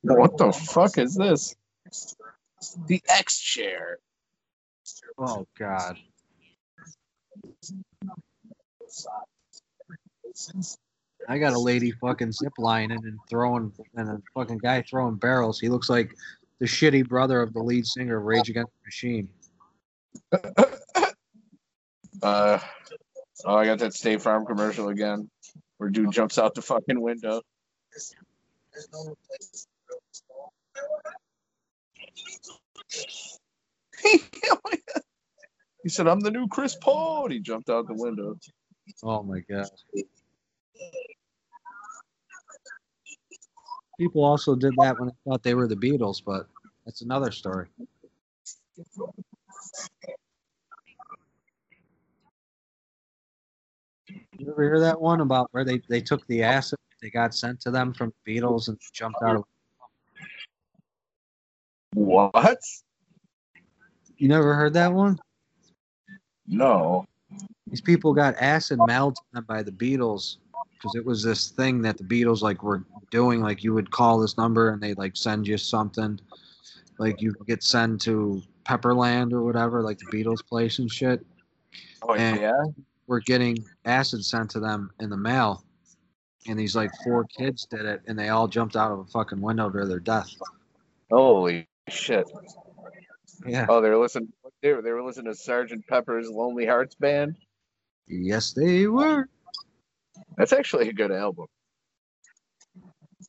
What 0.01 0.37
the 0.37 0.51
fuck 0.51 0.97
is 0.97 1.15
this? 1.15 1.55
The 2.87 3.01
X 3.09 3.39
chair. 3.39 3.97
Oh 5.17 5.47
God. 5.57 5.97
I 11.27 11.37
got 11.37 11.53
a 11.53 11.59
lady 11.59 11.91
fucking 11.91 12.29
ziplining 12.31 13.03
and 13.03 13.19
throwing 13.29 13.71
and 13.95 14.09
a 14.09 14.21
fucking 14.33 14.59
guy 14.59 14.83
throwing 14.83 15.15
barrels. 15.15 15.59
He 15.59 15.69
looks 15.69 15.89
like 15.89 16.15
the 16.59 16.65
shitty 16.65 17.07
brother 17.07 17.41
of 17.41 17.53
the 17.53 17.61
lead 17.61 17.85
singer 17.85 18.17
of 18.17 18.25
Rage 18.25 18.49
Against 18.49 18.71
the 18.71 18.87
Machine. 18.87 19.29
Uh, 22.21 22.59
oh, 23.45 23.55
I 23.55 23.65
got 23.65 23.79
that 23.79 23.93
State 23.93 24.21
Farm 24.21 24.45
commercial 24.45 24.89
again, 24.89 25.29
where 25.77 25.89
dude 25.89 26.11
jumps 26.11 26.37
out 26.37 26.53
the 26.55 26.61
fucking 26.61 26.99
window. 26.99 27.41
he 35.83 35.89
said, 35.89 36.07
"I'm 36.07 36.19
the 36.19 36.31
new 36.31 36.47
Chris 36.47 36.75
Paul." 36.75 37.25
And 37.25 37.33
he 37.33 37.39
jumped 37.39 37.69
out 37.69 37.87
the 37.87 37.93
window. 37.93 38.37
Oh 39.03 39.23
my 39.23 39.39
god. 39.39 39.69
People 43.99 44.23
also 44.23 44.55
did 44.55 44.73
that 44.77 44.97
when 44.97 45.09
they 45.09 45.15
thought 45.25 45.43
they 45.43 45.53
were 45.53 45.67
the 45.67 45.75
Beatles, 45.75 46.21
but 46.25 46.47
that's 46.85 47.01
another 47.01 47.31
story. 47.31 47.67
You 54.39 54.51
ever 54.51 54.63
hear 54.63 54.79
that 54.79 54.99
one 54.99 55.19
about 55.21 55.49
where 55.51 55.65
they, 55.65 55.81
they 55.89 55.99
took 56.01 56.25
the 56.27 56.43
acid 56.43 56.79
they 57.01 57.09
got 57.09 57.33
sent 57.33 57.61
to 57.61 57.71
them 57.71 57.93
from 57.93 58.13
the 58.25 58.35
Beatles 58.39 58.67
and 58.67 58.77
jumped 58.93 59.19
out 59.23 59.37
of 59.37 59.43
What? 61.93 62.59
You 64.17 64.27
never 64.27 64.53
heard 64.53 64.73
that 64.73 64.91
one? 64.93 65.17
No. 66.45 67.05
These 67.67 67.81
people 67.81 68.13
got 68.13 68.35
acid 68.39 68.79
mailed 68.85 69.15
to 69.15 69.21
them 69.33 69.45
by 69.47 69.63
the 69.63 69.71
Beatles 69.71 70.37
because 70.73 70.95
it 70.95 71.05
was 71.05 71.23
this 71.23 71.49
thing 71.51 71.81
that 71.83 71.97
the 71.97 72.03
Beatles 72.03 72.41
like 72.41 72.63
were 72.63 72.83
doing. 73.11 73.41
Like 73.41 73.63
you 73.63 73.73
would 73.73 73.91
call 73.91 74.19
this 74.19 74.37
number 74.37 74.69
and 74.71 74.81
they'd 74.81 74.97
like 74.97 75.15
send 75.15 75.47
you 75.47 75.57
something, 75.57 76.19
Like 76.97 77.21
you 77.21 77.33
get 77.47 77.63
sent 77.63 78.01
to 78.01 78.41
Pepperland 78.65 79.31
or 79.31 79.43
whatever, 79.43 79.81
like 79.81 79.99
the 79.99 80.05
Beatles 80.07 80.45
place 80.45 80.79
and 80.79 80.91
shit. 80.91 81.25
Oh 82.01 82.15
And- 82.15 82.39
yeah. 82.41 82.63
We're 83.09 83.21
getting 83.21 83.57
acid 83.85 84.23
sent 84.23 84.51
to 84.51 84.59
them 84.59 84.91
in 84.99 85.09
the 85.09 85.17
mail. 85.17 85.65
And 86.47 86.59
these 86.59 86.75
like 86.75 86.91
four 87.03 87.25
kids 87.25 87.65
did 87.65 87.83
it 87.83 88.01
and 88.07 88.17
they 88.17 88.29
all 88.29 88.47
jumped 88.47 88.75
out 88.75 88.91
of 88.91 88.99
a 88.99 89.05
fucking 89.05 89.41
window 89.41 89.67
to 89.67 89.85
their 89.87 89.99
death. 89.99 90.29
Holy 91.09 91.67
shit. 91.89 92.29
Yeah. 93.47 93.65
Oh, 93.67 93.81
they 93.81 93.89
were 93.89 93.97
listening. 93.97 94.31
They 94.61 94.73
were, 94.73 94.83
they 94.83 94.91
were 94.91 95.01
listening 95.01 95.33
to 95.33 95.35
Sergeant 95.35 95.87
Pepper's 95.87 96.29
Lonely 96.29 96.67
Hearts 96.67 96.93
Band. 96.93 97.35
Yes, 98.07 98.53
they 98.53 98.85
were. 98.85 99.27
That's 100.37 100.53
actually 100.53 100.89
a 100.89 100.93
good 100.93 101.11
album. 101.11 101.47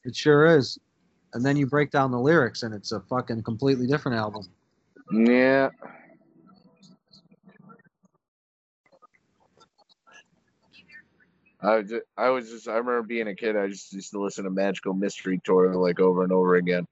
It 0.04 0.14
sure 0.14 0.44
is. 0.58 0.78
And 1.32 1.42
then 1.42 1.56
you 1.56 1.66
break 1.66 1.90
down 1.90 2.10
the 2.10 2.20
lyrics 2.20 2.64
and 2.64 2.74
it's 2.74 2.92
a 2.92 3.00
fucking 3.00 3.44
completely 3.44 3.86
different 3.86 4.18
album. 4.18 4.42
Yeah. 5.10 5.70
I 11.62 11.76
was 11.76 11.90
just, 11.90 12.02
I 12.16 12.28
was 12.30 12.50
just 12.50 12.68
I 12.68 12.76
remember 12.76 13.02
being 13.02 13.28
a 13.28 13.34
kid. 13.34 13.56
I 13.56 13.68
just 13.68 13.92
used 13.92 14.12
to 14.12 14.22
listen 14.22 14.44
to 14.44 14.50
Magical 14.50 14.94
Mystery 14.94 15.40
Tour 15.44 15.74
like 15.74 16.00
over 16.00 16.22
and 16.22 16.32
over 16.32 16.56
again. 16.56 16.86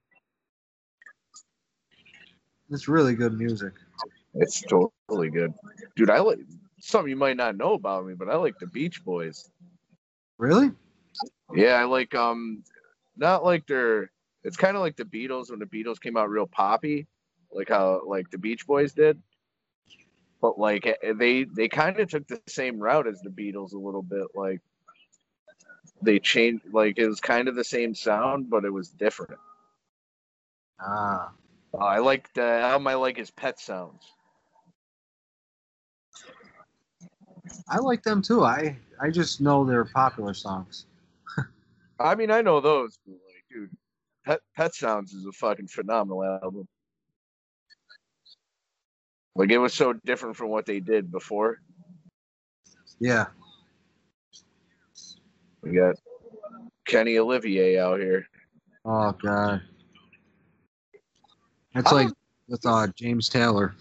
It's 2.70 2.88
really 2.88 3.14
good 3.14 3.38
music. 3.38 3.72
It's 4.34 4.60
totally 4.60 5.30
good, 5.30 5.54
dude. 5.96 6.10
I 6.10 6.20
like 6.20 6.40
something 6.80 7.08
you 7.08 7.16
might 7.16 7.36
not 7.36 7.56
know 7.56 7.72
about 7.72 8.06
me, 8.06 8.14
but 8.14 8.28
I 8.28 8.36
like 8.36 8.58
the 8.58 8.66
Beach 8.66 9.02
Boys. 9.04 9.50
Really? 10.36 10.70
Yeah, 11.54 11.74
I 11.74 11.84
like 11.84 12.14
um, 12.14 12.62
not 13.16 13.44
like 13.44 13.66
their. 13.66 14.10
It's 14.44 14.56
kind 14.56 14.76
of 14.76 14.82
like 14.82 14.96
the 14.96 15.04
Beatles 15.04 15.50
when 15.50 15.58
the 15.58 15.66
Beatles 15.66 16.00
came 16.00 16.16
out 16.16 16.28
real 16.28 16.46
poppy, 16.46 17.06
like 17.50 17.70
how 17.70 18.02
like 18.06 18.30
the 18.30 18.38
Beach 18.38 18.66
Boys 18.66 18.92
did. 18.92 19.20
But 20.40 20.58
like 20.58 20.86
eh, 20.86 21.12
they 21.16 21.44
they 21.44 21.68
kind 21.68 21.98
of 21.98 22.08
took 22.08 22.26
the 22.28 22.40
same 22.46 22.78
route 22.78 23.06
as 23.06 23.20
the 23.20 23.30
Beatles 23.30 23.72
a 23.72 23.78
little 23.78 24.02
bit. 24.02 24.26
Like 24.34 24.60
they 26.02 26.18
changed, 26.18 26.64
like 26.72 26.98
it 26.98 27.08
was 27.08 27.20
kind 27.20 27.48
of 27.48 27.56
the 27.56 27.64
same 27.64 27.94
sound, 27.94 28.48
but 28.48 28.64
it 28.64 28.72
was 28.72 28.90
different. 28.90 29.38
Ah. 30.80 31.32
Uh, 31.74 31.78
I 31.78 31.98
like 31.98 32.32
the 32.34 32.42
album. 32.42 32.86
I 32.86 32.94
like 32.94 33.16
his 33.16 33.30
Pet 33.30 33.60
Sounds. 33.60 34.02
I 37.68 37.78
like 37.78 38.02
them 38.02 38.22
too. 38.22 38.44
I 38.44 38.78
I 39.00 39.10
just 39.10 39.40
know 39.40 39.64
they're 39.64 39.84
popular 39.84 40.34
songs. 40.34 40.86
I 42.00 42.14
mean, 42.14 42.30
I 42.30 42.42
know 42.42 42.60
those, 42.60 42.98
but 43.06 43.12
like, 43.12 43.44
dude, 43.50 43.70
Pet 44.24 44.40
Pet 44.56 44.74
Sounds 44.74 45.12
is 45.12 45.26
a 45.26 45.32
fucking 45.32 45.68
phenomenal 45.68 46.24
album. 46.24 46.68
Like 49.38 49.52
it 49.52 49.58
was 49.58 49.72
so 49.72 49.92
different 49.92 50.36
from 50.36 50.48
what 50.48 50.66
they 50.66 50.80
did 50.80 51.12
before. 51.12 51.60
Yeah. 52.98 53.26
We 55.62 55.76
got 55.76 55.94
Kenny 56.84 57.18
Olivier 57.18 57.78
out 57.78 58.00
here. 58.00 58.26
Oh 58.84 59.12
god. 59.12 59.62
That's 61.72 61.92
like 61.92 62.08
with 62.48 62.66
uh 62.66 62.88
James 62.96 63.28
Taylor. 63.28 63.76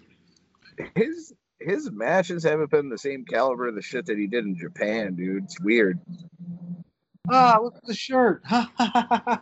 His 0.95 1.33
his 1.59 1.89
matches 1.91 2.43
haven't 2.43 2.69
been 2.69 2.89
the 2.89 2.97
same 2.97 3.25
caliber 3.25 3.67
of 3.67 3.73
the 3.73 3.81
shit 3.81 4.05
that 4.05 4.17
he 4.19 4.27
did 4.27 4.45
in 4.45 4.55
Japan, 4.55 5.15
dude. 5.15 5.45
It's 5.45 5.59
weird. 5.59 5.99
Ah, 7.31 7.57
look 7.59 7.75
at 7.75 7.85
the 7.85 7.95
shirt. 7.95 8.43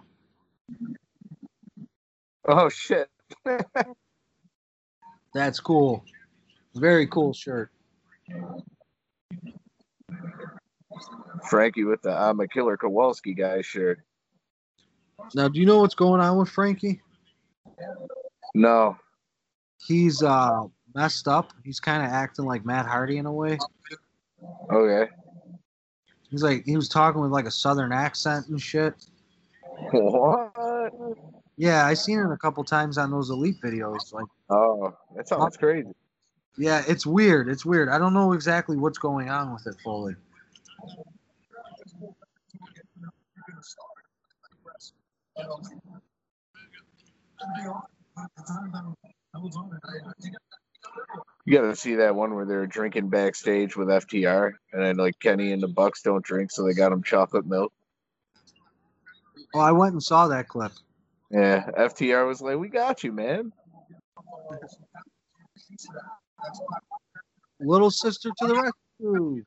Oh 2.48 2.70
shit. 2.70 3.10
That's 5.36 5.60
cool. 5.60 6.02
Very 6.76 7.06
cool 7.08 7.34
shirt. 7.34 7.70
Frankie 11.50 11.84
with 11.84 12.02
the 12.04 12.12
I'm 12.12 12.40
a 12.40 12.48
Killer 12.48 12.78
Kowalski 12.78 13.34
guy 13.34 13.62
shirt. 13.62 14.00
Now, 15.34 15.50
do 15.50 15.60
you 15.60 15.66
know 15.66 15.82
what's 15.82 15.94
going 15.94 16.22
on 16.22 16.38
with 16.38 16.48
Frankie? 16.48 17.02
No. 18.54 18.96
He's 19.86 20.24
uh 20.24 20.68
messed 20.96 21.28
up. 21.28 21.52
He's 21.66 21.82
kind 21.82 22.02
of 22.02 22.10
acting 22.12 22.46
like 22.46 22.64
Matt 22.64 22.86
Hardy 22.86 23.18
in 23.18 23.26
a 23.26 23.34
way. 23.34 23.58
Okay. 24.72 25.12
He's 26.30 26.44
like 26.44 26.64
he 26.64 26.78
was 26.78 26.88
talking 26.88 27.20
with 27.20 27.32
like 27.32 27.46
a 27.46 27.52
southern 27.52 27.92
accent 27.92 28.48
and 28.48 28.62
shit. 28.62 28.94
What? 29.92 30.56
Yeah, 31.58 31.86
I 31.86 31.94
seen 31.94 32.20
it 32.20 32.32
a 32.32 32.38
couple 32.38 32.64
times 32.64 32.98
on 32.98 33.12
those 33.12 33.30
elite 33.30 33.62
videos. 33.64 34.14
Like, 34.14 34.26
Oh, 34.50 34.94
that 35.16 35.28
sounds 35.28 35.58
crazy. 35.58 35.90
yeah, 36.58 36.84
it's 36.88 37.06
weird. 37.06 37.48
It's 37.48 37.66
weird. 37.66 37.90
I 37.90 37.98
don't 37.98 38.14
know 38.14 38.34
exactly 38.34 38.78
what's 38.78 38.98
going 38.98 39.30
on 39.30 39.54
with 39.54 39.66
it 39.68 39.76
fully. 39.84 40.16
You 51.46 51.54
gotta 51.58 51.76
see 51.76 51.96
that 51.96 52.16
one 52.16 52.34
where 52.34 52.46
they're 52.46 52.66
drinking 52.66 53.10
backstage 53.10 53.76
with 53.76 53.88
FTR, 53.88 54.54
and 54.74 54.82
then 54.82 54.98
like 54.98 55.20
Kenny 55.20 55.52
and 55.52 55.62
the 55.62 55.68
Bucks 55.68 56.02
don't 56.02 56.24
drink, 56.26 56.52
so 56.52 56.66
they 56.66 56.74
got 56.74 56.92
him 56.92 57.04
chocolate 57.04 57.46
milk. 57.46 57.72
Oh, 59.54 59.60
I 59.60 59.72
went 59.72 59.94
and 59.94 60.02
saw 60.02 60.28
that 60.28 60.48
clip. 60.48 60.72
Yeah, 61.32 61.70
FTR 61.78 62.28
was 62.28 62.42
like, 62.42 62.58
"We 62.58 62.70
got 62.70 63.04
you, 63.04 63.12
man." 63.12 63.52
Little 67.60 67.92
sister 67.92 68.32
to 68.38 68.48
the 68.48 68.74
rescue. 69.02 69.44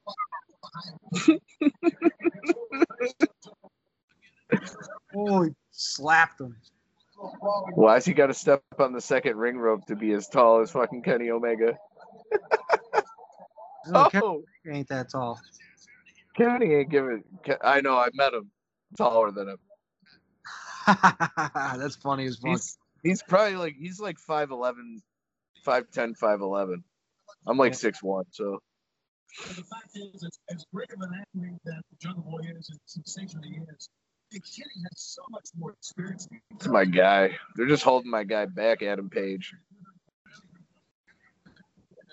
oh, 5.14 5.42
he 5.42 5.50
slapped 5.70 6.40
him. 6.40 6.56
Why's 7.74 8.04
he 8.04 8.12
got 8.12 8.28
to 8.28 8.34
step 8.34 8.62
on 8.78 8.92
the 8.92 9.00
second 9.00 9.36
ring 9.36 9.58
rope 9.58 9.84
to 9.86 9.96
be 9.96 10.12
as 10.12 10.28
tall 10.28 10.60
as 10.60 10.70
fucking 10.70 11.02
Kenny 11.02 11.30
Omega? 11.30 11.76
No, 13.88 14.08
Kenny 14.08 14.24
Oh, 14.24 14.42
ain't 14.70 14.88
that 14.88 15.10
tall. 15.10 15.40
Kenny 16.36 16.74
ain't 16.74 16.90
giving. 16.90 17.24
I 17.62 17.80
know, 17.80 17.96
I 17.96 18.08
met 18.14 18.34
him. 18.34 18.50
Taller 18.96 19.30
than 19.30 19.48
him. 19.48 19.58
That's 21.76 21.96
funny 21.96 22.26
as 22.26 22.36
fuck. 22.36 22.50
He's 22.50 22.78
he's 23.02 23.22
probably 23.22 23.56
like 23.56 23.76
he's 23.78 24.00
like 24.00 24.16
5'11", 24.18 25.00
5'10", 25.66 26.14
5'11". 26.18 26.82
I'm 27.46 27.58
like 27.58 27.74
six 27.74 28.02
one, 28.02 28.24
so 28.30 28.58
But 29.46 29.56
the 29.56 29.64
fact 29.64 29.90
is, 29.94 30.24
as, 30.24 30.38
as 30.50 30.64
great 30.72 30.90
of 30.92 31.00
an 31.00 31.10
athlete 31.14 31.58
that 31.64 31.82
the 31.90 31.96
Jungle 32.00 32.24
Boy 32.24 32.40
is 32.56 32.68
and 32.70 32.78
sensational 32.86 33.44
he 33.44 33.60
is, 33.74 33.88
Big 34.30 34.42
Kenny 34.44 34.82
has 34.84 34.92
so 34.96 35.22
much 35.30 35.48
more 35.56 35.72
experience. 35.72 36.26
than 36.26 36.40
it's 36.54 36.66
my 36.66 36.84
guy. 36.84 37.36
They're 37.56 37.66
just 37.66 37.82
holding 37.82 38.10
my 38.10 38.24
guy 38.24 38.46
back, 38.46 38.82
Adam 38.82 39.08
Page. 39.08 39.54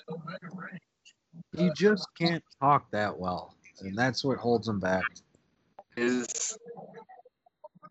Omega 0.09 0.47
Ray. 0.53 0.79
He 1.57 1.71
just 1.75 2.07
can't 2.17 2.43
talk 2.61 2.91
that 2.91 3.17
well, 3.17 3.55
and 3.81 3.97
that's 3.97 4.23
what 4.23 4.37
holds 4.37 4.67
him 4.67 4.79
back. 4.79 5.03
His 5.95 6.57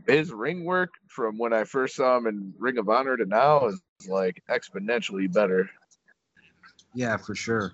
his 0.07 0.33
ring 0.33 0.65
work 0.65 0.91
from 1.09 1.39
when 1.39 1.53
I 1.53 1.65
first 1.65 1.97
saw 1.97 2.17
him 2.17 2.27
in 2.27 2.55
Ring 2.59 2.79
of 2.79 2.89
Honor 2.89 3.17
to 3.17 3.25
now 3.25 3.67
is 3.67 3.81
like 4.09 4.43
exponentially 4.51 5.33
better. 5.33 5.69
Yeah, 6.95 7.17
for 7.17 7.35
sure. 7.35 7.73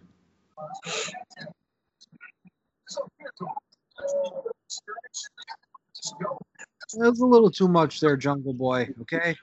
Was 6.95 7.21
a 7.21 7.27
little 7.27 7.51
too 7.51 7.69
much 7.69 8.01
there, 8.01 8.17
Jungle 8.17 8.53
Boy. 8.53 8.89
Okay, 9.03 9.37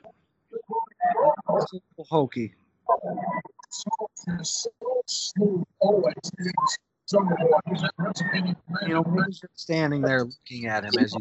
it's 1.49 1.73
a 1.99 2.03
hokey. 2.09 2.53
You 5.07 5.65
know, 8.89 9.05
standing 9.55 10.01
there 10.01 10.25
looking 10.25 10.65
at 10.65 10.83
him 10.83 10.91
as 10.99 11.15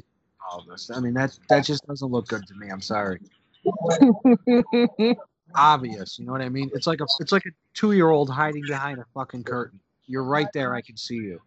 all 0.51 0.65
this. 0.69 0.91
I 0.91 1.01
mean, 1.01 1.15
that 1.15 1.39
that 1.49 1.65
just 1.65 1.87
doesn't 1.87 2.11
look 2.11 2.29
good 2.29 2.47
to 2.47 2.55
me. 2.55 2.69
I'm 2.71 2.81
sorry. 2.81 3.21
Obvious, 5.55 6.19
you 6.19 6.27
know 6.27 6.33
what 6.33 6.43
I 6.43 6.49
mean? 6.49 6.71
It's 6.75 6.87
like 6.87 7.01
a 7.01 7.07
it's 7.21 7.33
like 7.33 7.47
a 7.47 7.51
two 7.75 7.93
year 7.93 8.11
old 8.11 8.31
hiding 8.31 8.63
behind 8.67 8.99
a 8.99 9.05
fucking 9.15 9.45
curtain. 9.45 9.81
You're 10.07 10.25
right 10.25 10.49
there. 10.53 10.75
I 10.75 10.81
can 10.83 10.97
see 10.97 11.17
you. 11.17 11.41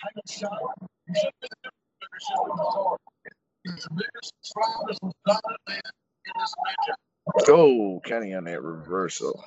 title 0.00 0.22
shot. 0.28 0.50
He 1.06 1.14
should 1.14 1.24
have 1.24 1.32
been 1.40 1.50
the 1.62 1.70
leadership 2.02 2.50
of 2.50 2.56
the 2.56 2.62
Lord. 2.62 3.00
He's 3.64 3.84
the 3.84 3.90
biggest, 3.90 4.32
strongest, 4.42 5.02
most 5.02 5.16
dominant 5.26 5.60
man 5.68 5.80
in 6.26 6.32
this 6.40 6.54
matchup. 6.66 6.98
Oh, 7.48 8.00
Kenny 8.04 8.34
on 8.34 8.44
that 8.44 8.62
reversal. 8.62 9.42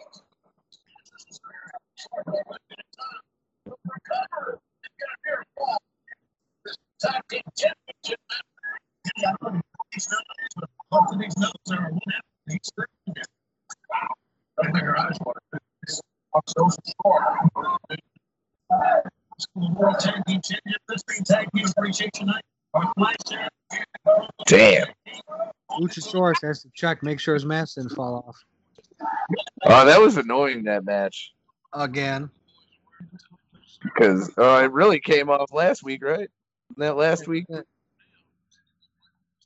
Damn. 24.47 24.87
Luchasaurus 25.71 26.41
has 26.43 26.63
to 26.63 26.69
check, 26.73 27.03
make 27.03 27.19
sure 27.19 27.33
his 27.33 27.45
mask 27.45 27.75
didn't 27.75 27.91
fall 27.91 28.25
off. 28.27 28.43
Oh, 29.65 29.85
that 29.85 29.99
was 29.99 30.17
annoying 30.17 30.63
that 30.63 30.85
match. 30.85 31.33
Again. 31.73 32.29
Because 33.83 34.31
uh, 34.37 34.61
it 34.63 34.71
really 34.71 34.99
came 34.99 35.29
off 35.29 35.53
last 35.53 35.83
week, 35.83 36.03
right? 36.03 36.29
That 36.77 36.95
last 36.95 37.27
week. 37.27 37.45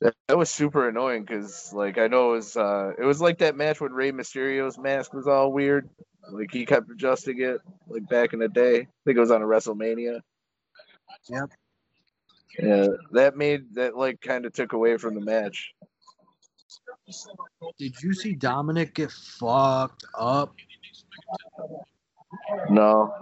That, 0.00 0.14
that 0.26 0.36
was 0.36 0.50
super 0.50 0.88
annoying 0.88 1.24
because, 1.24 1.72
like, 1.72 1.96
I 1.96 2.08
know 2.08 2.32
it 2.32 2.36
was 2.36 2.56
uh, 2.56 2.92
it 2.98 3.04
was 3.04 3.20
like 3.20 3.38
that 3.38 3.56
match 3.56 3.80
when 3.80 3.92
Rey 3.92 4.10
Mysterio's 4.12 4.76
mask 4.78 5.14
was 5.14 5.28
all 5.28 5.52
weird. 5.52 5.88
Like 6.30 6.52
he 6.52 6.66
kept 6.66 6.90
adjusting 6.90 7.40
it, 7.40 7.60
like 7.88 8.08
back 8.08 8.32
in 8.32 8.38
the 8.38 8.48
day. 8.48 8.80
I 8.80 8.86
think 9.04 9.16
it 9.16 9.20
was 9.20 9.30
on 9.30 9.42
a 9.42 9.46
WrestleMania. 9.46 10.20
Yep. 11.28 11.50
Yeah, 12.58 12.88
that 13.12 13.36
made 13.36 13.74
that 13.74 13.96
like 13.96 14.20
kind 14.20 14.44
of 14.44 14.52
took 14.52 14.72
away 14.72 14.98
from 14.98 15.14
the 15.14 15.20
match. 15.20 15.72
Did 17.78 17.94
you 18.02 18.14
see 18.14 18.34
Dominic 18.34 18.94
get 18.94 19.10
fucked 19.10 20.04
up? 20.18 20.54
No. 22.70 23.14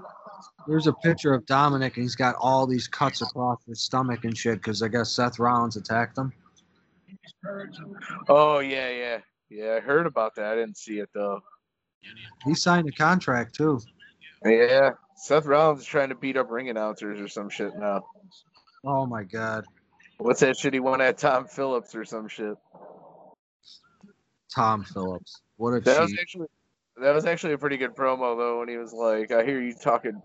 There's 0.66 0.86
a 0.86 0.92
picture 0.92 1.34
of 1.34 1.46
Dominic, 1.46 1.96
and 1.96 2.04
he's 2.04 2.14
got 2.14 2.36
all 2.38 2.66
these 2.66 2.86
cuts 2.86 3.22
across 3.22 3.58
his 3.66 3.80
stomach 3.80 4.24
and 4.24 4.36
shit 4.36 4.56
because 4.56 4.82
I 4.82 4.88
guess 4.88 5.10
Seth 5.10 5.38
Rollins 5.38 5.76
attacked 5.76 6.18
him. 6.18 6.32
Oh 8.28 8.60
yeah, 8.60 8.90
yeah, 8.90 9.18
yeah. 9.48 9.74
I 9.76 9.80
heard 9.80 10.06
about 10.06 10.34
that. 10.36 10.52
I 10.52 10.54
didn't 10.54 10.76
see 10.76 10.98
it 10.98 11.08
though. 11.12 11.40
He 12.44 12.54
signed 12.54 12.88
a 12.88 12.92
contract 12.92 13.54
too. 13.54 13.80
Yeah, 14.44 14.90
Seth 15.16 15.46
Rollins 15.46 15.80
is 15.80 15.86
trying 15.86 16.10
to 16.10 16.14
beat 16.14 16.36
up 16.36 16.50
ring 16.50 16.70
announcers 16.70 17.20
or 17.20 17.28
some 17.28 17.48
shit 17.48 17.76
now. 17.76 18.04
Oh 18.84 19.06
my 19.06 19.24
god, 19.24 19.64
What's 20.20 20.40
that 20.40 20.58
shit 20.58 20.74
he 20.74 20.80
won 20.80 21.00
at 21.00 21.16
Tom 21.16 21.46
Phillips 21.46 21.94
or 21.94 22.04
some 22.04 22.28
shit? 22.28 22.54
Tom 24.54 24.84
Phillips. 24.84 25.40
What 25.56 25.70
a 25.70 25.80
That 25.80 26.00
was 26.00 26.14
actually 26.20 26.46
that 27.00 27.14
was 27.14 27.24
actually 27.24 27.54
a 27.54 27.58
pretty 27.58 27.78
good 27.78 27.96
promo 27.96 28.36
though 28.36 28.58
when 28.58 28.68
he 28.68 28.76
was 28.76 28.92
like, 28.92 29.32
"I 29.32 29.44
hear 29.44 29.62
you 29.62 29.72
talking, 29.72 30.20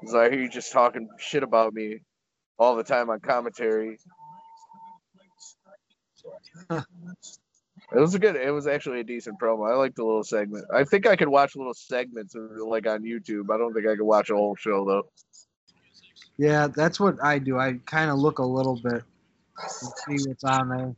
he's 0.00 0.12
like, 0.12 0.28
I 0.28 0.34
hear 0.34 0.42
you 0.42 0.48
just 0.48 0.72
talking 0.72 1.08
shit 1.18 1.42
about 1.42 1.74
me 1.74 2.00
all 2.58 2.76
the 2.76 2.84
time 2.84 3.10
on 3.10 3.20
commentary." 3.20 3.98
It 7.92 7.98
was 7.98 8.14
a 8.14 8.18
good. 8.18 8.36
It 8.36 8.52
was 8.52 8.66
actually 8.66 9.00
a 9.00 9.04
decent 9.04 9.40
promo. 9.40 9.70
I 9.70 9.74
liked 9.74 9.96
the 9.96 10.04
little 10.04 10.22
segment. 10.22 10.64
I 10.72 10.84
think 10.84 11.06
I 11.06 11.16
could 11.16 11.28
watch 11.28 11.56
little 11.56 11.74
segments 11.74 12.34
of, 12.36 12.42
like 12.64 12.86
on 12.86 13.02
YouTube. 13.02 13.52
I 13.52 13.58
don't 13.58 13.74
think 13.74 13.86
I 13.86 13.96
could 13.96 14.04
watch 14.04 14.30
a 14.30 14.34
whole 14.34 14.54
show 14.54 14.84
though. 14.84 15.08
Yeah, 16.38 16.68
that's 16.68 17.00
what 17.00 17.16
I 17.22 17.38
do. 17.38 17.58
I 17.58 17.74
kind 17.86 18.10
of 18.10 18.18
look 18.18 18.38
a 18.38 18.44
little 18.44 18.76
bit 18.76 19.02
and 20.04 20.20
see 20.20 20.28
what's 20.28 20.44
on 20.44 20.68
there. 20.68 20.94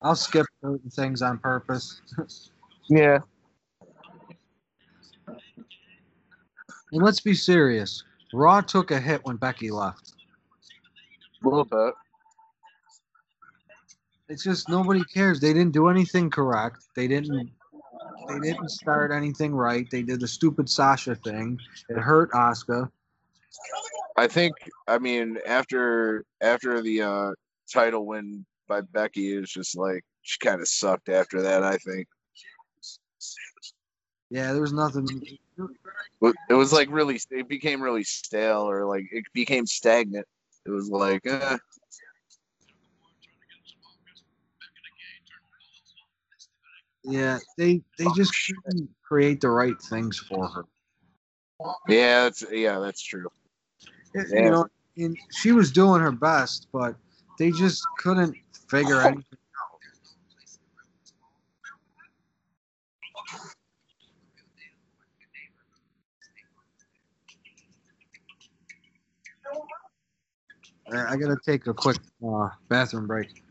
I'll 0.00 0.14
skip 0.14 0.46
certain 0.62 0.90
things 0.90 1.22
on 1.22 1.38
purpose. 1.38 2.00
Yeah. 2.90 3.18
And 5.26 7.02
let's 7.02 7.20
be 7.20 7.34
serious. 7.34 8.02
Raw 8.32 8.60
took 8.60 8.90
a 8.90 9.00
hit 9.00 9.24
when 9.24 9.36
Becky 9.36 9.70
left. 9.70 10.12
A 11.44 11.48
little 11.48 11.64
bit. 11.64 11.94
It's 14.28 14.42
just 14.42 14.68
nobody 14.68 15.02
cares. 15.04 15.40
They 15.40 15.52
didn't 15.52 15.72
do 15.72 15.88
anything 15.88 16.28
correct. 16.28 16.84
They 16.94 17.08
didn't. 17.08 17.50
They 18.28 18.40
didn't 18.40 18.68
start 18.70 19.10
anything 19.10 19.54
right. 19.54 19.90
They 19.90 20.02
did 20.02 20.20
the 20.20 20.28
stupid 20.28 20.68
Sasha 20.68 21.14
thing. 21.14 21.58
It 21.88 21.96
hurt 21.96 22.30
Asuka. 22.32 22.90
I 24.16 24.26
think. 24.26 24.54
I 24.86 24.98
mean, 24.98 25.38
after 25.46 26.24
after 26.42 26.82
the 26.82 27.02
uh, 27.02 27.30
title 27.72 28.04
win 28.04 28.44
by 28.68 28.82
Becky, 28.82 29.34
it 29.34 29.40
was 29.40 29.50
just 29.50 29.78
like 29.78 30.04
she 30.22 30.38
kind 30.40 30.60
of 30.60 30.68
sucked 30.68 31.08
after 31.08 31.40
that. 31.40 31.62
I 31.62 31.78
think 31.78 32.06
Yeah, 34.30 34.52
there 34.52 34.60
was 34.60 34.74
nothing. 34.74 35.06
It 35.60 36.54
was 36.54 36.72
like 36.72 36.88
really. 36.90 37.20
It 37.30 37.48
became 37.48 37.82
really 37.82 38.04
stale, 38.04 38.68
or 38.68 38.86
like 38.86 39.06
it 39.12 39.24
became 39.32 39.66
stagnant. 39.66 40.26
It 40.66 40.70
was 40.70 40.88
like, 40.88 41.26
eh. 41.26 41.58
Yeah, 47.04 47.38
they 47.56 47.82
they 47.98 48.06
just 48.14 48.34
couldn't 48.64 48.90
create 49.02 49.40
the 49.40 49.48
right 49.48 49.80
things 49.80 50.18
for 50.18 50.46
her. 50.48 50.64
yeah, 51.88 52.24
that's 52.24 52.44
yeah, 52.50 52.78
that's 52.78 53.02
true. 53.02 53.28
You 54.14 54.24
Yeah. 54.30 54.50
know, 54.50 54.66
and 54.96 55.16
she 55.30 55.52
was 55.52 55.70
doing 55.70 56.00
her 56.00 56.12
best, 56.12 56.66
but 56.72 56.96
they 57.38 57.50
just 57.50 57.86
couldn't 57.98 58.36
figure 58.68 59.00
anything 59.02 59.22
out. 59.32 59.80
I 70.92 71.14
I 71.14 71.16
gotta 71.16 71.36
take 71.44 71.66
a 71.66 71.74
quick 71.74 71.98
uh, 72.26 72.48
bathroom 72.68 73.06
break. 73.06 73.42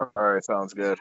All 0.00 0.10
right, 0.16 0.44
sounds 0.44 0.74
good. 0.74 0.98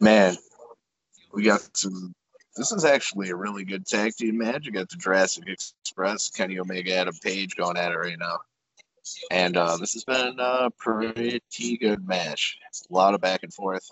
Man, 0.00 0.36
we 1.34 1.44
got 1.44 1.62
some. 1.76 2.14
This 2.56 2.72
is 2.72 2.84
actually 2.84 3.30
a 3.30 3.36
really 3.36 3.64
good 3.64 3.86
tag 3.86 4.14
team 4.16 4.38
match. 4.38 4.64
You 4.64 4.72
got 4.72 4.88
the 4.88 4.96
Jurassic 4.96 5.44
Express, 5.46 6.30
Kenny 6.30 6.58
Omega, 6.58 6.94
Adam 6.94 7.14
Page 7.22 7.54
going 7.56 7.76
at 7.76 7.92
it 7.92 7.96
right 7.96 8.18
now. 8.18 8.38
And 9.30 9.56
uh, 9.56 9.76
this 9.76 9.92
has 9.92 10.04
been 10.04 10.36
a 10.38 10.70
pretty 10.78 11.40
good 11.80 12.06
match. 12.06 12.58
A 12.90 12.94
lot 12.94 13.14
of 13.14 13.20
back 13.20 13.42
and 13.42 13.52
forth. 13.52 13.86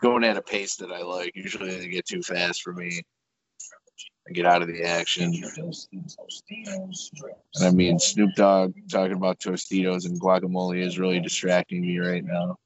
Going 0.00 0.24
at 0.24 0.36
a 0.36 0.42
pace 0.42 0.76
that 0.76 0.92
I 0.92 1.02
like. 1.02 1.32
Usually 1.34 1.74
they 1.74 1.88
get 1.88 2.06
too 2.06 2.22
fast 2.22 2.62
for 2.62 2.72
me. 2.72 3.02
I 4.28 4.32
get 4.32 4.46
out 4.46 4.62
of 4.62 4.68
the 4.68 4.84
action. 4.84 5.32
And 7.54 7.64
I 7.64 7.70
mean, 7.70 7.98
Snoop 7.98 8.30
Dogg 8.36 8.74
talking 8.90 9.16
about 9.16 9.40
Tostitos 9.40 10.06
and 10.06 10.20
guacamole 10.20 10.84
is 10.84 10.98
really 10.98 11.20
distracting 11.20 11.82
me 11.82 11.98
right 11.98 12.24
now. 12.24 12.56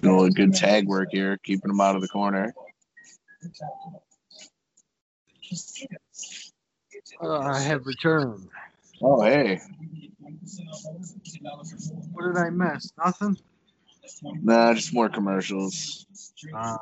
Doing 0.00 0.32
good 0.32 0.54
tag 0.54 0.86
work 0.86 1.08
here, 1.10 1.38
keeping 1.38 1.68
them 1.68 1.80
out 1.80 1.96
of 1.96 2.02
the 2.02 2.08
corner. 2.08 2.54
Uh, 7.22 7.38
I 7.38 7.60
have 7.60 7.86
returned. 7.86 8.48
Oh, 9.02 9.22
hey. 9.22 9.60
What 12.12 12.26
did 12.26 12.36
I 12.36 12.50
miss? 12.50 12.92
Nothing. 12.98 13.36
Nah, 14.42 14.74
just 14.74 14.92
more 14.94 15.08
commercials. 15.08 16.06
Uh, 16.54 16.76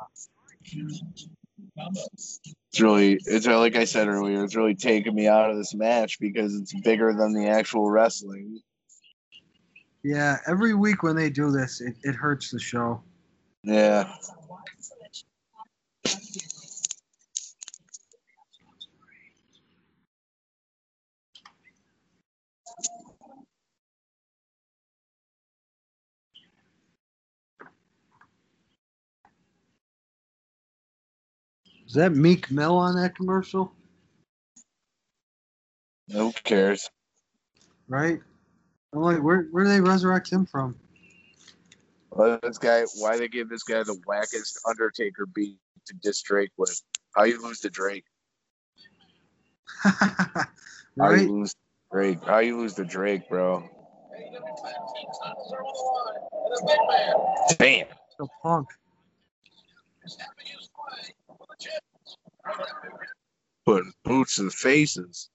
It's 1.75 2.79
really, 2.79 3.19
it's 3.25 3.47
like 3.47 3.75
I 3.75 3.85
said 3.85 4.07
earlier, 4.07 4.43
it's 4.43 4.55
really 4.55 4.75
taking 4.75 5.15
me 5.15 5.27
out 5.27 5.49
of 5.49 5.57
this 5.57 5.73
match 5.73 6.19
because 6.19 6.55
it's 6.55 6.73
bigger 6.81 7.13
than 7.13 7.33
the 7.33 7.47
actual 7.47 7.89
wrestling. 7.89 8.59
yeah, 10.03 10.37
every 10.47 10.73
week 10.73 11.03
when 11.03 11.15
they 11.15 11.29
do 11.29 11.51
this, 11.51 11.81
it, 11.81 11.95
it 12.03 12.15
hurts 12.15 12.51
the 12.51 12.59
show. 12.59 13.01
Yeah. 13.63 14.11
Is 31.93 31.97
that 31.97 32.15
Meek 32.15 32.49
Mill 32.49 32.75
on 32.75 32.95
that 32.95 33.15
commercial? 33.15 33.71
Who 36.11 36.31
cares? 36.43 36.89
Right? 37.87 38.19
I'm 38.91 39.01
like, 39.01 39.21
where 39.21 39.43
where 39.51 39.63
do 39.63 39.69
they 39.69 39.79
resurrect 39.79 40.27
him 40.27 40.47
from? 40.47 40.75
Well, 42.09 42.39
this 42.41 42.57
guy, 42.57 42.85
why 42.95 43.19
they 43.19 43.27
give 43.27 43.47
this 43.47 43.61
guy 43.61 43.83
the 43.83 43.95
wackest 44.07 44.57
Undertaker 44.67 45.27
beat 45.27 45.59
to 45.85 45.93
diss 46.01 46.23
Drake 46.23 46.49
with? 46.57 46.81
How 47.15 47.25
you 47.25 47.39
lose 47.43 47.59
to 47.59 47.69
Drake? 47.69 48.05
How 49.83 50.47
you 50.97 51.31
lose 51.31 51.53
to 51.53 51.59
Drake? 51.91 52.23
How 52.23 52.39
you 52.39 52.57
lose 52.57 52.73
to 52.73 52.85
Drake, 52.85 53.29
bro? 53.29 53.69
Damn. 57.59 57.85
The 58.17 58.27
punk. 58.41 58.69
Putting 63.65 63.93
boots 64.03 64.39
in 64.39 64.45
the 64.45 64.51
faces. 64.51 65.29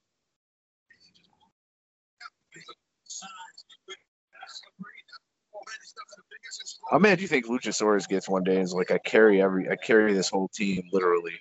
How 6.90 6.98
mad 6.98 7.16
do 7.16 7.22
you 7.22 7.28
think 7.28 7.46
Luchasaurus 7.46 8.09
gets 8.09 8.28
one 8.28 8.44
day? 8.44 8.56
And 8.56 8.64
is 8.64 8.72
like, 8.72 8.90
I 8.90 8.98
carry 8.98 9.42
every, 9.42 9.68
I 9.70 9.76
carry 9.76 10.12
this 10.12 10.30
whole 10.30 10.48
team 10.48 10.82
literally. 10.92 11.34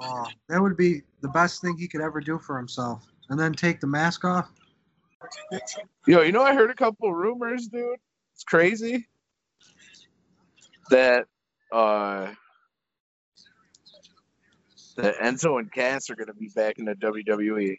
Oh, 0.00 0.26
that 0.48 0.60
would 0.60 0.76
be 0.76 1.02
the 1.22 1.28
best 1.28 1.60
thing 1.60 1.76
he 1.76 1.88
could 1.88 2.00
ever 2.00 2.20
do 2.20 2.38
for 2.38 2.56
himself. 2.56 3.04
And 3.28 3.38
then 3.38 3.52
take 3.52 3.80
the 3.80 3.86
mask 3.86 4.24
off. 4.24 4.50
Yo, 6.06 6.20
you 6.20 6.32
know, 6.32 6.42
I 6.42 6.54
heard 6.54 6.70
a 6.70 6.74
couple 6.74 7.12
rumors, 7.12 7.66
dude. 7.66 7.98
It's 8.34 8.44
crazy 8.44 9.06
that 10.90 11.26
uh 11.72 12.28
that 14.96 15.16
Enzo 15.18 15.58
and 15.58 15.72
Cass 15.72 16.10
are 16.10 16.16
gonna 16.16 16.34
be 16.34 16.50
back 16.54 16.78
in 16.78 16.84
the. 16.84 16.94
WWE, 16.94 17.76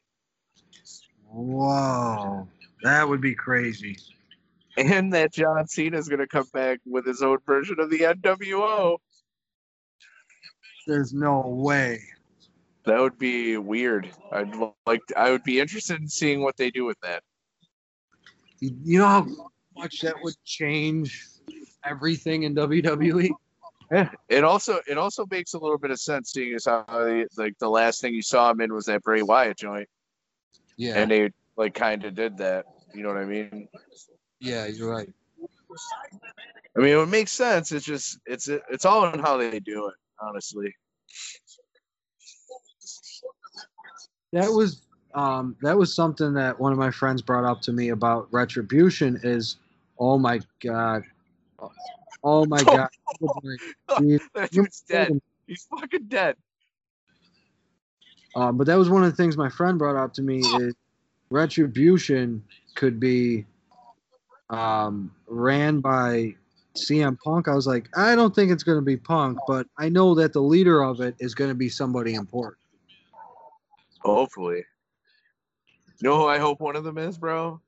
Whoa. 1.29 2.47
That 2.83 3.07
would 3.07 3.21
be 3.21 3.35
crazy. 3.35 3.97
and 4.77 5.11
that 5.13 5.33
John 5.33 5.67
Cena 5.67 5.97
is 5.97 6.07
gonna 6.07 6.27
come 6.27 6.47
back 6.53 6.79
with 6.85 7.05
his 7.05 7.21
own 7.21 7.39
version 7.45 7.79
of 7.79 7.89
the 7.89 7.99
NWO. 7.99 8.97
There's 10.85 11.13
no 11.13 11.41
way. 11.41 11.99
That 12.85 13.01
would 13.01 13.19
be 13.19 13.57
weird. 13.57 14.09
I'd 14.31 14.55
like. 14.85 15.01
I 15.17 15.31
would 15.31 15.43
be 15.43 15.59
interested 15.59 15.99
in 15.99 16.07
seeing 16.07 16.41
what 16.41 16.55
they 16.55 16.71
do 16.71 16.85
with 16.85 16.99
that. 17.01 17.21
You 18.61 18.99
know 18.99 19.07
how 19.07 19.27
much 19.75 19.99
that 20.01 20.15
would 20.23 20.35
change 20.45 21.27
everything 21.83 22.43
in? 22.43 22.55
WWE? 22.55 23.31
Yeah. 23.91 24.09
It 24.27 24.43
also 24.43 24.79
it 24.87 24.97
also 24.97 25.25
makes 25.29 25.53
a 25.53 25.57
little 25.59 25.77
bit 25.77 25.91
of 25.91 25.99
sense 25.99 26.31
seeing 26.33 26.53
as 26.55 26.65
how 26.65 26.83
they, 26.89 27.25
like 27.37 27.57
the 27.59 27.69
last 27.69 28.01
thing 28.01 28.13
you 28.13 28.21
saw 28.21 28.51
him 28.51 28.59
in 28.61 28.73
was 28.73 28.85
that 28.85 29.01
Bray 29.03 29.21
Wyatt 29.21 29.57
joint, 29.57 29.87
Yeah. 30.75 30.95
and 30.95 31.09
they 31.09 31.31
like 31.55 31.73
kind 31.73 32.03
of 32.03 32.13
did 32.15 32.37
that. 32.39 32.65
You 32.93 33.03
know 33.03 33.09
what 33.09 33.17
I 33.17 33.25
mean? 33.25 33.67
yeah, 34.39 34.65
you're 34.67 34.89
right. 34.91 35.09
I 36.75 36.79
mean, 36.79 36.97
it 36.97 37.05
makes 37.07 37.31
sense. 37.31 37.71
It's 37.71 37.85
just 37.85 38.19
it's 38.25 38.47
it's 38.49 38.85
all 38.85 39.05
in 39.13 39.19
how 39.19 39.37
they 39.37 39.59
do 39.59 39.87
it, 39.87 39.95
honestly. 40.21 40.73
That 44.33 44.51
was 44.51 44.81
um 45.13 45.55
that 45.61 45.77
was 45.77 45.95
something 45.95 46.33
that 46.33 46.59
one 46.59 46.71
of 46.71 46.77
my 46.77 46.91
friends 46.91 47.21
brought 47.21 47.45
up 47.45 47.61
to 47.61 47.71
me 47.73 47.89
about 47.89 48.27
retribution 48.31 49.19
is 49.23 49.57
oh 49.99 50.17
my 50.17 50.41
god. 50.61 51.03
Oh 52.23 52.45
my 52.45 52.63
god. 52.63 52.89
Dude, 53.99 54.21
that 54.33 54.53
you- 54.53 54.63
dude's 54.63 54.81
dead. 54.81 55.21
He's 55.45 55.65
fucking 55.69 56.07
dead. 56.07 56.35
Um, 58.35 58.57
but 58.57 58.67
that 58.67 58.75
was 58.75 58.89
one 58.89 59.03
of 59.03 59.09
the 59.09 59.15
things 59.15 59.37
my 59.37 59.49
friend 59.49 59.79
brought 59.79 59.95
up 59.95 60.13
to 60.15 60.21
me 60.21 60.39
is 60.59 60.75
retribution 61.29 62.43
could 62.75 62.99
be 62.99 63.45
um, 64.49 65.11
ran 65.27 65.79
by 65.79 66.35
CM 66.75 67.17
Punk. 67.23 67.47
I 67.47 67.55
was 67.55 67.65
like, 67.65 67.89
I 67.97 68.15
don't 68.15 68.35
think 68.35 68.51
it's 68.51 68.63
going 68.63 68.77
to 68.77 68.85
be 68.85 68.97
Punk, 68.97 69.39
but 69.47 69.67
I 69.77 69.89
know 69.89 70.13
that 70.15 70.33
the 70.33 70.41
leader 70.41 70.83
of 70.83 71.01
it 71.01 71.15
is 71.19 71.33
going 71.33 71.49
to 71.49 71.55
be 71.55 71.69
somebody 71.69 72.13
important. 72.13 72.57
Hopefully. 74.01 74.63
You 75.99 76.09
know 76.09 76.17
who 76.17 76.27
I 76.27 76.37
hope 76.37 76.59
one 76.59 76.75
of 76.75 76.83
them 76.83 76.97
is, 76.99 77.17
bro? 77.17 77.59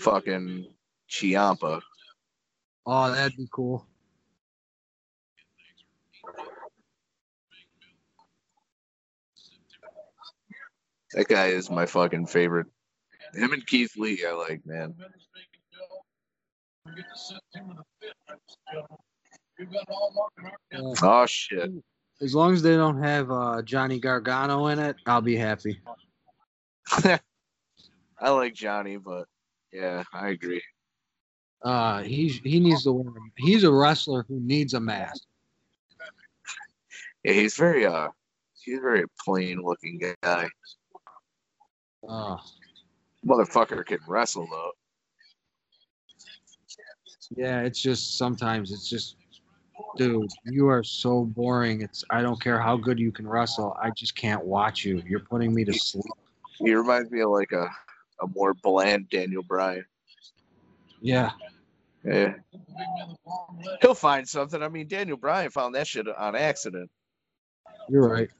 Fucking 0.00 0.66
Ciampa. 1.10 1.80
Oh, 2.86 3.12
that'd 3.12 3.36
be 3.36 3.48
cool. 3.52 3.86
That 11.12 11.26
guy 11.26 11.46
is 11.46 11.70
my 11.70 11.86
fucking 11.86 12.26
favorite. 12.26 12.68
Him 13.34 13.52
and 13.52 13.66
Keith 13.66 13.92
Lee, 13.96 14.24
I 14.26 14.32
like, 14.32 14.64
man. 14.64 14.94
Oh 20.74 21.26
shit. 21.26 21.70
As 22.22 22.34
long 22.34 22.52
as 22.52 22.62
they 22.62 22.76
don't 22.76 23.02
have 23.02 23.30
uh, 23.30 23.62
Johnny 23.62 23.98
Gargano 23.98 24.66
in 24.68 24.78
it, 24.78 24.96
I'll 25.06 25.20
be 25.20 25.36
happy. 25.36 25.80
I 28.20 28.30
like 28.30 28.54
Johnny, 28.54 28.98
but 28.98 29.26
yeah, 29.72 30.04
I 30.12 30.28
agree. 30.28 30.62
Uh, 31.62 32.02
he 32.02 32.28
he 32.28 32.58
needs 32.58 32.84
to 32.84 32.92
wear. 32.92 33.12
He's 33.36 33.64
a 33.64 33.72
wrestler 33.72 34.24
who 34.28 34.40
needs 34.40 34.74
a 34.74 34.80
mask. 34.80 35.22
Yeah, 37.22 37.32
he's 37.32 37.54
very 37.54 37.84
uh 37.84 38.08
he's 38.64 38.78
a 38.78 38.80
very 38.80 39.04
plain 39.22 39.60
looking 39.62 40.00
guy. 40.22 40.48
Uh, 42.08 42.36
Motherfucker 43.26 43.84
can 43.84 43.98
wrestle 44.08 44.46
though. 44.50 44.70
yeah, 47.36 47.60
it's 47.60 47.80
just 47.80 48.16
sometimes 48.16 48.72
it's 48.72 48.88
just, 48.88 49.16
dude, 49.96 50.30
you 50.46 50.68
are 50.68 50.82
so 50.82 51.24
boring. 51.24 51.82
It's 51.82 52.04
I 52.10 52.22
don't 52.22 52.40
care 52.40 52.58
how 52.58 52.76
good 52.76 52.98
you 52.98 53.12
can 53.12 53.28
wrestle. 53.28 53.76
I 53.80 53.90
just 53.90 54.14
can't 54.14 54.44
watch 54.44 54.84
you. 54.84 55.02
You're 55.06 55.20
putting 55.20 55.54
me 55.54 55.64
to 55.64 55.72
sleep. 55.72 56.04
He 56.58 56.74
reminds 56.74 57.10
me 57.10 57.20
of 57.20 57.30
like 57.30 57.52
a, 57.52 57.68
a 58.22 58.26
more 58.34 58.54
bland 58.54 59.08
Daniel 59.10 59.42
Bryan. 59.42 59.84
Yeah, 61.02 61.30
Yeah. 62.04 62.34
He'll 63.82 63.94
find 63.94 64.26
something. 64.26 64.62
I 64.62 64.68
mean, 64.68 64.88
Daniel 64.88 65.16
Bryan 65.16 65.50
found 65.50 65.74
that 65.74 65.86
shit 65.86 66.06
on 66.08 66.34
accident. 66.34 66.90
you're 67.88 68.08
right. 68.08 68.30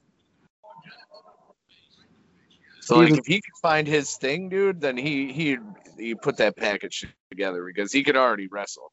So 2.81 2.97
like, 2.97 3.11
if 3.11 3.25
he 3.25 3.35
could 3.35 3.61
find 3.61 3.87
his 3.87 4.15
thing, 4.15 4.49
dude, 4.49 4.81
then 4.81 4.97
he 4.97 5.31
he 5.31 5.57
he 5.97 6.15
put 6.15 6.37
that 6.37 6.57
package 6.57 7.05
together 7.29 7.63
because 7.63 7.93
he 7.93 8.03
could 8.03 8.17
already 8.17 8.47
wrestle. 8.47 8.91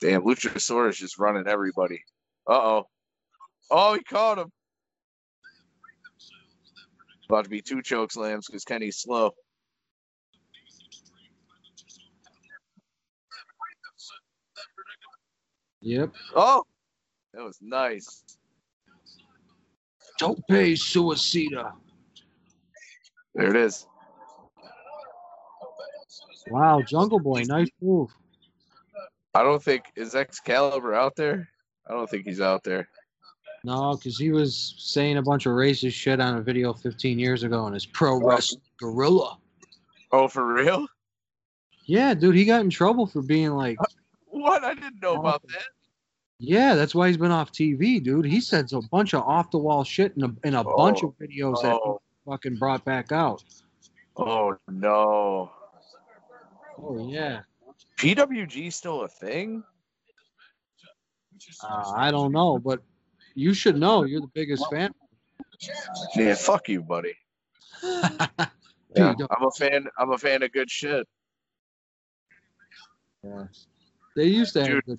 Damn, 0.00 0.22
Luchasaurus 0.22 0.90
is 0.90 0.98
just 0.98 1.18
running 1.18 1.46
everybody. 1.48 2.02
Uh 2.46 2.52
oh. 2.52 2.84
Oh, 3.70 3.94
he 3.94 4.02
caught 4.04 4.38
him. 4.38 4.52
About 7.28 7.44
to 7.44 7.50
be 7.50 7.62
two 7.62 7.82
choke 7.82 8.12
slams 8.12 8.46
because 8.46 8.64
Kenny's 8.64 8.98
slow. 8.98 9.32
Yep. 15.86 16.14
Oh, 16.34 16.64
that 17.32 17.44
was 17.44 17.58
nice. 17.62 18.24
Don't 20.18 20.44
pay 20.48 20.72
suicida. 20.72 21.74
There 23.36 23.50
it 23.50 23.54
is. 23.54 23.86
Wow, 26.48 26.82
Jungle 26.82 27.20
Boy, 27.20 27.44
nice 27.46 27.68
move. 27.80 28.10
I 29.32 29.44
don't 29.44 29.62
think 29.62 29.84
is 29.94 30.16
Excalibur 30.16 30.92
out 30.92 31.14
there. 31.14 31.48
I 31.88 31.92
don't 31.92 32.10
think 32.10 32.24
he's 32.26 32.40
out 32.40 32.64
there. 32.64 32.88
No, 33.62 33.94
because 33.94 34.18
he 34.18 34.32
was 34.32 34.74
saying 34.78 35.18
a 35.18 35.22
bunch 35.22 35.46
of 35.46 35.52
racist 35.52 35.92
shit 35.92 36.20
on 36.20 36.38
a 36.38 36.42
video 36.42 36.72
15 36.72 37.16
years 37.16 37.44
ago 37.44 37.64
in 37.68 37.74
his 37.74 37.86
pro 37.86 38.14
oh. 38.14 38.26
wrestling 38.26 38.60
Guerrilla. 38.80 39.38
Oh, 40.10 40.26
for 40.26 40.52
real? 40.52 40.88
Yeah, 41.84 42.12
dude, 42.12 42.34
he 42.34 42.44
got 42.44 42.62
in 42.62 42.70
trouble 42.70 43.06
for 43.06 43.22
being 43.22 43.50
like, 43.50 43.78
What? 44.26 44.64
I 44.64 44.74
didn't 44.74 45.00
know 45.00 45.14
about 45.14 45.46
that. 45.46 45.75
Yeah, 46.38 46.74
that's 46.74 46.94
why 46.94 47.08
he's 47.08 47.16
been 47.16 47.30
off 47.30 47.52
TV, 47.52 48.02
dude. 48.02 48.24
He 48.26 48.40
said 48.40 48.72
a 48.72 48.80
bunch 48.90 49.14
of 49.14 49.22
off 49.22 49.50
the 49.50 49.58
wall 49.58 49.84
shit 49.84 50.12
in 50.16 50.24
a, 50.24 50.34
in 50.46 50.54
a 50.54 50.64
bunch 50.64 51.02
of 51.02 51.14
videos 51.18 51.62
that 51.62 51.72
Oh, 51.72 52.00
he 52.24 52.30
fucking 52.30 52.56
brought 52.56 52.84
back 52.84 53.12
out. 53.12 53.42
oh 54.16 54.56
no. 54.68 55.50
Oh, 56.78 57.08
yeah. 57.08 57.40
PWG 57.98 58.70
still 58.72 59.02
a 59.02 59.08
thing? 59.08 59.62
Uh, 61.62 61.92
I 61.96 62.10
don't 62.10 62.32
know, 62.32 62.58
but 62.58 62.82
you 63.34 63.54
should 63.54 63.76
know. 63.78 64.04
You're 64.04 64.20
the 64.20 64.30
biggest 64.34 64.64
fan. 64.70 64.92
Yeah, 66.14 66.34
fuck 66.34 66.68
you, 66.68 66.82
buddy. 66.82 67.14
Yeah, 68.94 69.12
I'm 69.30 69.46
a 69.46 69.50
fan. 69.50 69.86
I'm 69.98 70.12
a 70.12 70.16
fan 70.16 70.42
of 70.42 70.52
good 70.52 70.70
shit. 70.70 71.06
Yeah. 73.22 73.44
They 74.14 74.24
used 74.24 74.54
to 74.54 74.64
have 74.64 74.84
good. 74.86 74.98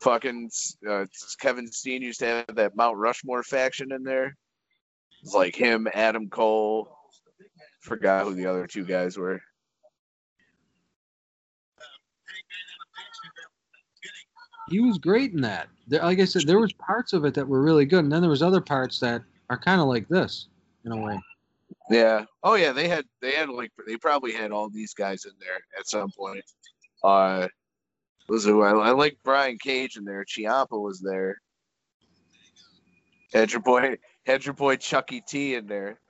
Fucking 0.00 0.50
uh, 0.88 1.04
Kevin 1.40 1.70
Steen 1.70 2.02
used 2.02 2.20
to 2.20 2.26
have 2.26 2.56
that 2.56 2.76
Mount 2.76 2.96
Rushmore 2.96 3.42
faction 3.42 3.92
in 3.92 4.02
there. 4.02 4.36
It's 5.22 5.34
like 5.34 5.54
him, 5.54 5.86
Adam 5.92 6.28
Cole. 6.28 6.96
Forgot 7.80 8.24
who 8.24 8.34
the 8.34 8.46
other 8.46 8.66
two 8.66 8.84
guys 8.84 9.18
were. 9.18 9.40
He 14.70 14.80
was 14.80 14.98
great 14.98 15.32
in 15.32 15.40
that. 15.40 15.68
There, 15.88 16.00
like 16.02 16.20
I 16.20 16.24
said, 16.24 16.46
there 16.46 16.60
was 16.60 16.72
parts 16.74 17.12
of 17.12 17.24
it 17.24 17.34
that 17.34 17.46
were 17.46 17.60
really 17.60 17.84
good, 17.84 18.04
and 18.04 18.12
then 18.12 18.20
there 18.20 18.30
was 18.30 18.42
other 18.42 18.60
parts 18.60 19.00
that 19.00 19.22
are 19.50 19.58
kind 19.58 19.80
of 19.80 19.88
like 19.88 20.08
this 20.08 20.46
in 20.84 20.92
a 20.92 20.96
way. 20.96 21.18
Yeah. 21.90 22.24
Oh 22.44 22.54
yeah, 22.54 22.72
they 22.72 22.88
had 22.88 23.04
they 23.20 23.32
had 23.32 23.48
like 23.48 23.72
they 23.86 23.96
probably 23.96 24.32
had 24.32 24.52
all 24.52 24.70
these 24.70 24.94
guys 24.94 25.24
in 25.24 25.32
there 25.40 25.58
at 25.78 25.88
some 25.88 26.10
point. 26.16 26.44
Uh 27.02 27.48
was 28.30 28.44
who 28.44 28.62
I, 28.62 28.70
I 28.70 28.90
like 28.92 29.18
Brian 29.24 29.58
Cage 29.58 29.96
in 29.96 30.04
there. 30.04 30.24
Ciampa 30.24 30.80
was 30.80 31.00
there. 31.00 31.36
Had 33.32 33.52
your 33.52 33.60
boy 33.60 33.96
had 34.24 34.44
your 34.44 34.54
boy 34.54 34.76
Chucky 34.76 35.20
T 35.26 35.54
in 35.54 35.66
there. 35.66 36.00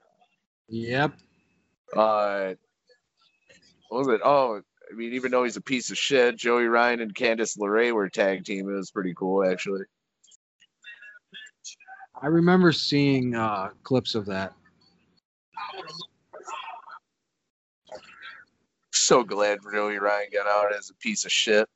Yep. 0.69 1.13
Uh 1.95 2.53
what 3.89 3.99
was 3.99 4.07
it? 4.09 4.21
Oh, 4.23 4.61
I 4.89 4.95
mean, 4.95 5.13
even 5.13 5.31
though 5.31 5.43
he's 5.43 5.57
a 5.57 5.61
piece 5.61 5.89
of 5.89 5.97
shit, 5.97 6.37
Joey 6.37 6.65
Ryan 6.65 7.01
and 7.01 7.13
Candice 7.13 7.57
LeRae 7.57 7.93
were 7.93 8.09
tag 8.09 8.45
team. 8.45 8.69
It 8.69 8.73
was 8.73 8.91
pretty 8.91 9.13
cool 9.15 9.43
actually. 9.49 9.81
I 12.21 12.27
remember 12.27 12.71
seeing 12.71 13.35
uh, 13.35 13.69
clips 13.83 14.13
of 14.13 14.27
that. 14.27 14.53
So 18.91 19.23
glad 19.23 19.59
Joey 19.73 19.97
Ryan 19.97 20.27
got 20.31 20.45
out 20.45 20.73
as 20.77 20.91
a 20.91 20.95
piece 20.95 21.25
of 21.25 21.31
shit. 21.31 21.67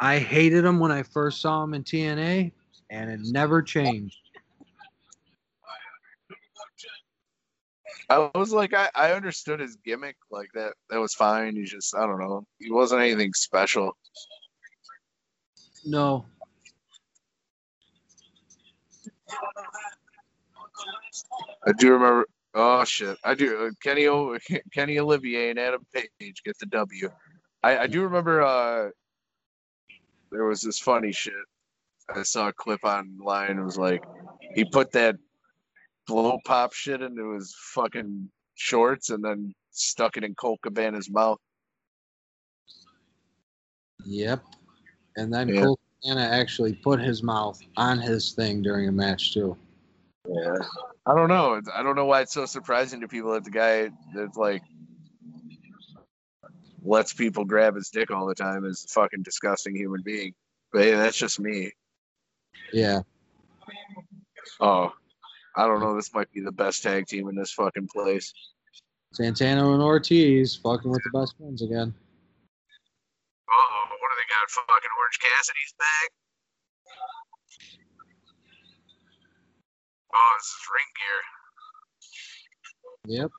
I 0.00 0.18
hated 0.18 0.64
him 0.64 0.80
when 0.80 0.90
I 0.90 1.04
first 1.04 1.40
saw 1.40 1.62
him 1.62 1.74
in 1.74 1.84
TNA, 1.84 2.52
and 2.90 3.10
it 3.10 3.20
never 3.22 3.62
changed. 3.62 4.16
I 8.10 8.30
was 8.34 8.52
like, 8.52 8.74
I, 8.74 8.90
I 8.94 9.12
understood 9.12 9.60
his 9.60 9.76
gimmick, 9.76 10.16
like 10.30 10.50
that. 10.54 10.74
That 10.90 10.98
was 10.98 11.14
fine. 11.14 11.56
He 11.56 11.64
just, 11.64 11.96
I 11.96 12.06
don't 12.06 12.18
know, 12.18 12.44
he 12.58 12.70
wasn't 12.70 13.02
anything 13.02 13.32
special. 13.32 13.96
No. 15.84 16.26
I 21.66 21.72
do 21.78 21.92
remember. 21.92 22.26
Oh 22.54 22.84
shit, 22.84 23.16
I 23.24 23.34
do. 23.34 23.66
Uh, 23.66 23.70
Kenny 23.82 24.08
o, 24.08 24.36
Kenny 24.74 24.98
Olivier 24.98 25.50
and 25.50 25.58
Adam 25.58 25.86
Page 25.94 26.42
get 26.44 26.58
the 26.58 26.66
W. 26.66 27.10
I, 27.62 27.78
I 27.78 27.86
do 27.86 28.02
remember. 28.02 28.42
Uh, 28.42 28.90
there 30.30 30.44
was 30.44 30.62
this 30.62 30.78
funny 30.78 31.12
shit. 31.12 31.34
I 32.14 32.22
saw 32.22 32.48
a 32.48 32.52
clip 32.52 32.84
online. 32.84 33.58
It 33.58 33.62
was 33.62 33.78
like 33.78 34.04
he 34.54 34.64
put 34.64 34.92
that 34.92 35.16
blow 36.06 36.38
pop 36.44 36.72
shit 36.72 37.02
into 37.02 37.34
his 37.34 37.54
fucking 37.74 38.28
shorts 38.54 39.10
and 39.10 39.24
then 39.24 39.54
stuck 39.70 40.16
it 40.16 40.24
in 40.24 40.34
Colt 40.34 40.60
Cabana's 40.62 41.10
mouth. 41.10 41.38
Yep. 44.04 44.42
And 45.16 45.32
then 45.32 45.48
Yeah. 45.48 45.62
Colt 45.62 45.80
Cabana 46.02 46.26
actually 46.26 46.74
put 46.74 47.00
his 47.00 47.22
mouth 47.22 47.60
on 47.76 47.98
his 47.98 48.32
thing 48.32 48.62
during 48.62 48.88
a 48.88 48.92
match 48.92 49.32
too. 49.32 49.56
Yeah. 50.28 50.56
I 51.06 51.14
don't 51.14 51.28
know. 51.28 51.60
I 51.74 51.82
don't 51.82 51.96
know 51.96 52.06
why 52.06 52.20
it's 52.20 52.32
so 52.32 52.46
surprising 52.46 53.00
to 53.00 53.08
people 53.08 53.32
that 53.32 53.44
the 53.44 53.50
guy 53.50 53.90
that's 54.14 54.36
like 54.36 54.62
lets 56.84 57.12
people 57.12 57.44
grab 57.44 57.74
his 57.74 57.88
dick 57.88 58.10
all 58.10 58.26
the 58.26 58.34
time 58.34 58.64
is 58.64 58.84
a 58.84 58.88
fucking 58.92 59.22
disgusting 59.22 59.76
human 59.76 60.02
being. 60.04 60.34
But 60.72 60.82
hey, 60.82 60.92
that's 60.92 61.16
just 61.16 61.38
me. 61.40 61.72
Yeah. 62.72 63.00
Oh, 64.60 64.92
I 65.56 65.66
don't 65.66 65.80
know. 65.80 65.94
This 65.94 66.12
might 66.14 66.30
be 66.32 66.40
the 66.40 66.52
best 66.52 66.82
tag 66.82 67.06
team 67.06 67.28
in 67.28 67.36
this 67.36 67.52
fucking 67.52 67.88
place. 67.88 68.32
Santana 69.12 69.72
and 69.72 69.82
Ortiz 69.82 70.56
fucking 70.56 70.90
with 70.90 71.02
the 71.04 71.18
best 71.18 71.36
friends 71.36 71.62
again. 71.62 71.94
Oh, 73.50 73.84
what 73.88 74.08
do 74.08 74.16
they 74.16 74.28
got? 74.32 74.50
Fucking 74.50 74.90
Orange 74.98 75.18
Cassidy's 75.20 75.74
back. 75.78 76.10
Oh, 80.14 80.32
this 80.38 80.46
is 80.46 80.68
ring 80.72 80.92
gear. 80.96 81.20
Yep. 83.20 83.30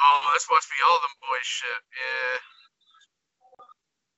Oh, 0.00 0.30
this 0.34 0.46
must 0.50 0.68
be 0.68 0.76
all 0.86 1.00
them 1.00 1.16
boys 1.20 1.46
shit. 1.46 1.82
Yeah. 1.92 2.59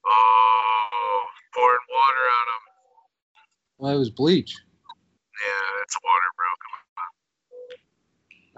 Oh, 0.06 1.20
pouring 1.54 1.86
water 1.90 2.24
on 2.26 2.44
them. 2.50 2.62
Well, 3.78 3.92
it 3.94 3.98
was 3.98 4.10
bleach. 4.10 4.54
Yeah, 4.54 5.82
it's 5.82 5.96
water, 6.02 6.30
bro. 6.36 6.46
Come 6.62 6.74
on. 6.76 7.10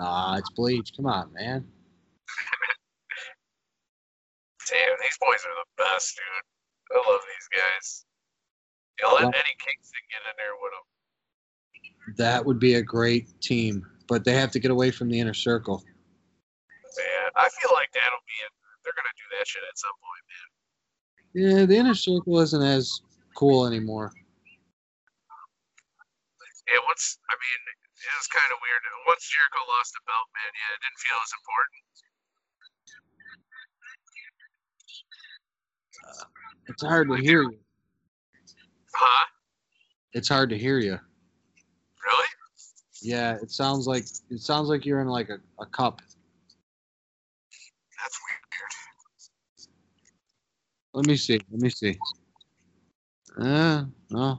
Ah, 0.07 0.37
it's 0.39 0.51
bleach. 0.51 0.91
Come 0.97 1.07
on, 1.07 1.33
man. 1.33 1.65
Damn, 4.71 4.97
these 5.01 5.19
boys 5.21 5.45
are 5.45 5.55
the 5.61 5.69
best, 5.77 6.16
dude. 6.16 6.47
I 6.97 7.11
love 7.11 7.21
these 7.25 7.49
guys. 7.61 8.05
Yeah, 9.01 9.09
let 9.09 9.23
Well- 9.25 9.33
Eddie 9.35 9.57
Kingston 9.61 10.01
get 10.11 10.23
in 10.31 10.37
there 10.37 10.57
with 10.61 10.73
them. 10.73 10.87
That 12.16 12.45
would 12.45 12.59
be 12.61 12.75
a 12.75 12.83
great 12.83 13.29
team, 13.41 13.85
but 14.09 14.25
they 14.25 14.35
have 14.35 14.51
to 14.53 14.61
get 14.61 14.71
away 14.71 14.91
from 14.91 15.09
the 15.09 15.19
inner 15.19 15.33
circle. 15.35 15.83
Man, 15.85 17.31
I 17.35 17.49
feel 17.49 17.73
like 17.73 17.89
that'll 17.93 18.21
be 18.29 18.37
it. 18.45 18.53
They're 18.85 18.93
gonna 18.95 19.09
do 19.16 19.25
that 19.39 19.49
shit 19.49 19.62
at 19.65 19.79
some 19.79 19.97
point, 19.97 20.25
man. 20.29 20.49
Yeah, 21.35 21.66
the 21.66 21.77
inner 21.77 21.94
circle 21.94 22.39
isn't 22.40 22.62
as 22.62 23.01
cool 23.35 23.66
anymore. 23.66 24.12
Yeah, 26.70 26.78
once 26.86 27.19
I 27.28 27.35
mean, 27.35 27.61
it 27.98 28.15
was 28.16 28.28
kind 28.28 28.47
of 28.52 28.59
weird. 28.62 28.82
Once 29.06 29.28
Jericho 29.28 29.59
lost 29.69 29.93
the 29.93 30.01
belt, 30.06 30.31
man, 30.32 30.52
yeah, 30.55 30.74
it 30.74 30.81
didn't 30.86 31.02
feel 31.02 31.19
as 31.23 31.32
important. 31.35 31.82
Uh, 36.06 36.24
it's 36.69 36.82
hard 36.82 37.09
to 37.11 37.16
hear 37.16 37.43
you. 37.43 37.59
Huh? 38.94 39.27
It's 40.12 40.28
hard 40.28 40.51
to 40.51 40.59
hear 40.59 40.78
you. 40.78 40.98
Really? 42.05 42.28
Yeah, 43.02 43.35
it 43.43 43.51
sounds 43.51 43.86
like 43.89 44.05
it 44.31 44.40
sounds 44.40 44.69
like 44.69 44.86
you're 44.86 45.01
in 45.01 45.09
like 45.09 45.31
a, 45.31 45.39
a 45.61 45.66
cup. 45.66 46.01
That's 48.01 48.20
weird. 48.31 48.44
Let 50.95 51.07
me 51.07 51.16
see. 51.16 51.41
Let 51.51 51.61
me 51.61 51.71
see. 51.71 51.99
Uh, 53.37 53.85
no. 54.11 54.39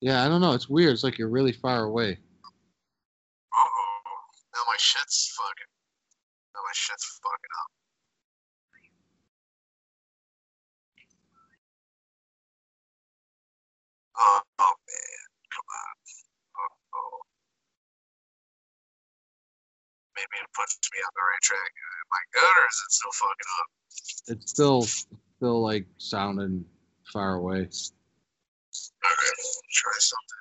Yeah, 0.00 0.24
I 0.24 0.28
don't 0.28 0.40
know. 0.40 0.52
It's 0.52 0.68
weird. 0.68 0.92
It's 0.92 1.02
like 1.02 1.18
you're 1.18 1.28
really 1.28 1.52
far 1.52 1.84
away. 1.84 2.18
Oh, 3.52 3.90
now 4.54 4.60
my 4.66 4.76
shit's 4.78 5.34
fucking. 5.36 5.66
Now 6.54 6.60
my 6.64 6.72
shit's 6.72 7.20
fucking 7.20 7.54
up. 7.60 7.70
Oh, 14.20 14.40
oh 14.60 14.74
man, 14.88 15.26
come 15.52 15.68
on. 15.68 15.94
Oh, 16.58 16.74
oh. 16.94 17.18
Maybe 20.38 20.44
it 20.44 20.54
puts 20.54 20.78
me 20.92 20.98
on 21.02 21.10
the 21.14 21.20
right 21.20 21.42
track. 21.42 21.72
Am 22.04 22.12
I 22.12 22.22
good 22.32 22.56
or 22.56 22.66
is 22.68 22.82
it 22.86 22.92
still 22.92 23.12
fucking 23.12 23.50
up? 23.60 23.68
It's 24.28 24.50
still 24.50 24.82
still 24.82 25.62
like 25.62 25.86
sounding 25.98 26.64
far 27.12 27.34
away. 27.34 27.68
Try 29.72 29.92
something 29.98 30.38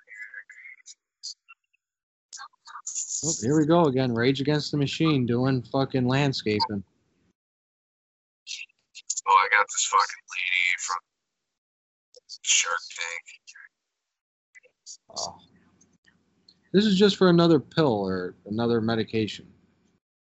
Oh, 3.26 3.34
here 3.42 3.58
we 3.60 3.66
go 3.66 3.86
again. 3.86 4.14
Rage 4.14 4.42
Against 4.42 4.72
the 4.72 4.78
Machine 4.78 5.26
doing 5.26 5.64
fucking 5.64 6.08
landscaping. 6.08 6.84
Oh, 9.28 9.38
I 9.44 9.48
got 9.50 9.66
this 9.66 9.86
fucking 9.90 10.24
lady 10.30 10.78
from 10.80 10.98
Shark 12.44 12.78
Tank. 12.96 13.24
Oh. 15.18 15.38
This 16.74 16.86
is 16.86 16.96
just 16.96 17.16
for 17.16 17.30
another 17.30 17.60
pill 17.60 18.08
or 18.08 18.36
another 18.46 18.80
medication. 18.82 19.48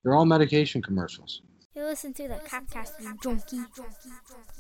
They're 0.09 0.17
all 0.17 0.25
medication 0.25 0.81
commercials. 0.81 1.43
You 1.77 1.85
listen 1.85 2.15
to 2.15 2.29
the 2.29 2.37
Capcast, 2.37 2.93
junkie. 3.23 3.61